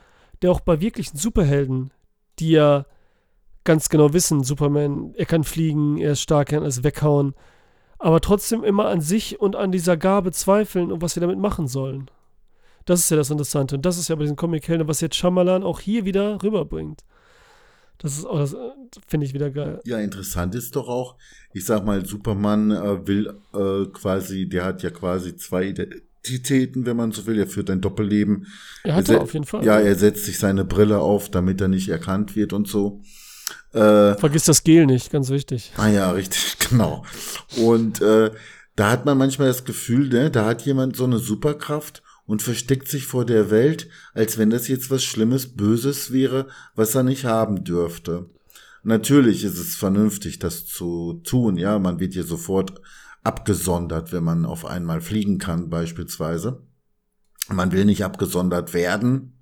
[0.42, 1.94] der auch bei wirklichen Superhelden,
[2.40, 2.88] die ja
[3.70, 7.36] ganz genau wissen, Superman, er kann fliegen, er ist stark, er kann alles weghauen,
[8.00, 11.68] aber trotzdem immer an sich und an dieser Gabe zweifeln und was sie damit machen
[11.68, 12.10] sollen.
[12.86, 13.76] Das ist ja das Interessante.
[13.76, 17.04] Und das ist ja bei diesen Comic-Helden, was jetzt Shyamalan auch hier wieder rüberbringt.
[18.00, 18.56] Das ist auch, das
[19.06, 19.82] finde ich wieder geil.
[19.86, 21.16] Ja, interessant ist doch auch,
[21.54, 26.98] ich sag mal, Superman äh, will äh, quasi, der hat ja quasi zwei Identitäten, wenn
[26.98, 27.38] man so will.
[27.38, 28.48] Er führt ein Doppelleben.
[28.84, 29.64] Er hat er auf jeden Fall.
[29.64, 33.04] Ja, er setzt sich seine Brille auf, damit er nicht erkannt wird und so.
[33.74, 35.72] Äh, Vergiss das Gel nicht, ganz wichtig.
[35.78, 37.04] Ah ja, richtig, genau.
[37.58, 38.32] Und äh,
[38.76, 42.88] da hat man manchmal das Gefühl, ne, da hat jemand so eine Superkraft und versteckt
[42.88, 47.26] sich vor der Welt, als wenn das jetzt was Schlimmes, Böses wäre, was er nicht
[47.26, 48.30] haben dürfte.
[48.84, 52.82] Natürlich ist es vernünftig, das zu tun, ja, man wird hier sofort
[53.24, 56.62] abgesondert, wenn man auf einmal fliegen kann, beispielsweise.
[57.50, 59.38] Man will nicht abgesondert werden,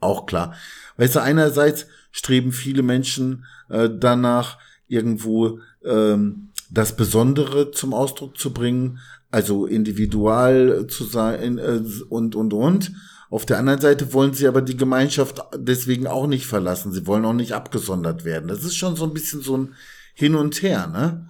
[0.00, 0.54] auch klar.
[0.96, 1.86] Weißt du, einerseits
[2.18, 4.58] streben viele Menschen äh, danach,
[4.88, 8.98] irgendwo ähm, das Besondere zum Ausdruck zu bringen,
[9.30, 12.92] also individual zu sein äh, und, und, und.
[13.30, 16.92] Auf der anderen Seite wollen sie aber die Gemeinschaft deswegen auch nicht verlassen.
[16.92, 18.48] Sie wollen auch nicht abgesondert werden.
[18.48, 19.74] Das ist schon so ein bisschen so ein
[20.14, 21.28] Hin und Her, ne?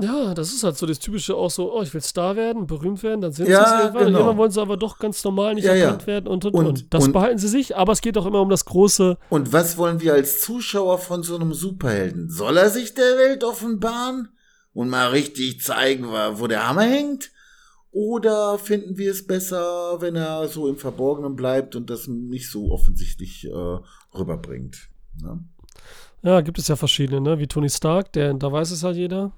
[0.00, 3.02] Ja, das ist halt so das typische auch so, oh, ich will Star werden, berühmt
[3.04, 4.06] werden, dann sind ja, sie es irgendwann.
[4.06, 4.18] Genau.
[4.18, 6.06] irgendwann wollen sie aber doch ganz normal nicht ja, erkannt ja.
[6.08, 6.92] werden und, und, und, und.
[6.92, 9.16] Das und, behalten sie sich, aber es geht auch immer um das große.
[9.30, 12.28] Und was wollen wir als Zuschauer von so einem Superhelden?
[12.28, 14.30] Soll er sich der Welt offenbaren
[14.72, 17.30] und mal richtig zeigen, wo der Hammer hängt?
[17.92, 22.72] Oder finden wir es besser, wenn er so im Verborgenen bleibt und das nicht so
[22.72, 23.78] offensichtlich äh,
[24.12, 24.88] rüberbringt?
[25.22, 25.38] Ne?
[26.24, 27.38] Ja, gibt es ja verschiedene, ne?
[27.38, 29.30] Wie Tony Stark, der, da weiß es halt jeder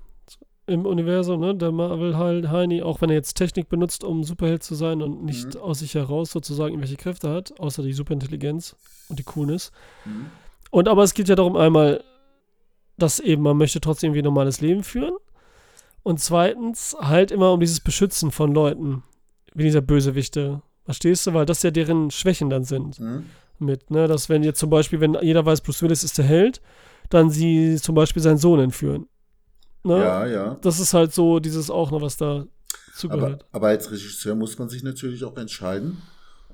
[0.66, 1.54] im Universum, ne?
[1.54, 5.24] Der Marvel halt Heini, auch wenn er jetzt Technik benutzt, um Superheld zu sein und
[5.24, 5.60] nicht mhm.
[5.60, 8.76] aus sich heraus sozusagen irgendwelche Kräfte hat, außer die Superintelligenz
[9.08, 9.70] und die Coolness.
[10.04, 10.26] Mhm.
[10.70, 12.02] Und aber es geht ja darum einmal,
[12.98, 15.14] dass eben man möchte trotzdem irgendwie ein normales Leben führen.
[16.02, 19.02] Und zweitens halt immer um dieses Beschützen von Leuten,
[19.54, 20.62] wie dieser Bösewichte.
[20.84, 21.34] Verstehst du?
[21.34, 23.00] Weil das ja deren Schwächen dann sind.
[23.00, 23.26] Mhm.
[23.58, 24.06] Mit, ne?
[24.06, 26.60] Dass wenn jetzt zum Beispiel, wenn jeder weiß, Bruce Willis ist der Held,
[27.08, 29.06] dann sie zum Beispiel seinen Sohn entführen.
[29.86, 29.98] Ne?
[29.98, 30.58] Ja, ja.
[30.60, 32.44] Das ist halt so dieses auch noch, was da
[32.94, 33.44] zugehört.
[33.50, 35.98] Aber, aber als Regisseur muss man sich natürlich auch entscheiden,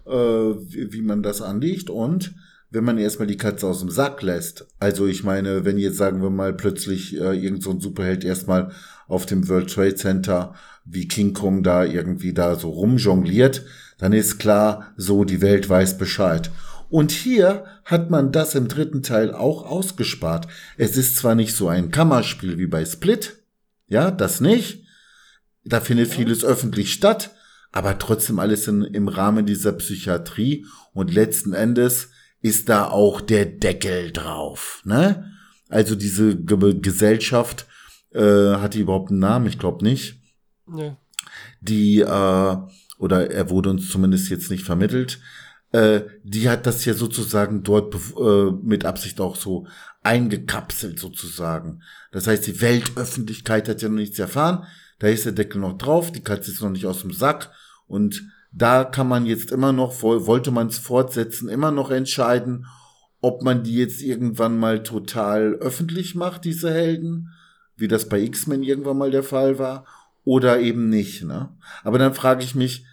[0.07, 2.35] äh, wie, wie man das anlegt und
[2.71, 4.67] wenn man erstmal die Katze aus dem Sack lässt.
[4.81, 8.73] Also ich meine, wenn jetzt sagen wir mal plötzlich äh, irgend so ein Superheld erstmal
[9.09, 10.55] auf dem World Trade Center
[10.85, 13.65] wie King Kong da irgendwie da so rumjongliert,
[13.99, 16.51] dann ist klar, so die Welt weiß Bescheid.
[16.93, 20.47] Und hier hat man das im dritten Teil auch ausgespart.
[20.77, 23.43] Es ist zwar nicht so ein Kammerspiel wie bei Split,
[23.87, 24.85] ja, das nicht.
[25.65, 27.31] Da findet vieles öffentlich statt,
[27.71, 32.11] aber trotzdem alles in, im Rahmen dieser Psychiatrie und letzten Endes
[32.43, 35.33] ist da auch der Deckel drauf, ne?
[35.71, 37.65] Also diese Ge Gesellschaft,
[38.11, 38.21] äh,
[38.57, 39.47] hat die überhaupt einen Namen?
[39.47, 40.21] Ich glaube nicht.
[40.67, 40.95] Nee.
[41.63, 42.57] Die, äh,
[42.99, 45.21] oder er wurde uns zumindest jetzt nicht vermittelt,
[45.73, 49.67] äh, die hat das ja sozusagen dort äh, mit Absicht auch so
[50.03, 51.83] eingekapselt sozusagen.
[52.11, 54.65] Das heißt, die Weltöffentlichkeit hat ja noch nichts erfahren.
[54.99, 57.51] Da ist der Deckel noch drauf, die Katze ist noch nicht aus dem Sack
[57.87, 58.23] und
[58.53, 62.67] da kann man jetzt immer noch, wollte man es fortsetzen, immer noch entscheiden,
[63.21, 67.31] ob man die jetzt irgendwann mal total öffentlich macht, diese Helden,
[67.77, 69.87] wie das bei X-Men irgendwann mal der Fall war,
[70.25, 71.25] oder eben nicht.
[71.25, 71.49] Ne?
[71.83, 72.85] Aber dann frage ich mich,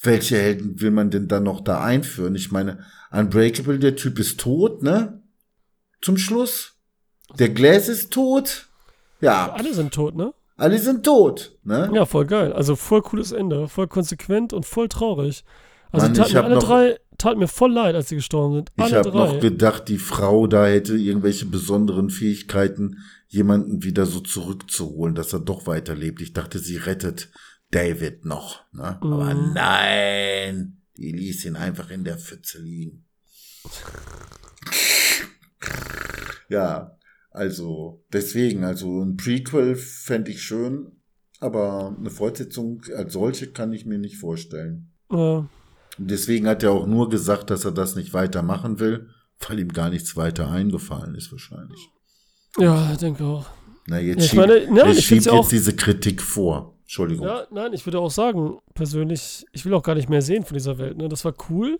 [0.00, 2.34] welche Helden will man denn dann noch da einführen?
[2.34, 5.22] Ich meine, Unbreakable, der Typ ist tot, ne?
[6.00, 6.74] Zum Schluss.
[7.38, 8.68] Der Glass ist tot.
[9.20, 9.52] Ja.
[9.52, 10.32] Alle sind tot, ne?
[10.56, 11.90] Alle sind tot, ne?
[11.92, 12.52] Ja, voll geil.
[12.52, 15.44] Also voll cooles Ende, voll konsequent und voll traurig.
[15.90, 18.70] Also Mann, taten ich alle noch- drei, tat mir voll leid, als sie gestorben sind.
[18.76, 19.18] Ich Alle habe drei.
[19.18, 22.98] noch gedacht, die Frau da hätte irgendwelche besonderen Fähigkeiten,
[23.28, 26.20] jemanden wieder so zurückzuholen, dass er doch weiterlebt.
[26.22, 27.30] Ich dachte, sie rettet
[27.70, 28.64] David noch.
[28.72, 28.98] Ne?
[29.00, 29.52] Aber Mhm.
[29.54, 33.04] nein, die ließ ihn einfach in der Pfütze liegen.
[36.48, 36.96] ja,
[37.30, 40.92] also deswegen, also ein Prequel fände ich schön,
[41.40, 44.92] aber eine Fortsetzung als solche kann ich mir nicht vorstellen.
[45.10, 45.48] Ja.
[45.98, 49.08] Deswegen hat er auch nur gesagt, dass er das nicht weitermachen will,
[49.46, 51.80] weil ihm gar nichts weiter eingefallen ist wahrscheinlich.
[52.56, 53.46] ja, denke auch.
[53.86, 56.77] Na, jetzt Ja, ich schiebt, meine, er ich schiebt ja jetzt auch- diese Kritik vor.
[56.88, 57.26] Entschuldigung.
[57.26, 60.54] Ja, nein, ich würde auch sagen, persönlich, ich will auch gar nicht mehr sehen von
[60.54, 60.96] dieser Welt.
[60.96, 61.10] Ne?
[61.10, 61.78] Das war cool.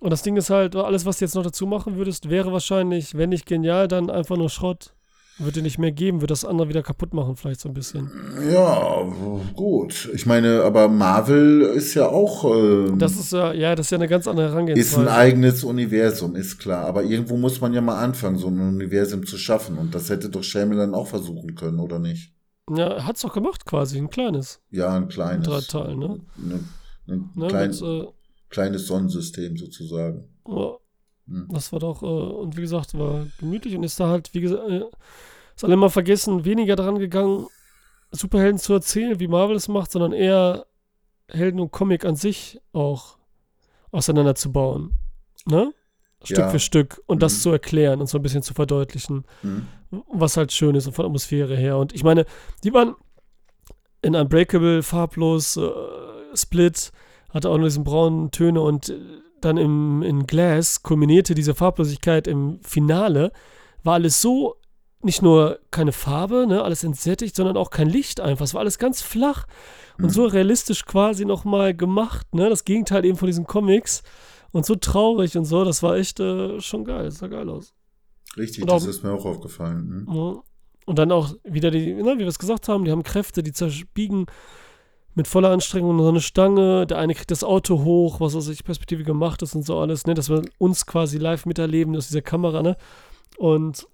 [0.00, 3.16] Und das Ding ist halt, alles, was du jetzt noch dazu machen würdest, wäre wahrscheinlich,
[3.16, 4.94] wenn nicht genial, dann einfach nur Schrott.
[5.38, 8.10] Würde dir nicht mehr geben, würde das andere wieder kaputt machen, vielleicht so ein bisschen.
[8.50, 9.06] Ja,
[9.54, 10.10] gut.
[10.12, 13.98] Ich meine, aber Marvel ist ja auch ähm, Das ist ja, ja, das ist ja
[13.98, 15.10] eine ganz andere ist ein Herangehensweise.
[15.12, 16.84] eigenes Universum, ist klar.
[16.84, 19.78] Aber irgendwo muss man ja mal anfangen, so ein Universum zu schaffen.
[19.78, 22.34] Und das hätte doch Shyamalan auch versuchen können, oder nicht?
[22.68, 24.60] Ja, er hat's doch gemacht quasi, ein kleines.
[24.70, 25.46] Ja, ein kleines.
[25.46, 26.20] Drei Teilen, ne?
[26.36, 26.60] Ne,
[27.08, 28.06] ein Ne, klein, äh,
[28.48, 30.28] kleines Sonnensystem sozusagen.
[30.46, 30.76] ja,
[31.28, 31.48] Hm.
[31.50, 34.68] das war doch, äh, und wie gesagt, war gemütlich und ist da halt, wie gesagt,
[34.68, 34.84] äh,
[35.54, 37.46] ist alle mal vergessen, weniger daran gegangen,
[38.12, 40.66] Superhelden zu erzählen, wie Marvel es macht, sondern eher
[41.28, 43.18] Helden und Comic an sich auch
[43.92, 44.92] auseinanderzubauen.
[45.46, 45.72] Ne?
[46.24, 46.48] Stück Ja.
[46.50, 47.38] für Stück und das Mhm.
[47.40, 49.66] zu erklären und so ein bisschen zu verdeutlichen, Hm.
[50.08, 51.78] Was halt schön ist und von der Atmosphäre her.
[51.78, 52.24] Und ich meine,
[52.64, 52.94] die waren
[54.02, 55.70] in Unbreakable, farblos, äh,
[56.34, 56.92] Split,
[57.30, 58.98] hatte auch nur diesen braunen Töne und äh,
[59.40, 63.32] dann im, in Glass kulminierte diese Farblosigkeit im Finale,
[63.82, 64.56] war alles so,
[65.02, 68.44] nicht nur keine Farbe, ne, alles entsättigt, sondern auch kein Licht einfach.
[68.44, 69.46] Es war alles ganz flach
[69.98, 70.10] und Mhm.
[70.10, 74.02] so realistisch quasi nochmal gemacht, ne, das Gegenteil eben von diesen Comics
[74.52, 77.72] und so traurig und so, das war echt äh, schon geil, das sah geil aus.
[78.36, 80.06] Richtig, Und auch- das ist mir auch aufgefallen.
[80.08, 80.40] Hm?
[80.86, 83.52] Und dann auch wieder die, ne, wie wir es gesagt haben, die haben Kräfte, die
[83.52, 84.26] zerbiegen
[85.14, 86.86] mit voller Anstrengung so eine Stange.
[86.86, 90.06] Der eine kriegt das Auto hoch, was aus sich Perspektive gemacht ist und so alles,
[90.06, 92.76] ne, dass wir uns quasi live miterleben aus dieser Kamera, ne?
[93.38, 93.86] Und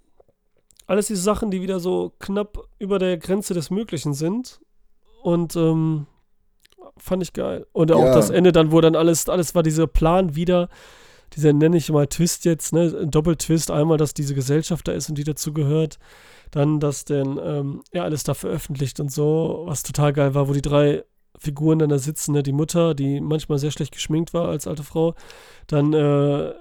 [0.87, 4.61] alles diese Sachen, die wieder so knapp über der Grenze des Möglichen sind.
[5.23, 6.07] Und ähm,
[6.99, 7.67] fand ich geil.
[7.73, 8.15] Und auch Ja.
[8.15, 10.69] das Ende dann, wo dann alles, alles war dieser Plan wieder,
[11.35, 12.95] dieser nenne ich mal Twist jetzt, ne?
[13.03, 15.99] Ein Doppeltwist, einmal, dass diese Gesellschaft da ist und die dazu gehört.
[16.51, 20.53] Dann, dass denn ähm, er alles da veröffentlicht und so, was total geil war, wo
[20.53, 21.05] die drei
[21.39, 22.43] Figuren dann da sitzen, ne?
[22.43, 25.15] Die Mutter, die manchmal sehr schlecht geschminkt war als alte Frau,
[25.67, 26.55] dann, äh,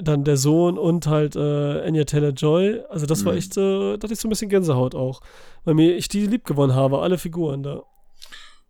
[0.00, 2.80] dann der Sohn und halt äh, Anya Taylor Joy.
[2.88, 3.38] Also das war Mhm.
[3.38, 5.20] echt, äh, da hatte ich so ein bisschen Gänsehaut auch.
[5.64, 7.82] Weil mir ich die lieb gewonnen habe, alle Figuren da.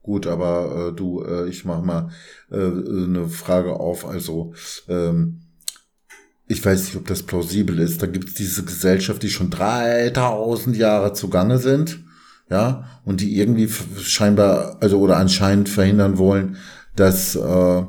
[0.07, 2.11] Gut, aber äh, du, äh, ich mach mal
[2.49, 4.07] äh, eine Frage auf.
[4.07, 4.55] Also,
[4.89, 5.41] ähm,
[6.47, 8.01] ich weiß nicht, ob das plausibel ist.
[8.03, 12.05] Da gibt es diese Gesellschaft, die schon 3000 Jahre zugange sind,
[12.49, 13.69] ja, und die irgendwie
[14.01, 16.57] scheinbar, also oder anscheinend verhindern wollen,
[16.95, 17.83] dass äh,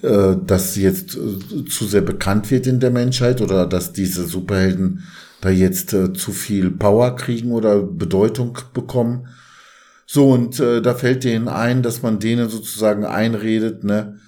[0.00, 4.24] äh, dass sie jetzt äh, zu sehr bekannt wird in der Menschheit oder dass diese
[4.24, 5.04] Superhelden
[5.42, 9.28] da jetzt äh, zu viel Power kriegen oder Bedeutung bekommen.
[10.12, 14.18] So, und äh, da fällt denen ein, dass man denen sozusagen einredet, ne,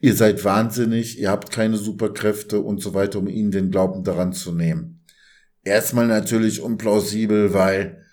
[0.00, 4.32] ihr seid wahnsinnig, ihr habt keine Superkräfte und so weiter, um ihnen den Glauben daran
[4.32, 5.02] zu nehmen.
[5.64, 8.04] Erstmal natürlich unplausibel, weil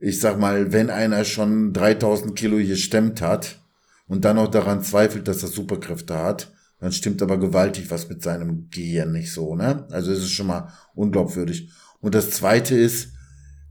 [0.00, 3.60] ich sag mal, wenn einer schon 3000 Kilo gestemmt hat
[4.06, 8.22] und dann noch daran zweifelt, dass er Superkräfte hat, dann stimmt aber gewaltig was mit
[8.22, 9.86] seinem Gehirn nicht so, ne?
[9.92, 11.70] Also es ist schon mal unglaubwürdig.
[12.00, 13.14] Und das zweite ist,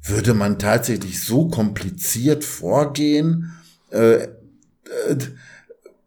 [0.09, 3.53] würde man tatsächlich so kompliziert vorgehen?
[3.91, 4.27] Äh, äh,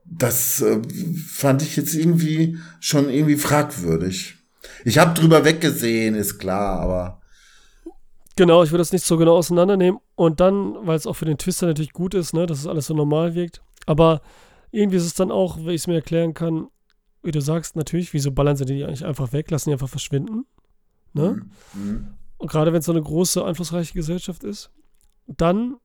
[0.04, 0.80] das äh,
[1.26, 4.36] fand ich jetzt irgendwie schon irgendwie fragwürdig.
[4.84, 7.20] Ich habe drüber weggesehen, ist klar, aber
[8.36, 10.00] Genau, ich würde das nicht so genau auseinandernehmen.
[10.14, 12.86] Und dann, weil es auch für den Twister natürlich gut ist, ne, dass es alles
[12.86, 13.60] so normal wirkt.
[13.86, 14.22] Aber
[14.70, 16.68] irgendwie ist es dann auch, wenn ich es mir erklären kann,
[17.22, 20.46] wie du sagst, natürlich, wieso ballern sie die eigentlich einfach weg, lassen die einfach verschwinden.
[21.12, 21.42] Ne?
[21.74, 22.14] Mhm.
[22.40, 24.70] Und gerade wenn es so eine große, einflussreiche Gesellschaft ist,
[25.26, 25.76] dann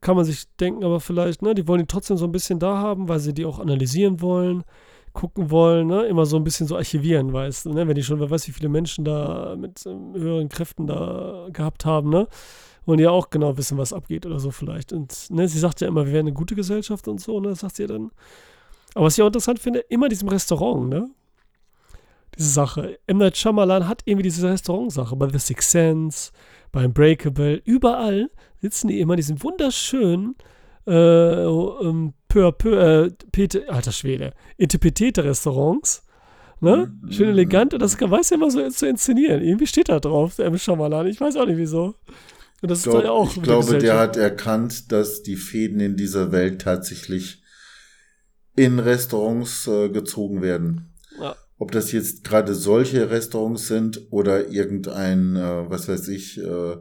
[0.00, 2.78] kann man sich denken, aber vielleicht, ne, die wollen die trotzdem so ein bisschen da
[2.78, 4.64] haben, weil sie die auch analysieren wollen,
[5.12, 8.18] gucken wollen, ne, immer so ein bisschen so archivieren, weißt du, ne, wenn die schon,
[8.18, 12.26] wer weiß, wie viele Menschen da mit ähm, höheren Kräften da gehabt haben, ne,
[12.84, 14.92] wollen die ja auch genau wissen, was abgeht oder so vielleicht.
[14.92, 17.60] Und, ne, sie sagt ja immer, wir wären eine gute Gesellschaft und so, ne, das
[17.60, 18.10] sagt sie ja dann.
[18.96, 21.08] Aber was ich auch interessant finde, immer diesem Restaurant, ne,
[22.36, 22.98] diese Sache.
[23.06, 23.18] M.
[23.18, 26.32] Night Shyamalan hat irgendwie diese Restaurantsache bei The Sixth Sense,
[26.70, 28.30] bei Unbreakable, überall
[28.60, 30.36] sitzen die immer in diesen wunderschönen
[30.86, 30.92] äh,
[31.44, 36.04] ähm, peu à peu, äh, Pete, alter Schwede, etipetete Restaurants.
[36.60, 36.92] Ne?
[37.02, 37.12] Mhm.
[37.12, 39.42] Schön elegant und das kann- weiß er immer so zu inszenieren.
[39.42, 40.56] Irgendwie steht da drauf, der M.
[40.56, 41.08] Shyamalan.
[41.08, 41.96] Ich weiß auch nicht wieso.
[42.62, 45.34] Und das ich, ist doch glaub, ja auch ich glaube, der hat erkannt, dass die
[45.36, 47.42] Fäden in dieser Welt tatsächlich
[48.54, 50.91] in Restaurants äh, gezogen werden.
[51.62, 56.76] Ob das jetzt gerade solche Restaurants sind oder irgendein, äh, was weiß ich, äh,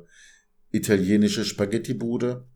[0.71, 2.47] italienische Spaghetti-Bude.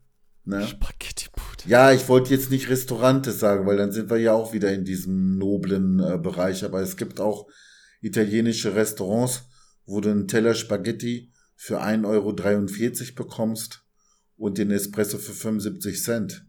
[0.42, 0.66] Ne?
[0.66, 1.68] Spaghetti-Bude.
[1.68, 4.84] Ja, ich wollte jetzt nicht Restaurante sagen, weil dann sind wir ja auch wieder in
[4.84, 6.64] diesem noblen äh, Bereich.
[6.64, 7.46] Aber es gibt auch
[8.00, 9.44] italienische Restaurants,
[9.84, 13.84] wo du einen Teller Spaghetti für 1,43 Euro bekommst
[14.36, 16.44] und den Espresso für 75 Cent.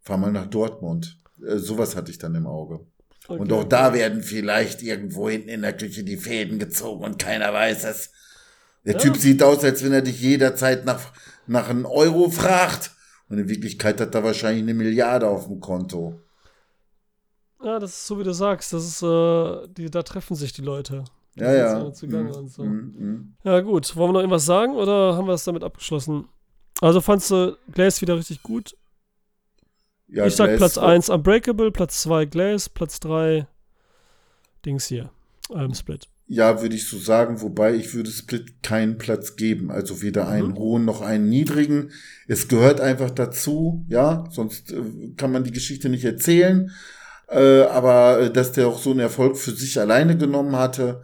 [0.00, 1.18] Fahr mal nach Dortmund.
[1.46, 2.86] Äh, sowas hatte ich dann im Auge.
[3.28, 3.60] Und Okay.
[3.60, 7.84] auch da werden vielleicht irgendwo hinten in der Küche die Fäden gezogen und keiner weiß
[7.84, 8.10] es.
[8.84, 8.98] Der Ja.
[9.00, 11.12] Typ sieht aus, als wenn er dich jederzeit nach,
[11.46, 12.90] nach einem Euro fragt.
[13.28, 16.18] Und in Wirklichkeit hat er wahrscheinlich eine Milliarde auf dem Konto.
[17.62, 18.72] Ja, das ist so, wie du sagst.
[18.72, 21.04] Das ist, äh, die, da treffen sich die Leute.
[21.36, 21.78] Die Ja, ja.
[21.78, 21.94] und
[22.50, 22.64] so.
[22.64, 23.36] mm, mm.
[23.44, 23.94] Ja, gut.
[23.96, 26.26] Wollen wir noch irgendwas sagen oder haben wir es damit abgeschlossen?
[26.80, 28.74] Also fandst du Glass wieder richtig gut?
[30.10, 33.46] Ja, ich sag Glass- Platz 1 Unbreakable, Platz 2 Glass, Platz 3
[34.64, 35.10] Dings hier.
[35.54, 36.08] Ähm, Split.
[36.26, 39.70] Ja, würde ich so sagen, wobei ich würde Split keinen Platz geben.
[39.70, 40.56] Also weder einen Mhm.
[40.56, 41.90] hohen noch einen niedrigen.
[42.26, 44.82] Es gehört einfach dazu, ja, sonst äh,
[45.16, 46.70] kann man die Geschichte nicht erzählen.
[47.28, 51.02] Äh, aber äh, dass der auch so einen Erfolg für sich alleine genommen hatte,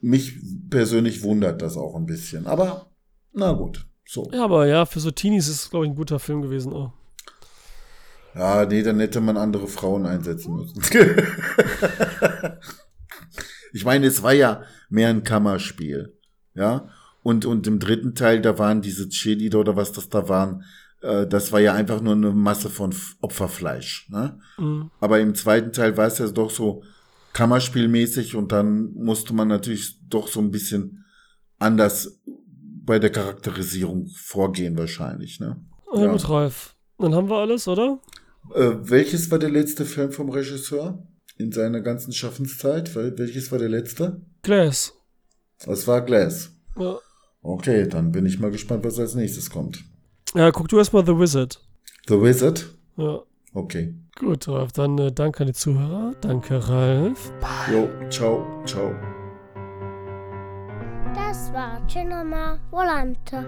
[0.00, 0.34] mich
[0.70, 2.46] persönlich wundert das auch ein bisschen.
[2.46, 2.86] Aber
[3.32, 4.28] na gut, so.
[4.32, 6.72] Ja, aber ja, für so Teenies ist es, glaube ich, ein guter Film gewesen.
[6.72, 6.92] Oh.
[8.34, 10.82] Ja, nee, dann hätte man andere Frauen einsetzen müssen.
[13.72, 16.16] ich meine, es war ja mehr ein Kammerspiel,
[16.54, 16.88] ja.
[17.22, 20.64] Und, und im dritten Teil, da waren diese Cheerleader oder was das da waren,
[21.00, 24.38] äh, das war ja einfach nur eine Masse von F- Opferfleisch, ne?
[24.58, 24.90] Mhm.
[25.00, 26.82] Aber im zweiten Teil war es ja doch so
[27.32, 31.04] Kammerspielmäßig und dann musste man natürlich doch so ein bisschen
[31.58, 32.20] anders
[32.84, 35.56] bei der Charakterisierung vorgehen wahrscheinlich, ne?
[35.94, 36.02] Ja.
[36.02, 36.12] Ja.
[36.12, 36.76] gut, Ralf.
[36.98, 37.98] Dann haben wir alles, oder?
[38.54, 41.06] Äh, welches war der letzte Film vom Regisseur
[41.38, 42.94] in seiner ganzen Schaffenszeit?
[42.94, 44.20] Wel welches war der letzte?
[44.42, 44.92] Glass.
[45.64, 46.50] Das war Glass.
[46.78, 46.98] Ja,
[47.46, 49.84] Okay, dann bin ich mal gespannt, was als nächstes kommt.
[50.34, 51.60] ja guck du erstmal The Wizard.
[52.08, 52.66] The Wizard?
[52.96, 53.20] Ja.
[53.52, 53.94] Okay.
[54.18, 54.72] Gut, Ralf.
[54.72, 56.12] Dann äh, danke an die Zuhörer.
[56.20, 57.32] Danke, Ralf.
[57.70, 58.92] Jo, ciao, ciao.
[61.14, 63.44] Das war Cinema Volante.